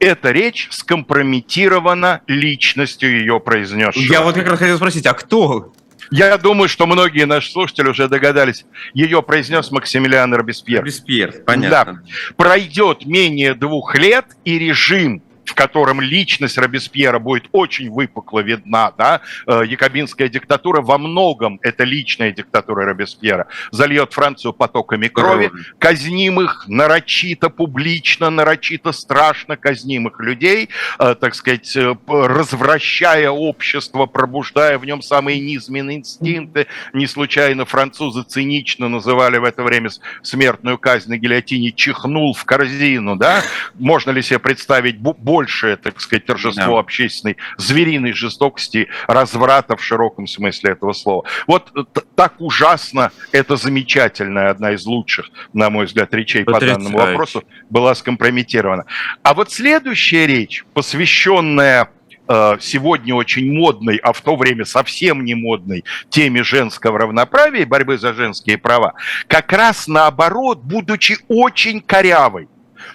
Эта 0.00 0.32
речь 0.32 0.66
скомпрометирована 0.72 2.22
личностью 2.26 3.16
ее 3.16 3.38
произнесшего. 3.38 4.12
Я 4.12 4.22
вот 4.22 4.34
как 4.34 4.48
раз 4.48 4.58
хотел 4.58 4.76
спросить, 4.76 5.06
а 5.06 5.14
кто? 5.14 5.72
Я 6.10 6.38
думаю, 6.38 6.68
что 6.68 6.86
многие 6.86 7.26
наши 7.26 7.50
слушатели 7.50 7.88
уже 7.88 8.08
догадались. 8.08 8.64
Ее 8.94 9.22
произнес 9.22 9.70
Максимилиан 9.70 10.32
Робеспьер. 10.34 10.80
Робеспьер, 10.80 11.42
понятно. 11.44 12.02
Да. 12.04 12.34
Пройдет 12.36 13.04
менее 13.06 13.54
двух 13.54 13.96
лет, 13.96 14.26
и 14.44 14.58
режим 14.58 15.22
в 15.48 15.54
котором 15.54 16.00
личность 16.00 16.58
Робеспьера 16.58 17.18
будет 17.18 17.48
очень 17.52 17.90
выпукло 17.90 18.40
видна, 18.40 18.92
да, 18.96 19.22
э, 19.46 19.62
якобинская 19.66 20.28
диктатура 20.28 20.82
во 20.82 20.98
многом 20.98 21.58
это 21.62 21.84
личная 21.84 22.32
диктатура 22.32 22.84
Робеспьера, 22.84 23.46
зальет 23.70 24.12
Францию 24.12 24.52
потоками 24.52 25.08
крови, 25.08 25.50
казнимых 25.78 26.66
нарочито 26.68 27.48
публично, 27.48 28.28
нарочито 28.28 28.92
страшно 28.92 29.56
казнимых 29.56 30.20
людей, 30.20 30.68
э, 30.98 31.14
так 31.14 31.34
сказать, 31.34 31.74
э, 31.76 31.96
развращая 32.06 33.30
общество, 33.30 34.04
пробуждая 34.04 34.78
в 34.78 34.84
нем 34.84 35.00
самые 35.00 35.40
низменные 35.40 35.98
инстинкты. 35.98 36.66
Не 36.92 37.06
случайно 37.06 37.64
французы 37.64 38.22
цинично 38.22 38.88
называли 38.88 39.38
в 39.38 39.44
это 39.44 39.62
время 39.62 39.88
смертную 40.22 40.76
казнь 40.76 41.08
на 41.08 41.16
гильотине 41.16 41.72
«чихнул 41.72 42.34
в 42.34 42.44
корзину», 42.44 43.16
да? 43.16 43.42
Можно 43.78 44.10
ли 44.10 44.20
себе 44.20 44.38
представить 44.38 44.98
большее, 45.38 45.76
так 45.76 46.00
сказать, 46.00 46.26
торжество 46.26 46.74
да. 46.74 46.80
общественной 46.80 47.36
звериной 47.58 48.12
жестокости, 48.12 48.88
разврата 49.06 49.76
в 49.76 49.82
широком 49.82 50.26
смысле 50.26 50.72
этого 50.72 50.92
слова. 50.92 51.24
Вот 51.46 51.72
так 52.16 52.34
ужасно, 52.40 53.12
это 53.30 53.56
замечательная, 53.56 54.50
одна 54.50 54.72
из 54.72 54.84
лучших, 54.84 55.30
на 55.52 55.70
мой 55.70 55.86
взгляд, 55.86 56.12
речей 56.12 56.44
Потрясающе. 56.44 56.74
по 56.74 56.82
данному 56.82 56.98
вопросу 56.98 57.44
была 57.70 57.94
скомпрометирована. 57.94 58.84
А 59.22 59.34
вот 59.34 59.52
следующая 59.52 60.26
речь, 60.26 60.64
посвященная 60.74 61.90
э, 62.26 62.56
сегодня 62.60 63.14
очень 63.14 63.52
модной, 63.52 63.96
а 63.96 64.12
в 64.12 64.20
то 64.20 64.34
время 64.34 64.64
совсем 64.64 65.24
не 65.24 65.36
модной 65.36 65.84
теме 66.10 66.42
женского 66.42 66.98
равноправия 66.98 67.62
и 67.62 67.64
борьбы 67.64 67.96
за 67.96 68.12
женские 68.12 68.58
права, 68.58 68.94
как 69.28 69.52
раз 69.52 69.86
наоборот, 69.86 70.62
будучи 70.64 71.18
очень 71.28 71.80
корявой, 71.80 72.48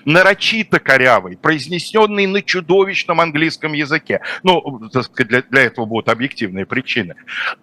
нарочито 0.05 0.79
корявый, 0.79 1.37
произнесенный 1.37 2.27
на 2.27 2.41
чудовищном 2.41 3.21
английском 3.21 3.73
языке. 3.73 4.21
Ну, 4.43 4.89
так 4.91 5.05
сказать, 5.05 5.29
для, 5.29 5.41
для 5.41 5.61
этого 5.63 5.85
будут 5.85 6.09
объективные 6.09 6.65
причины. 6.65 7.15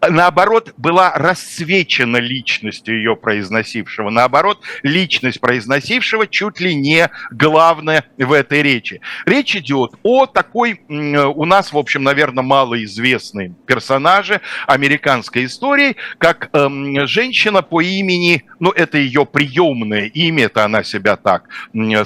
Наоборот, 0.07 0.75
была 0.77 1.13
расцвечена 1.15 2.19
личностью 2.19 2.97
ее 2.97 3.17
произносившего. 3.17 4.11
Наоборот, 4.11 4.63
личность 4.83 5.41
произносившего 5.41 6.27
чуть 6.27 6.61
ли 6.61 6.75
не 6.75 7.11
главное 7.31 8.05
в 8.19 8.33
этой 8.33 8.63
речи. 8.63 9.01
Речь 9.27 9.57
идет 9.57 9.93
о 10.03 10.27
такой, 10.27 10.81
у 10.89 11.45
нас, 11.45 11.73
в 11.73 11.79
общем, 11.79 12.03
наверное, 12.03 12.45
малоизвестной 12.45 13.55
персонаже 13.67 14.41
американской 14.67 15.45
истории, 15.45 15.97
как 16.19 16.51
эм, 16.53 17.07
женщина 17.07 17.63
по 17.63 17.81
имени, 17.81 18.45
ну, 18.59 18.71
это 18.71 18.99
ее 18.99 19.27
приемное 19.27 20.07
имя, 20.07 20.45
это 20.45 20.65
она 20.65 20.83
себя 20.83 21.17
так 21.17 21.45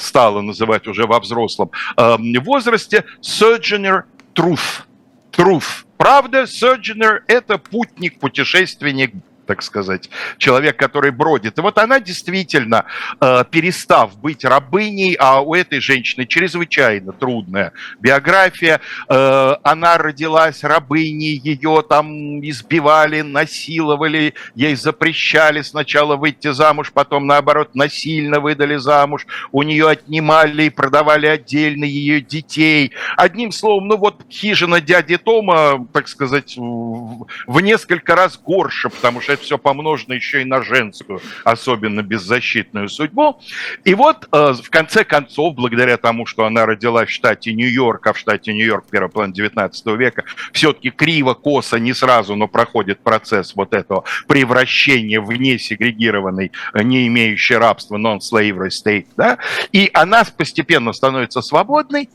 стала 0.04 0.40
называть 0.40 0.86
уже 0.86 1.06
во 1.06 1.18
взрослом 1.20 1.70
эм, 1.96 2.32
возрасте, 2.44 3.04
Sojourner 3.20 4.04
Truth. 4.34 4.84
Truth. 5.32 5.84
Правда, 5.96 6.42
Sojourner– 6.42 7.20
это 7.26 7.58
путник, 7.58 8.20
путешественник, 8.20 9.14
так 9.46 9.62
сказать, 9.62 10.10
человек, 10.38 10.76
который 10.76 11.10
бродит. 11.10 11.58
И 11.58 11.60
вот 11.60 11.78
она 11.78 12.00
действительно, 12.00 12.84
э, 13.20 13.44
перестав 13.50 14.16
быть 14.18 14.44
рабыней, 14.44 15.14
а 15.18 15.40
у 15.40 15.54
этой 15.54 15.80
женщины 15.80 16.26
чрезвычайно 16.26 17.12
трудная 17.12 17.72
биография, 18.00 18.80
э, 19.08 19.56
она 19.62 19.98
родилась 19.98 20.64
рабыней, 20.64 21.40
ее 21.42 21.84
там 21.88 22.40
избивали, 22.40 23.20
насиловали, 23.20 24.34
ей 24.54 24.76
запрещали 24.76 25.62
сначала 25.62 26.16
выйти 26.16 26.52
замуж, 26.52 26.92
потом 26.92 27.26
наоборот 27.26 27.74
насильно 27.74 28.40
выдали 28.40 28.76
замуж, 28.76 29.26
у 29.52 29.62
нее 29.62 29.88
отнимали 29.88 30.64
и 30.64 30.70
продавали 30.70 31.26
отдельно 31.26 31.84
ее 31.84 32.20
детей. 32.20 32.92
Одним 33.16 33.52
словом, 33.52 33.88
ну 33.88 33.96
вот 33.96 34.22
хижина 34.30 34.80
дяди 34.80 35.16
Тома, 35.18 35.86
так 35.92 36.08
сказать, 36.08 36.56
в 36.56 37.60
несколько 37.60 38.16
раз 38.16 38.38
горше, 38.38 38.88
потому 38.88 39.20
что 39.20 39.33
это 39.34 39.42
все 39.42 39.58
помножено 39.58 40.14
еще 40.14 40.42
и 40.42 40.44
на 40.44 40.62
женскую, 40.62 41.20
особенно 41.44 42.02
беззащитную 42.02 42.88
судьбу. 42.88 43.40
И 43.84 43.94
вот 43.94 44.26
э, 44.32 44.54
в 44.62 44.70
конце 44.70 45.04
концов, 45.04 45.54
благодаря 45.54 45.96
тому, 45.96 46.26
что 46.26 46.44
она 46.44 46.66
родилась 46.66 47.08
в 47.08 47.12
штате 47.12 47.52
Нью-Йорк, 47.52 48.06
а 48.06 48.12
в 48.12 48.18
штате 48.18 48.52
Нью-Йорк 48.52 48.86
первый 48.90 49.10
план 49.10 49.32
19 49.32 49.86
века, 49.98 50.24
все-таки 50.52 50.90
криво, 50.90 51.34
косо, 51.34 51.78
не 51.78 51.92
сразу, 51.92 52.34
но 52.36 52.48
проходит 52.48 53.00
процесс 53.00 53.54
вот 53.54 53.74
этого 53.74 54.04
превращения 54.26 55.20
в 55.20 55.30
несегрегированный, 55.32 56.52
э, 56.72 56.82
не 56.82 57.06
имеющий 57.08 57.56
рабства 57.56 57.96
non-slavery 57.96 58.68
state, 58.68 59.06
да, 59.16 59.38
и 59.72 59.90
она 59.92 60.24
постепенно 60.36 60.92
становится 60.92 61.42
свободной, 61.42 62.08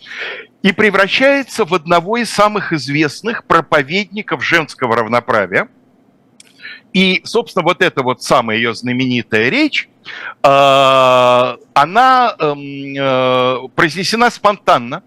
и 0.61 0.73
превращается 0.73 1.63
в 1.63 1.73
одного 1.73 2.17
из 2.17 2.29
самых 2.29 2.73
известных 2.73 3.45
проповедников 3.45 4.43
женского 4.43 4.95
равноправия– 4.95 5.69
и, 6.93 7.21
собственно, 7.23 7.63
вот 7.63 7.81
эта 7.81 8.03
вот 8.03 8.23
самая 8.23 8.57
ее 8.57 8.73
знаменитая 8.73 9.49
речь, 9.49 9.89
э, 10.43 10.47
она 10.47 12.35
эм, 12.39 12.95
э, 12.97 13.67
произнесена 13.75 14.31
спонтанно, 14.31 15.03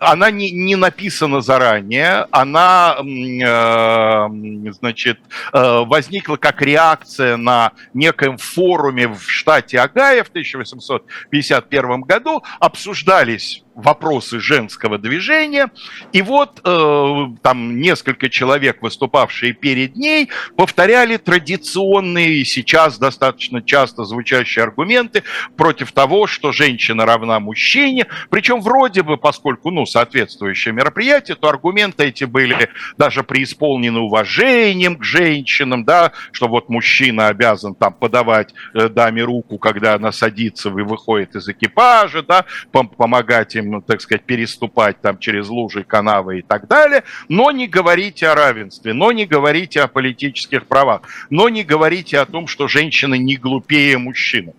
она 0.00 0.30
не, 0.30 0.50
не 0.50 0.76
написана 0.76 1.40
заранее, 1.40 2.26
она, 2.30 2.96
э, 3.00 4.28
значит, 4.72 5.18
э, 5.52 5.84
возникла 5.84 6.36
как 6.36 6.62
реакция 6.62 7.36
на 7.36 7.72
некоем 7.92 8.38
форуме 8.38 9.08
в 9.08 9.20
штате 9.30 9.78
Агая 9.78 10.24
в 10.24 10.28
1851 10.28 12.00
году, 12.02 12.42
обсуждались 12.58 13.62
вопросы 13.74 14.40
женского 14.40 14.98
движения. 14.98 15.70
И 16.12 16.22
вот 16.22 16.60
э, 16.64 17.26
там 17.42 17.80
несколько 17.80 18.28
человек, 18.28 18.82
выступавшие 18.82 19.52
перед 19.52 19.96
ней, 19.96 20.28
повторяли 20.56 21.16
традиционные 21.16 22.44
сейчас 22.44 22.98
достаточно 22.98 23.62
часто 23.62 24.04
звучащие 24.04 24.64
аргументы 24.64 25.22
против 25.56 25.92
того, 25.92 26.26
что 26.26 26.52
женщина 26.52 27.06
равна 27.06 27.40
мужчине. 27.40 28.06
Причем 28.28 28.60
вроде 28.60 29.02
бы, 29.02 29.16
поскольку, 29.16 29.70
ну, 29.70 29.86
соответствующее 29.86 30.74
мероприятие, 30.74 31.36
то 31.36 31.48
аргументы 31.48 32.04
эти 32.04 32.24
были 32.24 32.68
даже 32.98 33.22
преисполнены 33.22 34.00
уважением 34.00 34.96
к 34.96 35.04
женщинам, 35.04 35.84
да, 35.84 36.12
что 36.32 36.48
вот 36.48 36.68
мужчина 36.68 37.28
обязан 37.28 37.74
там 37.74 37.94
подавать 37.94 38.52
э, 38.74 38.88
даме 38.88 39.22
руку, 39.22 39.58
когда 39.58 39.94
она 39.94 40.12
садится 40.12 40.70
и 40.70 40.82
выходит 40.82 41.36
из 41.36 41.48
экипажа, 41.48 42.22
да, 42.22 42.44
помогать 42.72 43.56
им 43.60 43.70
ну, 43.70 43.80
так 43.80 44.00
сказать, 44.00 44.24
переступать 44.24 45.00
там 45.00 45.18
через 45.18 45.48
лужи, 45.48 45.84
канавы 45.84 46.40
и 46.40 46.42
так 46.42 46.66
далее, 46.66 47.04
но 47.28 47.50
не 47.50 47.66
говорите 47.66 48.28
о 48.28 48.34
равенстве, 48.34 48.92
но 48.92 49.12
не 49.12 49.26
говорите 49.26 49.80
о 49.80 49.88
политических 49.88 50.66
правах, 50.66 51.02
но 51.30 51.48
не 51.48 51.62
говорите 51.62 52.18
о 52.18 52.26
том, 52.26 52.46
что 52.46 52.68
женщина 52.68 53.14
не 53.14 53.36
глупее 53.36 53.98
мужчины. 53.98 54.54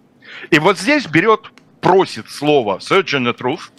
И 0.50 0.60
вот 0.60 0.80
здесь 0.80 1.06
берет, 1.08 1.52
просит 1.82 2.30
слово 2.30 2.78
Surgeon 2.78 3.36
Truth, 3.38 3.72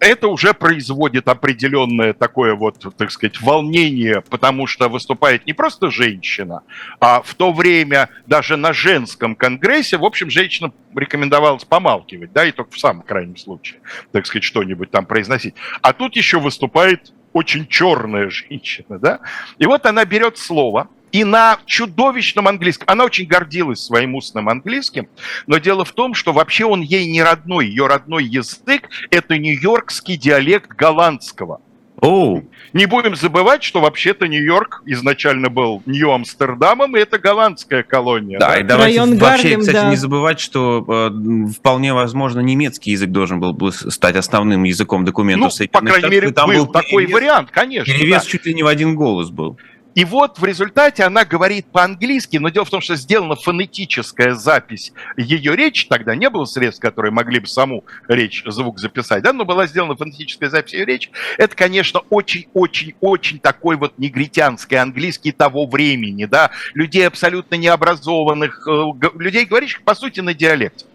это 0.00 0.28
уже 0.28 0.54
производит 0.54 1.28
определенное 1.28 2.12
такое 2.12 2.54
вот, 2.54 2.94
так 2.96 3.10
сказать, 3.10 3.40
волнение, 3.40 4.22
потому 4.28 4.66
что 4.66 4.88
выступает 4.88 5.46
не 5.46 5.52
просто 5.52 5.90
женщина, 5.90 6.62
а 7.00 7.22
в 7.22 7.34
то 7.34 7.52
время 7.52 8.08
даже 8.26 8.56
на 8.56 8.72
женском 8.72 9.34
конгрессе, 9.34 9.96
в 9.98 10.04
общем, 10.04 10.30
женщина 10.30 10.72
рекомендовалась 10.94 11.64
помалкивать, 11.64 12.32
да, 12.32 12.44
и 12.44 12.52
только 12.52 12.72
в 12.72 12.78
самом 12.78 13.02
крайнем 13.02 13.36
случае, 13.36 13.80
так 14.12 14.26
сказать, 14.26 14.44
что-нибудь 14.44 14.90
там 14.90 15.06
произносить. 15.06 15.54
А 15.82 15.92
тут 15.92 16.16
еще 16.16 16.38
выступает 16.38 17.12
очень 17.32 17.66
черная 17.66 18.30
женщина, 18.30 18.98
да, 18.98 19.20
и 19.58 19.66
вот 19.66 19.86
она 19.86 20.04
берет 20.04 20.38
слово– 20.38 20.88
и 21.12 21.24
на 21.24 21.58
чудовищном 21.66 22.48
английском. 22.48 22.88
Она 22.90 23.04
очень 23.04 23.26
гордилась 23.26 23.80
своим 23.80 24.14
устным 24.14 24.48
английским, 24.48 25.08
но 25.46 25.58
дело 25.58 25.84
в 25.84 25.92
том, 25.92 26.14
что 26.14 26.32
вообще 26.32 26.64
он 26.64 26.82
ей 26.82 27.10
не 27.10 27.22
родной. 27.22 27.66
Ее 27.66 27.86
родной 27.86 28.24
язык– 28.24 28.88
это 29.10 29.38
нью-йоркский 29.38 30.16
диалект 30.16 30.70
голландского. 30.70 31.60
Oh. 32.00 32.44
Не 32.72 32.86
будем 32.86 33.16
забывать, 33.16 33.64
что 33.64 33.80
вообще-то 33.80 34.28
Нью-Йорк 34.28 34.82
изначально 34.86 35.50
был 35.50 35.82
Нью-Амстердамом, 35.86 36.96
и 36.96 37.00
это 37.00 37.18
голландская 37.18 37.82
колония. 37.82 38.38
Да, 38.38 38.50
да? 38.50 38.58
и 38.58 38.62
давайте 38.62 39.00
Район 39.00 39.18
вообще, 39.18 39.42
Гарлем, 39.42 39.60
кстати, 39.60 39.76
да. 39.76 39.90
не 39.90 39.96
забывать, 39.96 40.38
что 40.38 40.84
э, 40.86 41.50
вполне 41.56 41.94
возможно 41.94 42.38
немецкий 42.40 42.92
язык 42.92 43.10
должен 43.10 43.40
был 43.40 43.52
бы 43.52 43.72
стать 43.72 44.14
основным 44.14 44.62
языком 44.62 45.04
документов 45.04 45.52
ну, 45.58 45.68
по 45.68 45.80
крайней 45.80 46.08
мере, 46.08 46.28
был, 46.30 46.46
был 46.46 46.66
такой 46.66 47.04
перевес, 47.04 47.14
вариант, 47.14 47.50
конечно. 47.50 47.92
Перевес 47.92 48.22
да. 48.22 48.30
чуть 48.30 48.46
ли 48.46 48.54
не 48.54 48.62
в 48.62 48.68
один 48.68 48.94
голос 48.94 49.30
был. 49.30 49.58
И 49.98 50.04
вот 50.04 50.38
в 50.38 50.44
результате 50.44 51.02
она 51.02 51.24
говорит 51.24 51.66
по-английски, 51.72 52.36
но 52.36 52.50
дело 52.50 52.64
в 52.64 52.70
том, 52.70 52.80
что 52.80 52.94
сделана 52.94 53.34
фонетическая 53.34 54.34
запись 54.34 54.92
ее 55.16 55.56
речи, 55.56 55.88
тогда 55.88 56.14
не 56.14 56.30
было 56.30 56.44
средств, 56.44 56.80
которые 56.80 57.10
могли 57.10 57.40
бы 57.40 57.48
саму 57.48 57.84
речь, 58.06 58.44
звук 58.46 58.78
записать, 58.78 59.24
да, 59.24 59.32
но 59.32 59.44
была 59.44 59.66
сделана 59.66 59.96
фонетическая 59.96 60.50
запись 60.50 60.74
ее 60.74 60.84
речи. 60.84 61.10
Это, 61.36 61.56
конечно, 61.56 61.98
очень-очень-очень 62.10 63.40
такой 63.40 63.74
вот 63.74 63.98
негритянский 63.98 64.76
английский 64.76 65.32
того 65.32 65.66
времени, 65.66 66.26
да, 66.26 66.52
людей 66.74 67.04
абсолютно 67.04 67.56
необразованных, 67.56 68.68
э, 68.68 68.82
людей, 69.18 69.46
говорящих, 69.46 69.82
по 69.82 69.96
сути, 69.96 70.20
на 70.20 70.32
диалекте. 70.32 70.86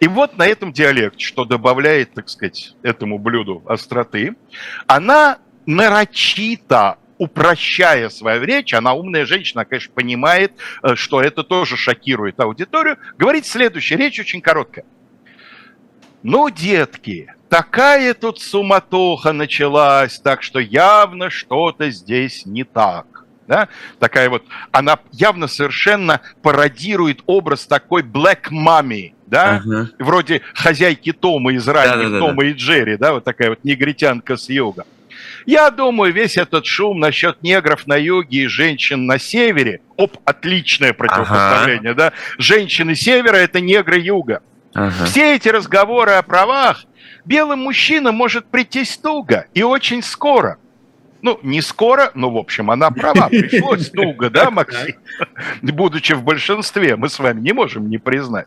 И 0.00 0.08
вот 0.08 0.36
на 0.36 0.44
этом 0.44 0.72
диалекте, 0.72 1.24
что 1.24 1.44
добавляет, 1.44 2.12
так 2.12 2.28
сказать, 2.28 2.74
этому 2.82 3.20
блюду 3.20 3.62
остроты, 3.68 4.34
она 4.88 5.38
нарочито 5.64 6.98
упрощая 7.18 8.08
свою 8.08 8.42
речь, 8.44 8.72
она 8.72 8.94
умная 8.94 9.26
женщина, 9.26 9.64
конечно, 9.64 9.92
понимает, 9.92 10.52
э, 10.82 10.94
что 10.94 11.20
это 11.20 11.42
тоже 11.42 11.76
шокирует 11.76 12.40
аудиторию, 12.40 12.96
говорит 13.18 13.46
следующее, 13.46 13.98
речь 13.98 14.18
очень 14.18 14.40
короткая. 14.40 14.84
Ну, 16.22 16.50
детки, 16.50 17.32
такая 17.48 18.14
тут 18.14 18.40
суматоха 18.40 19.32
началась, 19.32 20.18
так 20.18 20.42
что 20.42 20.58
явно 20.58 21.30
что-то 21.30 21.90
здесь 21.90 22.46
не 22.46 22.64
так. 22.64 23.06
Да? 23.46 23.68
Такая 23.98 24.28
вот, 24.28 24.44
она 24.72 24.98
явно 25.12 25.46
совершенно 25.46 26.20
пародирует 26.42 27.22
образ 27.26 27.66
такой 27.66 28.02
black 28.02 28.50
mommy, 28.50 29.14
да, 29.26 29.62
uh-huh. 29.64 29.86
вроде 29.98 30.42
хозяйки 30.54 31.12
Тома 31.12 31.54
из 31.54 31.66
ранних 31.66 32.10
да, 32.10 32.18
да, 32.18 32.18
Тома 32.18 32.42
да. 32.42 32.48
и 32.48 32.52
Джерри, 32.52 32.96
да, 32.98 33.14
вот 33.14 33.24
такая 33.24 33.50
вот 33.50 33.64
негритянка 33.64 34.36
с 34.36 34.50
юга. 34.50 34.84
Я 35.48 35.70
думаю, 35.70 36.12
весь 36.12 36.36
этот 36.36 36.66
шум 36.66 37.00
насчет 37.00 37.42
негров 37.42 37.86
на 37.86 37.96
юге 37.96 38.42
и 38.42 38.46
женщин 38.48 39.06
на 39.06 39.18
севере, 39.18 39.80
оп, 39.96 40.18
отличное 40.26 40.92
противопоставление, 40.92 41.92
ага. 41.92 42.10
да, 42.10 42.12
женщины 42.36 42.94
севера– 42.94 43.36
это 43.38 43.58
негры 43.62 43.98
юга. 43.98 44.42
Ага. 44.74 45.06
Все 45.06 45.36
эти 45.36 45.48
разговоры 45.48 46.12
о 46.12 46.22
правах 46.22 46.84
белым 47.24 47.60
мужчинам 47.60 48.14
может 48.14 48.44
прийти 48.50 48.84
туго 49.02 49.46
и 49.54 49.62
очень 49.62 50.02
скоро– 50.02 50.58
ну, 51.22 51.38
не 51.42 51.60
скоро, 51.60 52.10
но, 52.14 52.30
в 52.30 52.36
общем, 52.36 52.70
она 52.70 52.90
права. 52.90 53.28
Пришлось 53.28 53.90
долго, 53.90 54.30
да, 54.30 54.50
Максим? 54.50 54.94
Будучи 55.62 56.12
в 56.12 56.22
большинстве, 56.22 56.96
мы 56.96 57.08
с 57.08 57.18
вами 57.18 57.40
не 57.40 57.52
можем 57.52 57.88
не 57.88 57.98
признать. 57.98 58.46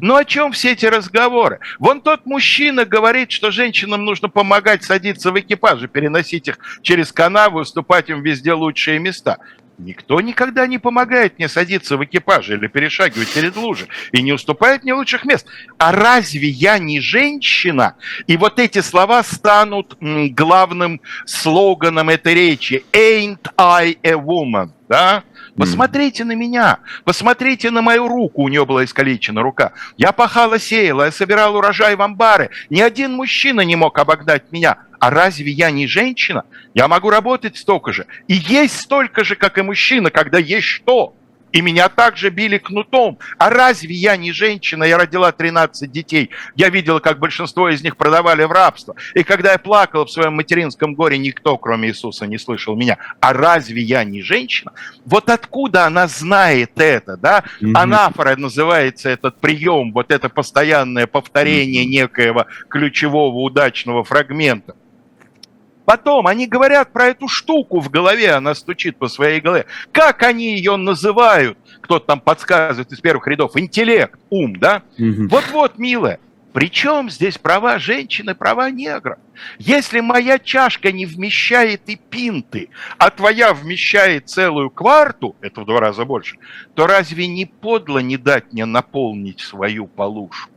Но 0.00 0.16
о 0.16 0.24
чем 0.24 0.52
все 0.52 0.72
эти 0.72 0.86
разговоры? 0.86 1.60
Вон 1.78 2.00
тот 2.00 2.26
мужчина 2.26 2.84
говорит, 2.84 3.30
что 3.30 3.50
женщинам 3.50 4.04
нужно 4.04 4.28
помогать 4.28 4.84
садиться 4.84 5.32
в 5.32 5.40
экипаже, 5.40 5.88
переносить 5.88 6.48
их 6.48 6.58
через 6.82 7.12
канавы, 7.12 7.62
уступать 7.62 8.10
им 8.10 8.22
везде 8.22 8.52
лучшие 8.52 8.98
места. 8.98 9.38
Никто 9.80 10.20
никогда 10.20 10.66
не 10.66 10.78
помогает 10.78 11.38
мне 11.38 11.48
садиться 11.48 11.96
в 11.96 12.04
экипаже 12.04 12.54
или 12.54 12.66
перешагивать 12.66 13.32
перед 13.32 13.56
лужей 13.56 13.88
и 14.12 14.20
не 14.20 14.32
уступает 14.32 14.82
мне 14.82 14.92
лучших 14.92 15.24
мест. 15.24 15.46
А 15.78 15.90
разве 15.90 16.48
я 16.48 16.78
не 16.78 17.00
женщина? 17.00 17.96
И 18.26 18.36
вот 18.36 18.58
эти 18.58 18.82
слова 18.82 19.22
станут 19.22 19.96
главным 20.00 21.00
слоганом 21.24 22.10
этой 22.10 22.34
речи. 22.34 22.84
Ain't 22.92 23.50
I 23.56 23.96
a 24.02 24.12
woman? 24.12 24.70
Да? 24.86 25.24
Посмотрите 25.56 26.24
на 26.24 26.32
меня, 26.32 26.78
посмотрите 27.04 27.70
на 27.70 27.82
мою 27.82 28.08
руку, 28.08 28.42
у 28.42 28.48
нее 28.48 28.64
была 28.64 28.84
искалечена 28.84 29.42
рука. 29.42 29.72
Я 29.96 30.12
пахала, 30.12 30.58
сеяла, 30.58 31.04
я 31.04 31.12
собирал 31.12 31.56
урожай 31.56 31.96
в 31.96 32.02
амбары. 32.02 32.50
Ни 32.70 32.80
один 32.80 33.12
мужчина 33.12 33.62
не 33.62 33.76
мог 33.76 33.98
обогнать 33.98 34.52
меня. 34.52 34.78
А 34.98 35.10
разве 35.10 35.50
я 35.50 35.70
не 35.70 35.86
женщина? 35.86 36.44
Я 36.74 36.86
могу 36.86 37.10
работать 37.10 37.56
столько 37.56 37.92
же. 37.92 38.06
И 38.28 38.34
есть 38.34 38.80
столько 38.80 39.24
же, 39.24 39.34
как 39.34 39.56
и 39.58 39.62
мужчина, 39.62 40.10
когда 40.10 40.38
есть 40.38 40.66
что. 40.66 41.14
И 41.52 41.60
меня 41.60 41.88
также 41.88 42.30
били 42.30 42.58
кнутом. 42.58 43.18
А 43.38 43.50
разве 43.50 43.94
я 43.94 44.16
не 44.16 44.32
женщина? 44.32 44.84
Я 44.84 44.98
родила 44.98 45.32
13 45.32 45.90
детей. 45.90 46.30
Я 46.54 46.68
видела, 46.68 47.00
как 47.00 47.18
большинство 47.18 47.68
из 47.68 47.82
них 47.82 47.96
продавали 47.96 48.44
в 48.44 48.52
рабство. 48.52 48.94
И 49.14 49.22
когда 49.22 49.52
я 49.52 49.58
плакала 49.58 50.06
в 50.06 50.10
своем 50.10 50.34
материнском 50.34 50.94
горе, 50.94 51.18
никто, 51.18 51.56
кроме 51.58 51.88
Иисуса, 51.88 52.26
не 52.26 52.38
слышал 52.38 52.76
меня. 52.76 52.98
А 53.20 53.32
разве 53.32 53.82
я 53.82 54.04
не 54.04 54.22
женщина? 54.22 54.72
Вот 55.04 55.28
откуда 55.28 55.86
она 55.86 56.06
знает 56.06 56.72
это, 56.76 57.16
да? 57.16 57.44
Mm-hmm. 57.60 57.72
Анафора 57.74 58.36
называется 58.36 59.08
этот 59.08 59.40
прием, 59.40 59.92
вот 59.92 60.10
это 60.12 60.28
постоянное 60.28 61.06
повторение 61.06 61.84
mm-hmm. 61.84 61.88
некоего 61.88 62.46
ключевого 62.68 63.36
удачного 63.38 64.04
фрагмента. 64.04 64.74
Потом 65.90 66.28
они 66.28 66.46
говорят 66.46 66.92
про 66.92 67.06
эту 67.06 67.26
штуку 67.26 67.80
в 67.80 67.90
голове, 67.90 68.30
она 68.30 68.54
стучит 68.54 68.96
по 68.96 69.08
своей 69.08 69.40
голове. 69.40 69.66
Как 69.90 70.22
они 70.22 70.54
ее 70.54 70.76
называют? 70.76 71.58
Кто-то 71.80 72.06
там 72.06 72.20
подсказывает 72.20 72.92
из 72.92 73.00
первых 73.00 73.26
рядов. 73.26 73.56
Интеллект, 73.56 74.16
ум, 74.30 74.54
да? 74.54 74.84
Угу. 75.00 75.26
Вот-вот, 75.28 75.78
милая. 75.78 76.20
Причем 76.52 77.10
здесь 77.10 77.38
права 77.38 77.80
женщины, 77.80 78.36
права 78.36 78.70
негра? 78.70 79.18
Если 79.58 79.98
моя 79.98 80.38
чашка 80.38 80.92
не 80.92 81.06
вмещает 81.06 81.88
и 81.88 81.96
пинты, 81.96 82.68
а 82.96 83.10
твоя 83.10 83.52
вмещает 83.52 84.28
целую 84.28 84.70
кварту, 84.70 85.34
это 85.40 85.62
в 85.62 85.66
два 85.66 85.80
раза 85.80 86.04
больше, 86.04 86.36
то 86.76 86.86
разве 86.86 87.26
не 87.26 87.46
подло 87.46 87.98
не 87.98 88.16
дать 88.16 88.52
мне 88.52 88.64
наполнить 88.64 89.40
свою 89.40 89.88
полушку? 89.88 90.52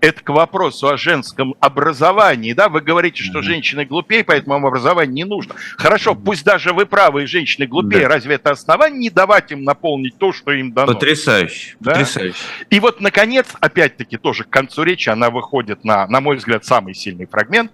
Это 0.00 0.22
к 0.22 0.28
вопросу 0.30 0.88
о 0.88 0.96
женском 0.96 1.54
образовании, 1.60 2.52
да, 2.52 2.68
вы 2.68 2.80
говорите, 2.80 3.22
что 3.22 3.42
женщины 3.42 3.84
глупее, 3.84 4.24
поэтому 4.24 4.56
им 4.56 4.66
образование 4.66 5.12
не 5.12 5.24
нужно. 5.24 5.54
Хорошо, 5.76 6.14
пусть 6.14 6.44
даже 6.44 6.72
вы 6.72 6.86
правы, 6.86 7.24
и 7.24 7.26
женщины 7.26 7.66
глупее, 7.66 8.02
да. 8.02 8.14
разве 8.14 8.36
это 8.36 8.50
основание 8.50 8.98
не 8.98 9.10
давать 9.10 9.52
им 9.52 9.64
наполнить 9.64 10.16
то, 10.16 10.32
что 10.32 10.52
им 10.52 10.72
дано? 10.72 10.94
Потрясающе, 10.94 11.76
да? 11.80 11.92
потрясающе. 11.92 12.38
И 12.70 12.80
вот, 12.80 13.00
наконец, 13.00 13.46
опять-таки, 13.60 14.16
тоже 14.16 14.44
к 14.44 14.50
концу 14.50 14.82
речи 14.84 15.08
она 15.10 15.30
выходит 15.30 15.84
на, 15.84 16.06
на 16.06 16.20
мой 16.20 16.36
взгляд, 16.36 16.64
самый 16.64 16.94
сильный 16.94 17.26
фрагмент. 17.26 17.70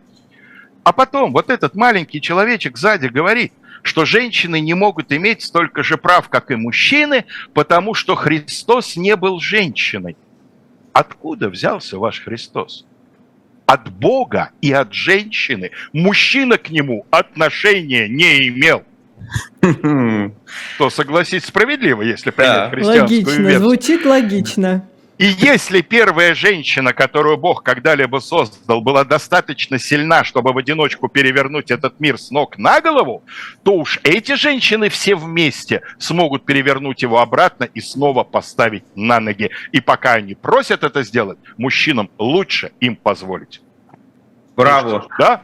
А 0.83 0.93
потом 0.93 1.33
вот 1.33 1.51
этот 1.51 1.75
маленький 1.75 2.21
человечек 2.21 2.77
сзади 2.77 3.07
говорит, 3.07 3.53
что 3.83 4.05
женщины 4.05 4.61
не 4.61 4.75
могут 4.75 5.13
иметь 5.13 5.43
столько 5.43 5.83
же 5.83 5.97
прав, 5.97 6.29
как 6.29 6.51
и 6.51 6.57
мужчины, 6.57 7.25
потому 7.55 7.95
что 7.95 8.17
Христос 8.17 8.97
не 8.97 9.15
был 9.17 9.41
женщиной. 9.41 10.17
Откуда 10.97 11.51
взялся 11.51 11.99
ваш 11.99 12.23
Христос? 12.23 12.87
От 13.67 13.91
Бога 13.91 14.51
и 14.63 14.73
от 14.73 14.95
женщины. 14.95 15.73
Мужчина 15.93 16.57
к 16.57 16.71
нему 16.71 17.05
отношения 17.11 18.09
не 18.09 18.49
имел. 18.49 18.83
То, 20.79 20.89
согласись, 20.89 21.45
справедливо, 21.45 22.01
если 22.01 22.31
принять 22.31 22.71
христианскую 22.71 23.03
Логично, 23.03 23.43
версию. 23.43 23.61
звучит 23.61 24.07
логично. 24.07 24.89
И 25.19 25.25
если 25.25 25.81
первая 25.81 26.35
женщина, 26.35 26.93
которую 26.93 27.39
Бог 27.39 27.63
когда-либо 27.63 28.19
создал, 28.19 28.83
была 28.83 29.03
достаточно 29.05 29.79
сильна, 29.79 30.25
чтобы 30.25 30.53
в 30.53 30.59
одиночку 30.59 31.09
перевернуть 31.09 31.71
этот 31.71 32.01
мир 32.01 32.19
с 32.19 32.31
ног 32.31 32.59
на 32.59 32.83
голову, 32.83 33.25
то 33.63 33.73
уж 33.77 33.99
эти 34.03 34.35
женщины 34.35 34.91
все 34.91 35.15
вместе 35.15 35.81
смогут 35.99 36.45
перевернуть 36.45 37.01
его 37.01 37.21
обратно 37.21 37.65
и 37.65 37.81
снова 37.81 38.25
поставить 38.25 38.85
на 38.95 39.19
ноги. 39.19 39.51
И 39.73 39.81
пока 39.81 40.15
они 40.15 40.35
просят 40.35 40.85
это 40.85 41.03
сделать, 41.03 41.39
мужчинам 41.57 42.11
лучше 42.19 42.73
им 42.81 42.95
позволить. 42.95 43.63
Браво. 44.55 45.07
Да? 45.19 45.43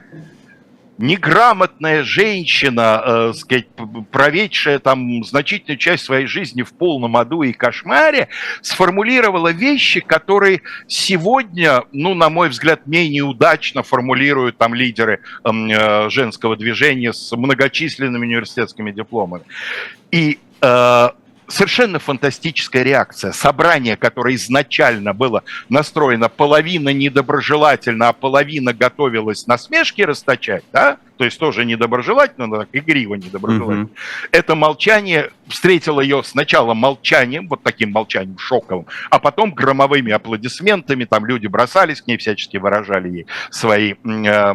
Неграмотная 1.02 2.04
женщина, 2.04 3.02
э, 3.04 3.32
сказать, 3.34 3.66
проведшая 4.12 4.78
там 4.78 5.24
значительную 5.24 5.76
часть 5.76 6.04
своей 6.04 6.26
жизни 6.26 6.62
в 6.62 6.72
полном 6.72 7.16
аду 7.16 7.42
и 7.42 7.52
кошмаре, 7.52 8.28
сформулировала 8.62 9.48
вещи, 9.48 9.98
которые 9.98 10.62
сегодня, 10.86 11.82
ну, 11.92 12.14
на 12.14 12.30
мой 12.30 12.50
взгляд, 12.50 12.86
менее 12.86 13.24
удачно 13.24 13.82
формулируют 13.82 14.58
там 14.58 14.74
лидеры 14.74 15.20
э, 15.44 16.08
женского 16.08 16.56
движения 16.56 17.12
с 17.12 17.36
многочисленными 17.36 18.24
университетскими 18.24 18.92
дипломами. 18.92 19.42
И 20.12 20.38
э, 20.60 21.08
совершенно 21.48 21.98
фантастическая 21.98 22.82
реакция. 22.82 23.32
Собрание, 23.32 23.96
которое 23.96 24.34
изначально 24.34 25.12
было 25.12 25.44
настроено 25.68 26.28
половина 26.28 26.90
недоброжелательно, 26.90 28.08
а 28.08 28.12
половина 28.12 28.72
готовилась 28.72 29.46
насмешки 29.46 30.02
расточать, 30.02 30.64
да, 30.72 30.98
то 31.16 31.24
есть 31.24 31.38
тоже 31.38 31.64
недоброжелательно, 31.64 32.46
но 32.46 32.58
так 32.58 32.68
игриво 32.72 33.14
недоброжелательно. 33.14 33.84
Mm-hmm. 33.84 34.28
Это 34.32 34.54
молчание 34.54 35.30
встретило 35.46 36.00
ее 36.00 36.22
сначала 36.24 36.74
молчанием, 36.74 37.48
вот 37.48 37.62
таким 37.62 37.92
молчанием 37.92 38.38
шоковым, 38.38 38.86
а 39.10 39.18
потом 39.18 39.52
громовыми 39.52 40.12
аплодисментами, 40.12 41.04
там 41.04 41.26
люди 41.26 41.46
бросались 41.46 42.02
к 42.02 42.06
ней, 42.06 42.16
всячески 42.16 42.56
выражали 42.56 43.08
ей 43.08 43.26
свои... 43.50 43.94
Э, 44.04 44.54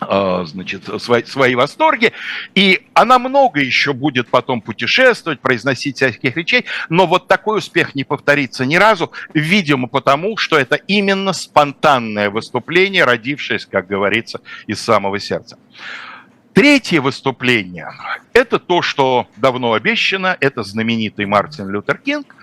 значит, 0.00 0.84
свои, 1.00 1.24
свои 1.24 1.54
восторги, 1.54 2.12
и 2.54 2.86
она 2.94 3.18
много 3.18 3.60
еще 3.60 3.92
будет 3.92 4.28
потом 4.28 4.60
путешествовать, 4.60 5.40
произносить 5.40 5.96
всяких 5.96 6.36
речей, 6.36 6.64
но 6.88 7.06
вот 7.06 7.28
такой 7.28 7.58
успех 7.58 7.94
не 7.94 8.04
повторится 8.04 8.64
ни 8.64 8.76
разу, 8.76 9.12
видимо, 9.34 9.88
потому 9.88 10.36
что 10.36 10.58
это 10.58 10.76
именно 10.76 11.32
спонтанное 11.32 12.30
выступление, 12.30 13.04
родившееся, 13.04 13.68
как 13.70 13.86
говорится, 13.86 14.40
из 14.66 14.80
самого 14.80 15.18
сердца. 15.18 15.58
Третье 16.58 17.00
выступление– 17.00 17.88
это 18.32 18.58
то, 18.58 18.82
что 18.82 19.28
давно 19.36 19.74
обещано, 19.74 20.36
это 20.40 20.64
знаменитый 20.64 21.24
Мартин 21.24 21.68
Лютер 21.68 21.98
Кинг, 21.98 22.34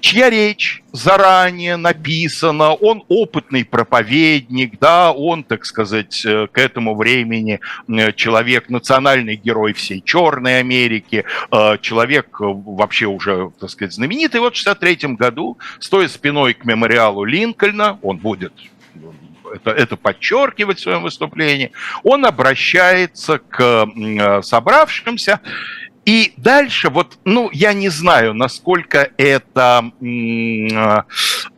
чья 0.00 0.28
речь 0.28 0.82
заранее 0.90 1.76
написана, 1.76 2.72
он 2.72 3.04
опытный 3.06 3.64
проповедник, 3.64 4.80
да, 4.80 5.12
он, 5.12 5.44
так 5.44 5.64
сказать, 5.64 6.20
э, 6.26 6.48
к 6.50 6.58
этому 6.58 6.96
времени 6.96 7.60
э, 7.86 8.12
человек, 8.14 8.70
национальный 8.70 9.36
герой 9.36 9.72
всей 9.72 10.02
Черной 10.04 10.58
Америки, 10.58 11.24
э, 11.52 11.78
человек 11.80 12.40
вообще 12.40 13.06
уже, 13.06 13.52
так 13.60 13.70
сказать, 13.70 13.94
знаменитый. 13.94 14.40
Вот 14.40 14.54
в 14.54 14.56
63 14.56 15.14
году, 15.14 15.58
стоя 15.78 16.08
спиной 16.08 16.54
к 16.54 16.64
мемориалу 16.64 17.22
Линкольна, 17.22 18.00
он 18.02 18.16
будет 18.16 18.52
это, 19.54 19.70
это 19.70 19.96
подчеркивать 19.96 20.78
в 20.78 20.82
своем 20.82 21.02
выступлении, 21.02 21.72
он 22.02 22.24
обращается 22.24 23.38
к 23.38 23.60
э, 23.60 24.42
собравшимся 24.42 25.40
и 26.04 26.32
дальше, 26.36 26.88
вот, 26.88 27.18
ну, 27.24 27.50
я 27.52 27.72
не 27.72 27.88
знаю, 27.88 28.34
насколько 28.34 29.10
это 29.18 29.92
э, 30.00 31.02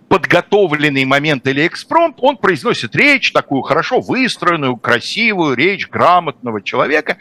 подготовленный 0.09 1.07
момент 1.07 1.47
или 1.47 1.66
экспромт, 1.66 2.16
он 2.20 2.36
произносит 2.36 2.95
речь, 2.97 3.32
такую 3.32 3.62
хорошо 3.62 4.01
выстроенную, 4.01 4.76
красивую 4.76 5.57
речь 5.57 5.88
грамотного 5.88 6.61
человека, 6.61 7.16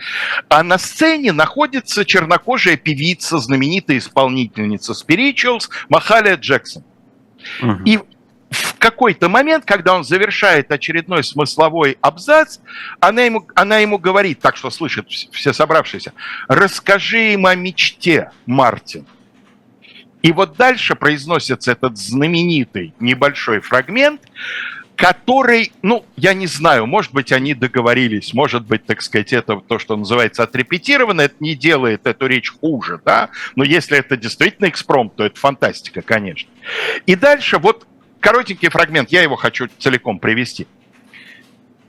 а 0.49 0.61
на 0.61 0.77
сцене 0.77 1.31
находится 1.31 2.03
чернокожая 2.03 2.75
певица, 2.75 3.37
знаменитая 3.37 3.99
исполнительница 3.99 4.93
Spirituals 4.93 5.69
Махалия 5.87 6.35
Джексон. 6.35 6.83
Угу. 7.61 7.83
И 7.85 7.99
в 8.51 8.77
какой-то 8.77 9.29
момент, 9.29 9.63
когда 9.65 9.95
он 9.95 10.03
завершает 10.03 10.71
очередной 10.71 11.23
смысловой 11.23 11.97
абзац, 12.01 12.59
она 12.99 13.23
ему, 13.23 13.47
она 13.55 13.77
ему 13.79 13.97
говорит, 13.97 14.39
так 14.41 14.57
что 14.57 14.69
слышат 14.69 15.07
все 15.09 15.53
собравшиеся, 15.53 16.13
расскажи 16.47 17.33
им 17.33 17.45
о 17.45 17.55
мечте, 17.55 18.31
Мартин. 18.45 19.05
И 20.21 20.33
вот 20.33 20.57
дальше 20.57 20.95
произносится 20.95 21.71
этот 21.71 21.97
знаменитый 21.97 22.93
небольшой 22.99 23.61
фрагмент, 23.61 24.21
который, 24.95 25.71
ну, 25.81 26.05
я 26.15 26.35
не 26.35 26.45
знаю, 26.45 26.85
может 26.85 27.11
быть, 27.11 27.31
они 27.31 27.55
договорились, 27.55 28.35
может 28.35 28.65
быть, 28.65 28.85
так 28.85 29.01
сказать, 29.01 29.33
это 29.33 29.55
то, 29.55 29.79
что 29.79 29.97
называется 29.97 30.43
отрепетировано, 30.43 31.21
это 31.21 31.35
не 31.39 31.55
делает 31.55 32.05
эту 32.05 32.27
речь 32.27 32.51
хуже, 32.51 32.99
да, 33.03 33.29
но 33.55 33.63
если 33.63 33.97
это 33.97 34.15
действительно 34.15 34.67
экспромт, 34.67 35.15
то 35.15 35.23
это 35.25 35.39
фантастика, 35.39 36.03
конечно. 36.03 36.51
И 37.07 37.15
дальше 37.15 37.57
вот 37.57 37.87
коротенький 38.21 38.69
фрагмент, 38.69 39.11
я 39.11 39.21
его 39.21 39.35
хочу 39.35 39.67
целиком 39.79 40.19
привести. 40.19 40.67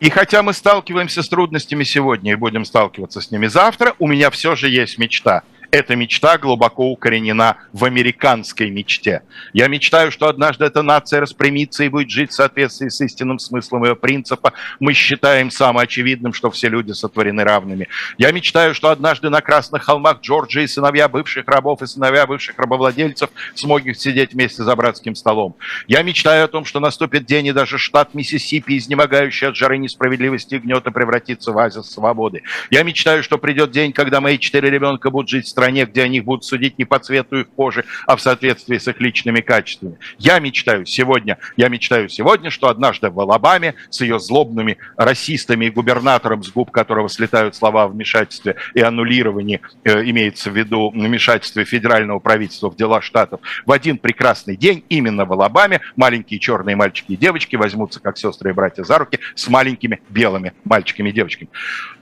И 0.01 0.11
хотя 0.11 0.43
мы 0.43 0.53
сталкиваемся 0.53 1.22
с 1.22 1.28
трудностями 1.28 1.85
сегодня 1.85 2.33
и 2.33 2.35
будем 2.35 2.64
сталкиваться 2.64 3.20
с 3.20 3.30
ними 3.30 3.47
завтра, 3.47 3.95
у 4.01 4.09
меня 4.09 4.30
все 4.30 4.57
же 4.57 4.68
есть 4.68 4.99
мечта– 4.99 5.45
эта 5.73 5.97
мечта 5.97 6.37
глубоко 6.37 6.91
укоренена 6.91 7.57
в 7.73 7.85
американской 7.87 8.68
мечте. 8.68 9.23
Я 9.55 9.68
мечтаю, 9.68 10.12
что 10.12 10.29
однажды 10.29 10.66
эта 10.66 10.83
нация 10.83 11.20
распрямится 11.20 11.83
и 11.83 11.89
будет 11.89 12.11
жить 12.11 12.31
в 12.31 12.35
соответствии 12.35 12.91
с 12.91 13.01
истинным 13.01 13.39
смыслом 13.39 13.85
ее 13.85 13.97
принципа. 13.97 14.53
Мы 14.81 14.93
считаем 14.93 15.51
самоочевидным, 15.51 16.35
что 16.35 16.51
все 16.51 16.68
люди 16.68 16.93
сотворены 16.93 17.43
равными. 17.43 17.89
Я 18.18 18.33
мечтаю, 18.33 18.75
что 18.75 18.91
однажды 18.91 19.31
на 19.31 19.41
Красных 19.41 19.85
холмах 19.85 20.20
Джорджии 20.20 20.66
сыновья 20.66 21.09
бывших 21.09 21.49
рабов 21.49 21.81
и 21.81 21.87
сыновья 21.87 22.27
бывших 22.27 22.59
рабовладельцев 22.59 23.31
смогут 23.55 23.99
сидеть 23.99 24.35
вместе 24.35 24.62
за 24.64 24.77
братским 24.77 25.14
столом. 25.14 25.57
Я 25.87 26.03
мечтаю 26.03 26.45
о 26.45 26.49
том, 26.49 26.66
что 26.66 26.81
наступит 26.81 27.25
день, 27.25 27.47
и 27.47 27.53
даже 27.53 27.79
штат 27.79 28.12
Миссисипи, 28.12 28.77
изнемогающий 28.77 29.49
от 29.49 29.57
жары 29.57 29.79
несправедливости 29.79 30.57
и 30.57 30.59
гнета, 30.59 30.91
превратится 30.91 31.51
в 31.51 31.59
оазис 31.59 31.91
свободы. 31.91 32.43
Я 32.68 32.83
мечтаю, 32.83 33.23
что 33.23 33.39
придет 33.39 33.70
день, 33.70 33.95
когда 33.95 34.20
мои 34.20 34.39
четыре 34.39 34.68
ребенка 34.68 35.09
будут 35.09 35.31
жить 35.31 35.47
в 35.47 35.49
стране, 35.49 35.62
стране, 35.63 35.85
где 35.85 36.03
о 36.03 36.09
них 36.09 36.25
будут 36.25 36.45
судить 36.45 36.77
не 36.77 36.85
по 36.85 36.99
цвету 36.99 37.39
их 37.39 37.49
кожи, 37.51 37.85
а 38.09 38.17
в 38.17 38.21
соответствии 38.21 38.79
с 38.79 38.89
их 38.89 39.01
личными 39.01 39.43
качествами. 39.43 39.97
Я 40.19 40.41
мечтаю 40.41 40.87
сегодня, 40.87 41.39
я 41.57 41.69
мечтаю 41.69 42.09
сегодня, 42.09 42.51
что 42.51 42.69
однажды 42.69 43.11
в 43.11 43.21
Алабаме 43.21 43.77
с 43.89 44.01
ее 44.01 44.19
злобными 44.19 44.79
расистами 44.97 45.67
и 45.67 45.71
губернатором, 45.71 46.43
с 46.43 46.51
губ 46.51 46.73
которого 46.73 47.09
слетают 47.09 47.55
слова 47.55 47.85
о 47.85 47.89
вмешательстве 47.89 48.57
и 48.75 48.81
аннулировании, 48.81 49.61
э, 49.85 50.03
имеется 50.11 50.51
в 50.51 50.57
виду 50.57 50.91
вмешательстве 50.91 51.65
федерального 51.65 52.19
правительства 52.19 52.69
в 52.69 52.75
дела 52.75 53.01
штатов, 53.01 53.41
в 53.65 53.71
один 53.71 53.99
прекрасный 53.99 54.57
день 54.57 54.85
именно 54.89 55.25
в 55.25 55.33
Алабаме 55.33 55.81
маленькие 55.95 56.41
черные 56.41 56.75
мальчики 56.75 57.13
и 57.13 57.17
девочки 57.17 57.55
возьмутся 57.55 58.01
как 58.01 58.19
сестры 58.19 58.51
и 58.51 58.53
братья 58.53 58.83
за 58.83 58.99
руки 58.99 59.21
с 59.37 59.47
маленькими 59.47 60.01
белыми 60.09 60.55
мальчиками 60.65 61.11
и 61.11 61.13
девочками. 61.13 61.51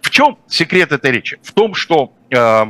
В 0.01 0.09
чем 0.09 0.39
секрет 0.49 0.93
этой 0.93 1.11
речи? 1.11 1.39
В 1.43 1.53
том, 1.53 1.75
что 1.75 2.15
э, 2.31 2.67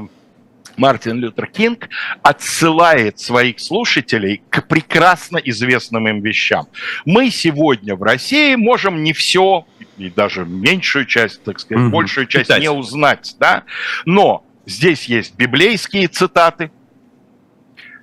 Мартин 0.76 1.18
Лютер 1.18 1.46
Кинг 1.46 1.88
отсылает 2.22 3.18
своих 3.18 3.60
слушателей 3.60 4.42
к 4.50 4.66
прекрасно 4.66 5.38
известным 5.38 6.08
им 6.08 6.20
вещам. 6.20 6.66
Мы 7.04 7.30
сегодня 7.30 7.94
в 7.94 8.02
России 8.02 8.54
можем 8.54 9.02
не 9.02 9.12
все, 9.12 9.66
и 9.98 10.10
даже 10.10 10.44
меньшую 10.44 11.06
часть, 11.06 11.42
так 11.42 11.60
сказать, 11.60 11.84
угу. 11.84 11.92
большую 11.92 12.26
часть 12.26 12.46
Читать. 12.46 12.62
не 12.62 12.70
узнать, 12.70 13.36
да, 13.38 13.64
но 14.04 14.44
здесь 14.66 15.04
есть 15.04 15.36
библейские 15.36 16.08
цитаты, 16.08 16.70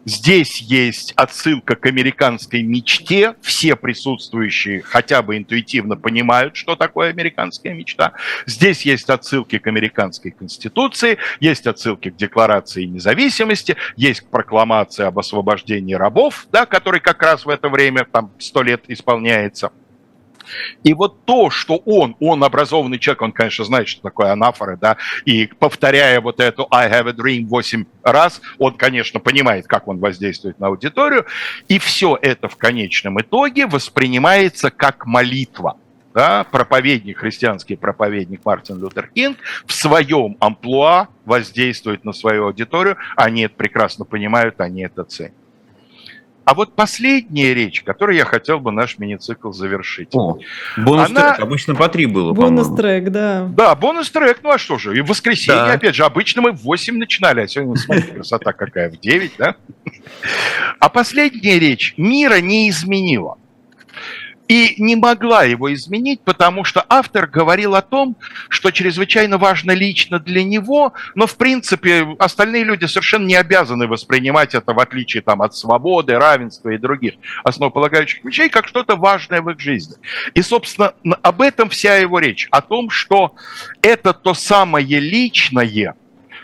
Здесь 0.08 0.62
есть 0.62 1.12
отсылка 1.18 1.76
к 1.76 1.86
американской 1.86 2.62
мечте. 2.62 3.36
Все 3.42 3.76
присутствующие 3.76 4.82
хотя 4.82 5.22
бы 5.22 5.36
интуитивно 5.36 5.98
понимают, 5.98 6.56
что 6.56 6.78
такое 6.78 7.10
американская 7.10 7.74
мечта. 7.74 8.14
Здесь 8.46 8.84
есть 8.84 9.10
отсылки 9.10 9.58
к 9.58 9.68
американской 9.68 10.32
конституции, 10.32 11.18
есть 11.42 11.68
отсылки 11.68 12.10
к 12.10 12.16
Декларации 12.16 12.86
независимости, 12.86 13.76
есть 13.98 14.30
прокламация 14.30 15.08
об 15.08 15.20
освобождении 15.20 15.96
рабов, 15.96 16.48
да, 16.54 16.66
который 16.66 17.02
как 17.02 17.22
раз 17.22 17.46
в 17.46 17.50
это 17.50 17.68
время, 17.68 18.08
там, 18.10 18.32
сто 18.40 18.64
лет 18.64 18.86
исполняется– 18.88 19.74
и 20.84 20.94
вот 20.94 21.26
то, 21.26 21.50
что 21.50 21.78
он, 21.86 22.16
он 22.20 22.44
образованный 22.44 23.00
человек, 23.00 23.22
он, 23.22 23.32
конечно, 23.32 23.66
знает, 23.66 23.88
что 23.88 24.02
такое 24.02 24.32
анафоры, 24.32 24.78
да, 24.78 24.98
и 25.26 25.48
повторяя 25.48 26.22
вот 26.22 26.40
эту 26.40 26.68
I 26.72 26.90
have 26.90 27.10
a 27.10 27.14
dream 27.14 27.46
8 27.48 27.86
раз, 28.04 28.42
он, 28.58 28.74
конечно, 28.74 29.20
понимает, 29.20 29.68
как 29.68 29.88
он 29.88 30.00
воздействует 30.00 30.60
на 30.60 30.68
аудиторию, 30.68 31.26
и 31.68 31.80
все 31.80 32.18
это 32.22 32.48
в 32.48 32.58
конечном 32.58 33.20
итоге 33.20 33.68
воспринимается 33.68 34.72
как 34.72 35.06
молитва 35.06 35.78
да, 36.18 36.46
проповедник, 36.46 37.20
христианский 37.20 37.76
проповедник 37.76 38.44
Мартин 38.44 38.80
Лютер 38.80 39.08
Кинг 39.14 39.38
в 39.68 39.74
своем 39.74 40.36
амплуа 40.40 41.10
воздействует 41.26 42.06
на 42.06 42.12
свою 42.12 42.46
аудиторию, 42.46 42.98
они 43.16 43.44
это 43.44 43.54
прекрасно 43.54 44.04
понимают, 44.04 44.60
они 44.60 44.82
это 44.82 45.04
ценят. 45.04 45.36
А 46.48 46.54
вот 46.54 46.76
последняя 46.76 47.54
речь, 47.54 47.84
которой 47.84 48.16
я 48.16 48.24
хотел 48.24 48.62
бы 48.62 48.72
наш 48.72 48.98
мини-цикл 49.00 49.52
завершить. 49.52 50.16
О, 50.16 50.38
бонус-трек, 50.78 51.18
она... 51.18 51.34
обычно 51.34 51.76
по 51.76 51.90
три 51.90 52.06
было, 52.06 52.32
Бонус-трек, 52.32 53.10
да. 53.10 53.50
Да, 53.52 53.76
бонус-трек, 53.76 54.40
ну 54.44 54.52
а 54.52 54.58
что 54.58 54.78
же, 54.78 54.98
и 54.98 55.02
в 55.02 55.08
воскресенье, 55.08 55.66
да. 55.66 55.74
опять 55.74 55.94
же, 55.94 56.06
обычно 56.06 56.42
мы 56.42 56.54
в 56.54 56.62
8 56.62 56.96
начинали, 56.96 57.42
а 57.42 57.48
сегодня, 57.50 57.76
смотрите, 57.76 58.14
красота 58.14 58.54
какая, 58.54 58.90
в 58.90 58.98
9, 58.98 59.34
да? 59.38 59.56
А 60.80 60.88
последняя 60.88 61.60
речь 61.60 61.94
мира 61.98 62.40
не 62.40 62.70
изменила 62.70 63.38
и 64.48 64.76
не 64.78 64.96
могла 64.96 65.44
его 65.44 65.74
изменить, 65.74 66.22
потому 66.22 66.64
что 66.64 66.86
автор 66.88 67.28
говорил 67.28 67.76
о 67.76 67.82
том, 67.82 68.16
что 68.50 68.72
чрезвычайно 68.72 69.38
важно 69.38 69.72
лично 69.72 70.20
для 70.20 70.44
него, 70.44 70.94
но 71.16 71.28
в 71.28 71.36
принципе 71.38 72.08
остальные 72.20 72.64
люди 72.64 72.86
совершенно 72.86 73.26
не 73.26 73.36
обязаны 73.36 73.88
воспринимать 73.88 74.56
это 74.56 74.74
в 74.74 74.80
отличие 74.80 75.22
там, 75.22 75.42
от 75.42 75.56
свободы, 75.56 76.18
равенства 76.18 76.70
и 76.70 76.78
других 76.78 77.16
основополагающих 77.44 78.24
вещей, 78.24 78.50
как 78.50 78.68
что-то 78.68 78.96
важное 78.96 79.42
в 79.42 79.50
их 79.50 79.60
жизни. 79.60 79.96
И, 80.34 80.42
собственно, 80.42 80.94
об 81.22 81.42
этом 81.42 81.70
вся 81.70 81.98
его 81.98 82.20
речь, 82.20 82.48
о 82.52 82.62
том, 82.62 82.90
что 82.90 83.36
это 83.82 84.14
то 84.14 84.34
самое 84.34 85.00
личное, 85.00 85.96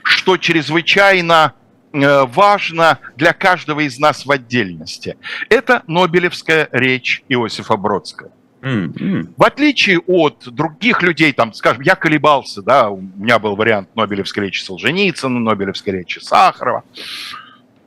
что 0.03 0.37
чрезвычайно 0.37 1.53
важно 1.93 2.99
для 3.15 3.33
каждого 3.33 3.81
из 3.81 3.99
нас 3.99 4.25
в 4.25 4.31
отдельности. 4.31 5.17
Это 5.49 5.83
Нобелевская 5.87 6.67
речь 6.71 7.23
Иосифа 7.29 7.77
Бродского. 7.77 8.31
Mm-hmm. 8.61 9.33
В 9.35 9.43
отличие 9.43 9.99
от 9.99 10.45
других 10.47 11.01
людей, 11.01 11.33
там, 11.33 11.53
скажем, 11.53 11.81
я 11.81 11.95
колебался, 11.95 12.61
да, 12.61 12.89
у 12.89 13.01
меня 13.01 13.37
был 13.37 13.57
вариант 13.57 13.93
Нобелевской 13.93 14.45
речи 14.45 14.63
Солженицына, 14.63 15.37
Нобелевской 15.39 15.93
речи 15.93 16.19
Сахарова. 16.19 16.83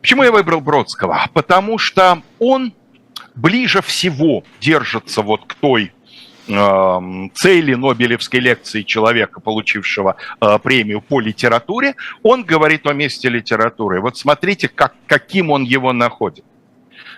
Почему 0.03 0.23
я 0.23 0.31
выбрал 0.31 0.61
Бродского? 0.61 1.29
Потому 1.33 1.79
что 1.79 2.23
он 2.39 2.75
ближе 3.35 3.81
всего 3.81 4.45
держится 4.61 5.23
вот 5.23 5.47
к 5.47 5.55
той 5.55 5.85
э, 5.85 5.89
цели 6.47 7.75
Нобелевской 7.75 8.41
лекции 8.41 8.83
человека, 8.83 9.41
получившего 9.41 10.17
э, 10.41 10.59
премию 10.63 11.01
по 11.01 11.21
литературе, 11.21 11.95
он 12.23 12.45
говорит 12.45 12.87
о 12.87 12.95
месте 12.95 13.29
литературы. 13.29 14.01
Вот 14.01 14.17
смотрите, 14.17 14.69
как, 14.69 14.95
каким 15.07 15.51
он 15.51 15.65
его 15.65 15.93
находит. 15.93 16.45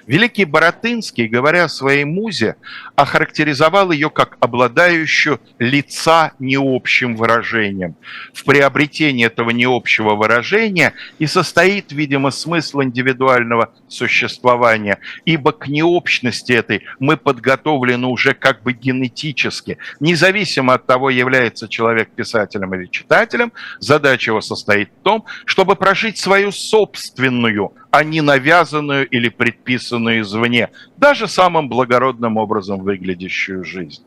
Великий 0.09 0.47
Боротынский, 0.47 1.29
говоря 1.29 1.65
о 1.65 1.69
своей 1.69 2.05
музе, 2.05 2.57
охарактеризовал 2.97 3.93
ее 3.93 4.09
как 4.09 4.39
обладающую 4.41 5.39
лица 5.59 6.33
необщим 6.39 7.15
выражением. 7.15 7.95
В 8.33 8.45
приобретении 8.45 9.27
этого 9.27 9.51
необщего 9.51 10.15
выражения 10.15 10.95
и 11.19 11.27
состоит, 11.27 11.93
видимо, 11.93 12.31
смысл 12.31 12.81
индивидуального 12.81 13.71
существования, 13.87 14.99
ибо 15.27 15.53
к 15.53 15.69
необщности 15.69 16.53
этой 16.53 16.85
мы 16.99 17.19
подготовлены 17.19 18.07
уже 18.07 18.33
как 18.33 18.63
бы 18.63 18.73
генетически. 18.73 19.77
Независимо 20.01 20.73
от 20.73 20.87
того, 20.87 21.11
является 21.11 21.69
человек 21.69 22.09
писателем 22.09 22.75
или 22.75 22.87
читателем, 22.87 23.53
задача 23.79 24.31
его 24.31 24.41
состоит 24.41 24.89
в 24.89 25.03
том, 25.03 25.27
чтобы 25.45 25.77
прожить 25.77 26.17
свою 26.17 26.51
собственную, 26.51 27.75
а 27.91 28.05
не 28.05 28.21
навязанную 28.21 29.09
или 29.09 29.29
предписанную 29.29 30.21
извне, 30.21 30.71
даже 30.97 31.29
самым 31.29 31.69
благородным 31.69 32.37
образом 32.37 32.81
выглядящую 32.81 33.65
жизнь. 33.65 34.05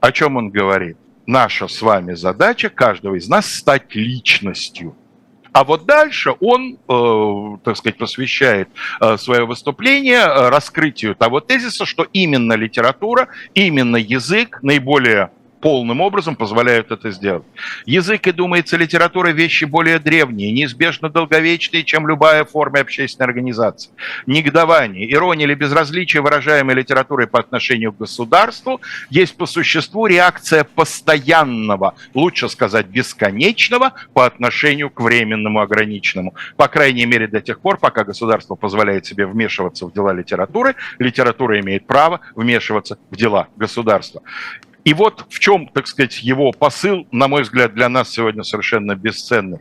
О 0.00 0.12
чем 0.12 0.36
он 0.36 0.50
говорит? 0.50 0.96
Наша 1.26 1.68
с 1.68 1.80
вами 1.80 2.14
задача, 2.14 2.68
каждого 2.68 3.14
из 3.14 3.28
нас, 3.28 3.46
стать 3.46 3.94
личностью. 3.94 4.96
А 5.52 5.64
вот 5.64 5.84
дальше 5.84 6.34
он, 6.40 6.78
э, 6.88 7.58
так 7.62 7.76
сказать, 7.76 7.98
посвящает 7.98 8.70
э, 9.00 9.16
свое 9.18 9.44
выступление 9.44 10.20
э, 10.20 10.48
раскрытию 10.48 11.14
того 11.14 11.40
тезиса, 11.40 11.84
что 11.84 12.06
именно 12.12 12.54
литература, 12.54 13.28
именно 13.54 13.96
язык 13.96 14.60
наиболее 14.62 15.30
полным 15.62 16.00
образом 16.00 16.36
позволяют 16.36 16.90
это 16.90 17.10
сделать. 17.12 17.44
Язык 17.86 18.26
и, 18.26 18.32
думается, 18.32 18.76
литература– 18.76 19.28
вещи 19.32 19.64
более 19.64 19.98
древние, 20.00 20.52
неизбежно 20.52 21.08
долговечные, 21.08 21.84
чем 21.84 22.06
любая 22.06 22.44
форма 22.44 22.80
общественной 22.80 23.28
организации. 23.28 23.92
Негодование, 24.26 25.10
ирония 25.10 25.46
или 25.46 25.54
безразличие, 25.54 26.20
выражаемое 26.20 26.74
литературой 26.74 27.28
по 27.28 27.38
отношению 27.38 27.92
к 27.92 27.98
государству, 27.98 28.80
есть 29.08 29.36
по 29.36 29.46
существу 29.46 30.06
реакция 30.06 30.64
постоянного, 30.64 31.94
лучше 32.12 32.48
сказать, 32.48 32.86
бесконечного 32.86 33.92
по 34.12 34.26
отношению 34.26 34.90
к 34.90 35.00
временному 35.00 35.60
ограниченному. 35.60 36.34
По 36.56 36.66
крайней 36.66 37.06
мере, 37.06 37.28
до 37.28 37.40
тех 37.40 37.60
пор, 37.60 37.78
пока 37.78 38.02
государство 38.02 38.56
позволяет 38.56 39.06
себе 39.06 39.26
вмешиваться 39.26 39.86
в 39.86 39.92
дела 39.92 40.12
литературы, 40.12 40.74
литература 40.98 41.60
имеет 41.60 41.86
право 41.86 42.20
вмешиваться 42.34 42.98
в 43.10 43.16
дела 43.16 43.46
государства. 43.56 44.22
И 44.84 44.94
вот 44.94 45.26
в 45.28 45.38
чем, 45.38 45.68
так 45.68 45.86
сказать, 45.86 46.22
его 46.22 46.50
посыл, 46.50 47.06
на 47.12 47.28
мой 47.28 47.42
взгляд, 47.42 47.74
для 47.74 47.88
нас 47.88 48.10
сегодня 48.10 48.42
совершенно 48.42 48.96
бесценный. 48.96 49.58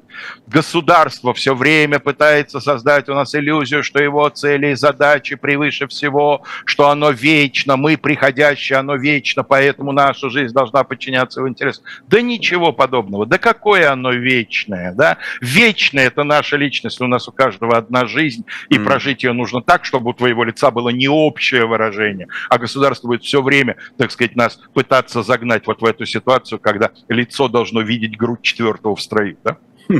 Государство 0.47 1.33
все 1.33 1.53
время 1.53 1.99
пытается 1.99 2.59
создать 2.59 3.07
у 3.09 3.13
нас 3.13 3.35
иллюзию, 3.35 3.83
что 3.83 4.01
его 4.01 4.27
цели 4.29 4.71
и 4.71 4.75
задачи 4.75 5.35
превыше 5.35 5.87
всего, 5.87 6.43
что 6.65 6.89
оно 6.89 7.11
вечно, 7.11 7.77
мы 7.77 7.97
приходящие, 7.97 8.79
оно 8.79 8.95
вечно, 8.95 9.43
поэтому 9.43 9.91
наша 9.91 10.29
жизнь 10.29 10.53
должна 10.53 10.83
подчиняться 10.83 11.39
его 11.39 11.49
интересам. 11.49 11.83
Да 12.07 12.21
ничего 12.21 12.71
подобного. 12.71 13.25
Да 13.25 13.37
какое 13.37 13.91
оно 13.91 14.11
вечное, 14.11 14.93
да? 14.93 15.17
Вечное– 15.39 16.07
это 16.07 16.23
наша 16.23 16.57
личность, 16.57 16.99
у 16.99 17.07
нас 17.07 17.27
у 17.27 17.31
каждого 17.31 17.77
одна 17.77 18.07
жизнь, 18.07 18.45
и 18.69 18.75
mm. 18.75 18.83
прожить 18.83 19.23
ее 19.23 19.33
нужно 19.33 19.61
так, 19.61 19.85
чтобы 19.85 20.09
у 20.09 20.13
твоего 20.13 20.43
лица 20.43 20.71
было 20.71 20.89
не 20.89 21.07
общее 21.07 21.65
выражение, 21.65 22.27
а 22.49 22.57
государство 22.57 23.07
будет 23.07 23.23
все 23.23 23.41
время, 23.41 23.75
так 23.97 24.11
сказать, 24.11 24.35
нас 24.35 24.59
пытаться 24.73 25.10
пытаться 25.11 25.23
загнать 25.23 25.67
вот 25.67 25.81
в 25.81 25.85
эту 25.85 26.05
ситуацию, 26.05 26.59
когда 26.59 26.91
лицо 27.09 27.47
должно 27.47 27.81
видеть 27.81 28.17
грудь 28.17 28.41
четвертого 28.41 28.95
в 28.95 29.01
строю. 29.01 29.37
Да? 29.43 29.57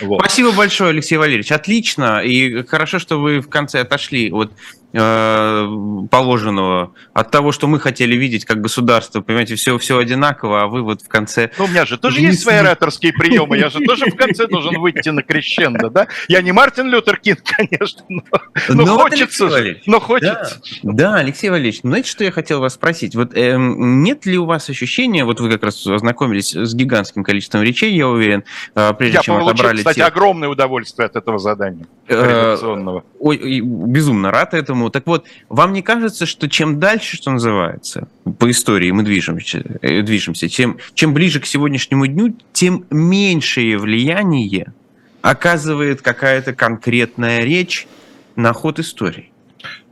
Вот. 0.00 0.20
Спасибо 0.20 0.52
большое, 0.52 0.90
Алексей 0.90 1.16
Валерьевич. 1.16 1.52
Отлично. 1.52 2.22
И 2.22 2.62
хорошо, 2.62 2.98
что 2.98 3.20
вы 3.20 3.40
в 3.40 3.48
конце 3.48 3.80
отошли 3.80 4.30
от 4.30 4.52
положенного 4.90 6.94
от 7.12 7.30
того, 7.30 7.52
что 7.52 7.66
мы 7.66 7.78
хотели 7.78 8.16
видеть 8.16 8.46
как 8.46 8.62
государство. 8.62 9.20
Понимаете, 9.20 9.54
все, 9.54 9.76
все 9.76 9.98
одинаково, 9.98 10.62
а 10.62 10.66
вы 10.66 10.82
вот 10.82 11.02
в 11.02 11.08
конце... 11.08 11.50
Ну, 11.58 11.66
у 11.66 11.68
меня 11.68 11.84
же 11.84 11.98
тоже 11.98 12.20
есть 12.20 12.40
свои 12.40 12.56
ораторские 12.56 13.12
приемы, 13.12 13.58
я 13.58 13.68
же 13.68 13.80
тоже 13.80 14.06
в 14.06 14.16
конце 14.16 14.46
должен 14.46 14.80
выйти 14.80 15.10
на 15.10 15.22
крещендо, 15.22 15.90
да? 15.90 16.08
Я 16.28 16.40
не 16.40 16.52
Мартин 16.52 16.88
Лютер 16.88 17.18
Кинг, 17.18 17.40
конечно, 17.44 18.02
но, 18.08 18.22
но, 18.68 18.86
но 18.86 18.98
хочется 18.98 19.50
же, 19.50 19.82
но 19.84 20.00
хочется. 20.00 20.62
Да, 20.82 20.92
да, 20.92 21.14
Алексей 21.16 21.50
Валерьевич, 21.50 21.80
ну, 21.82 21.90
знаете, 21.90 22.10
что 22.10 22.24
я 22.24 22.30
хотел 22.30 22.60
вас 22.60 22.74
спросить? 22.74 23.14
Вот 23.14 23.36
э, 23.36 23.56
нет 23.58 24.24
ли 24.24 24.38
у 24.38 24.46
вас 24.46 24.70
ощущения, 24.70 25.26
вот 25.26 25.40
вы 25.40 25.50
как 25.50 25.64
раз 25.64 25.86
ознакомились 25.86 26.54
с 26.54 26.74
гигантским 26.74 27.24
количеством 27.24 27.62
речей, 27.62 27.94
я 27.94 28.08
уверен, 28.08 28.44
э, 28.74 28.94
прежде 28.94 29.16
я 29.16 29.22
чем 29.22 29.34
получил, 29.34 29.52
отобрали... 29.52 29.78
кстати, 29.78 29.96
те... 29.96 30.04
огромное 30.04 30.48
удовольствие 30.48 31.06
от 31.06 31.16
этого 31.16 31.38
задания 31.38 31.86
э. 32.08 32.56
Ой, 33.20 33.60
безумно 33.60 34.30
рад 34.30 34.54
этому 34.54 34.77
этому. 34.78 34.90
Так 34.90 35.06
вот, 35.06 35.26
вам 35.48 35.72
не 35.72 35.82
кажется, 35.82 36.26
что 36.26 36.48
чем 36.48 36.78
дальше, 36.78 37.16
что 37.16 37.30
называется, 37.30 38.08
по 38.38 38.50
истории 38.50 38.90
мы 38.90 39.02
движемся, 39.02 39.62
э, 39.82 40.02
движемся 40.02 40.48
тем, 40.48 40.78
чем 40.94 41.14
ближе 41.14 41.40
к 41.40 41.46
сегодняшнему 41.46 42.06
дню, 42.06 42.36
тем 42.52 42.84
меньшее 42.90 43.78
влияние 43.78 44.72
оказывает 45.22 46.02
какая-то 46.02 46.54
конкретная 46.54 47.40
речь 47.40 47.86
на 48.36 48.52
ход 48.52 48.78
истории? 48.78 49.32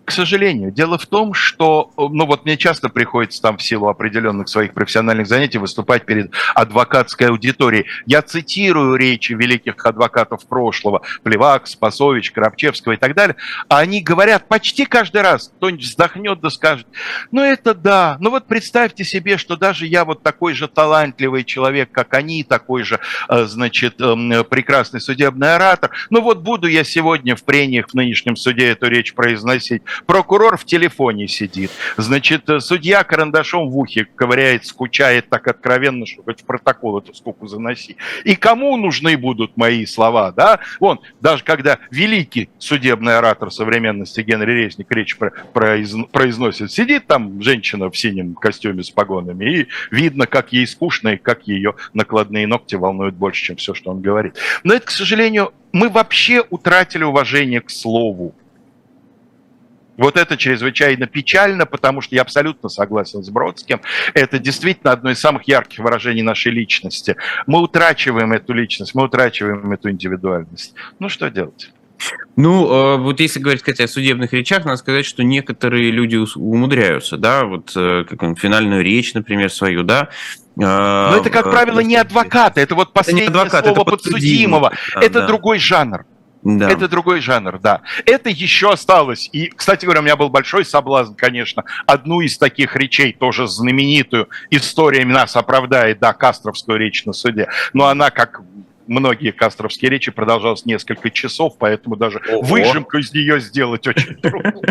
К 0.07 0.13
сожалению. 0.13 0.71
Дело 0.71 0.99
в 0.99 1.07
том, 1.07 1.35
что, 1.35 1.91
ну 1.97 2.27
вот 2.27 2.45
мне 2.45 2.57
часто 2.57 2.89
приходится 2.89 3.43
там 3.43 3.59
в 3.59 3.63
силу 3.63 3.89
определенных 3.89 4.49
своих 4.49 4.73
профессиональных 4.73 5.27
занятий 5.27 5.59
выступать 5.59 6.07
перед 6.07 6.31
адвокатской 6.55 7.27
аудиторией. 7.27 7.87
Я 8.07 8.23
цитирую 8.23 8.95
речи 8.95 9.33
великих 9.33 9.85
адвокатов 9.85 10.47
прошлого, 10.47 11.03
Плевак, 11.25 11.67
Спасович, 11.67 12.31
Коробчевского 12.31 12.93
и 12.93 12.97
так 12.97 13.17
далее. 13.17 13.35
А 13.69 13.81
они 13.81 14.01
говорят 14.01 14.47
почти 14.47 14.85
каждый 14.85 15.23
раз, 15.23 15.51
кто-нибудь 15.57 15.85
вздохнет 15.85 16.39
да 16.41 16.51
скажет, 16.51 16.87
ну 17.33 17.43
это 17.43 17.75
да, 17.75 18.17
ну 18.21 18.31
вот 18.31 18.47
представьте 18.47 19.03
себе, 19.03 19.39
что 19.39 19.57
даже 19.57 19.89
я 19.89 20.05
вот 20.05 20.23
такой 20.23 20.55
же 20.55 20.69
талантливый 20.69 21.43
человек, 21.43 21.91
как 21.91 22.15
они, 22.15 22.45
такой 22.45 22.85
же, 22.85 23.01
э, 23.29 23.45
значит, 23.47 24.01
эм, 24.01 24.45
прекрасный 24.45 25.01
судебный 25.01 25.57
оратор, 25.57 25.91
ну 26.11 26.21
вот 26.21 26.39
буду 26.39 26.69
я 26.69 26.85
сегодня 26.85 27.35
в 27.35 27.43
прениях 27.43 27.89
в 27.89 27.95
нынешнем 27.95 28.37
суде 28.37 28.69
эту 28.69 28.87
речь 28.87 29.13
произносить, 29.13 29.83
Прокурор 30.05 30.57
в 30.57 30.65
телефоне 30.65 31.29
сидит. 31.29 31.71
Значит, 31.97 32.49
э, 32.51 32.61
судья 32.61 33.05
карандашом 33.05 33.71
в 33.71 33.79
ухе 33.79 34.05
ковыряет, 34.05 34.67
скучает 34.67 35.29
так 35.29 35.49
откровенно, 35.49 36.07
что 36.07 36.23
хоть 36.23 36.43
в 36.43 36.45
протокол 36.45 36.99
эту 36.99 37.15
скуку 37.15 37.47
заноси. 37.47 37.97
И 38.25 38.37
кому 38.37 38.77
нужны 38.77 39.17
будут 39.17 39.57
мои 39.57 39.87
слова, 39.87 40.33
да? 40.33 40.61
Вон, 40.81 41.01
даже 41.21 41.45
когда 41.45 41.79
великий 41.91 42.51
судебный 42.59 43.17
оратор 43.19 43.51
современности 43.51 44.21
Генри 44.21 44.53
Резник 44.53 44.91
речь 44.91 45.17
произносит, 45.53 46.73
сидит 46.73 47.07
там 47.07 47.43
женщина 47.43 47.91
в 47.91 47.97
синем 47.97 48.35
костюме 48.35 48.83
с 48.83 48.91
погонами, 48.91 49.61
и 49.61 49.67
видно, 49.91 50.27
как 50.27 50.53
ей 50.53 50.67
скучно, 50.67 51.11
и 51.11 51.17
как 51.17 51.47
ее 51.47 51.75
накладные 51.95 52.47
ногти 52.47 52.75
волнуют 52.75 53.15
больше, 53.15 53.45
чем 53.45 53.57
все, 53.57 53.75
что 53.75 53.91
он 53.91 54.01
говорит. 54.01 54.37
Но 54.65 54.75
это, 54.75 54.87
к 54.87 54.91
сожалению, 54.91 55.53
мы 55.73 55.89
вообще 55.89 56.43
утратили 56.49 57.05
уважение 57.05 57.61
к 57.61 57.71
слову. 57.71 58.35
Вот 59.97 60.17
это 60.17 60.37
чрезвычайно 60.37 61.07
печально, 61.07 61.67
потому 61.67 62.01
что 62.01 62.15
я 62.15 62.23
абсолютно 62.23 62.69
согласен 62.69 63.23
с 63.23 63.31
Бродским. 63.31 63.81
Это 64.15 64.39
действительно 64.39 64.93
одно 64.93 65.11
из 65.11 65.21
самых 65.21 65.49
ярких 65.49 65.79
выражений 65.81 66.23
нашей 66.23 66.53
личности. 66.53 67.17
Мы 67.47 67.61
утрачиваем 67.61 68.33
эту 68.33 68.53
личность, 68.53 68.95
мы 68.95 69.05
утрачиваем 69.05 69.73
эту 69.73 69.91
индивидуальность. 69.91 70.75
Ну, 70.99 71.09
что 71.09 71.31
делать? 71.31 71.71
Ну, 72.37 72.71
э, 72.71 72.97
вот 72.99 73.21
если 73.21 73.41
говорить, 73.41 73.63
кстати, 73.63 73.83
о 73.83 73.89
судебных 73.89 74.33
речах, 74.35 74.65
надо 74.65 74.77
сказать, 74.77 75.07
что 75.07 75.23
некоторые 75.23 75.91
люди 75.91 76.17
умудряются, 76.37 77.17
да, 77.17 77.45
вот 77.45 77.73
э, 77.75 78.05
как 78.05 78.39
финальную 78.39 78.85
речь, 78.85 79.15
например, 79.15 79.51
свою, 79.51 79.83
да, 79.83 80.09
э, 80.57 80.61
но 80.61 81.17
это, 81.17 81.31
как 81.31 81.51
правило, 81.51 81.81
не 81.81 81.97
адвокаты, 81.97 82.61
это 82.61 82.75
вот 82.75 82.93
последнее 82.93 83.29
это 83.29 83.41
адвокат, 83.41 83.65
слово 83.65 83.81
это 83.81 83.91
подсудимого. 83.91 84.73
Да, 84.95 85.01
это 85.01 85.21
да. 85.21 85.27
другой 85.27 85.59
жанр. 85.59 86.05
Да. 86.47 86.71
Это 86.71 86.87
другой 86.87 87.21
жанр, 87.21 87.59
да. 87.59 87.83
Это 88.05 88.31
еще 88.31 88.71
осталось. 88.71 89.29
И, 89.33 89.49
кстати 89.49 89.85
говоря, 89.85 90.01
у 90.01 90.05
меня 90.05 90.15
был 90.15 90.29
большой 90.29 90.65
соблазн, 90.65 91.15
конечно, 91.15 91.65
одну 91.87 92.21
из 92.21 92.39
таких 92.39 92.77
речей, 92.77 93.13
тоже 93.13 93.49
знаменитую, 93.49 94.29
история 94.51 95.05
нас 95.05 95.35
оправдает, 95.35 95.99
да, 95.99 96.13
Кастровскую 96.13 96.79
речь 96.79 97.05
на 97.05 97.13
суде. 97.13 97.49
Но 97.73 97.87
она, 97.87 98.11
как 98.11 98.43
многие 98.87 99.33
кастровские 99.33 99.91
речи, 99.91 100.13
продолжалась 100.13 100.65
несколько 100.65 101.11
часов, 101.11 101.55
поэтому 101.59 101.97
даже 101.97 102.23
Ого. 102.29 102.43
выжимку 102.43 102.99
из 102.99 103.13
нее 103.13 103.41
сделать 103.41 103.85
очень 103.89 104.15
трудно. 104.15 104.63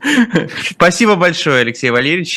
Спасибо 0.70 1.16
большое, 1.16 1.62
Алексей 1.62 1.90
Валерьевич. 1.90 2.28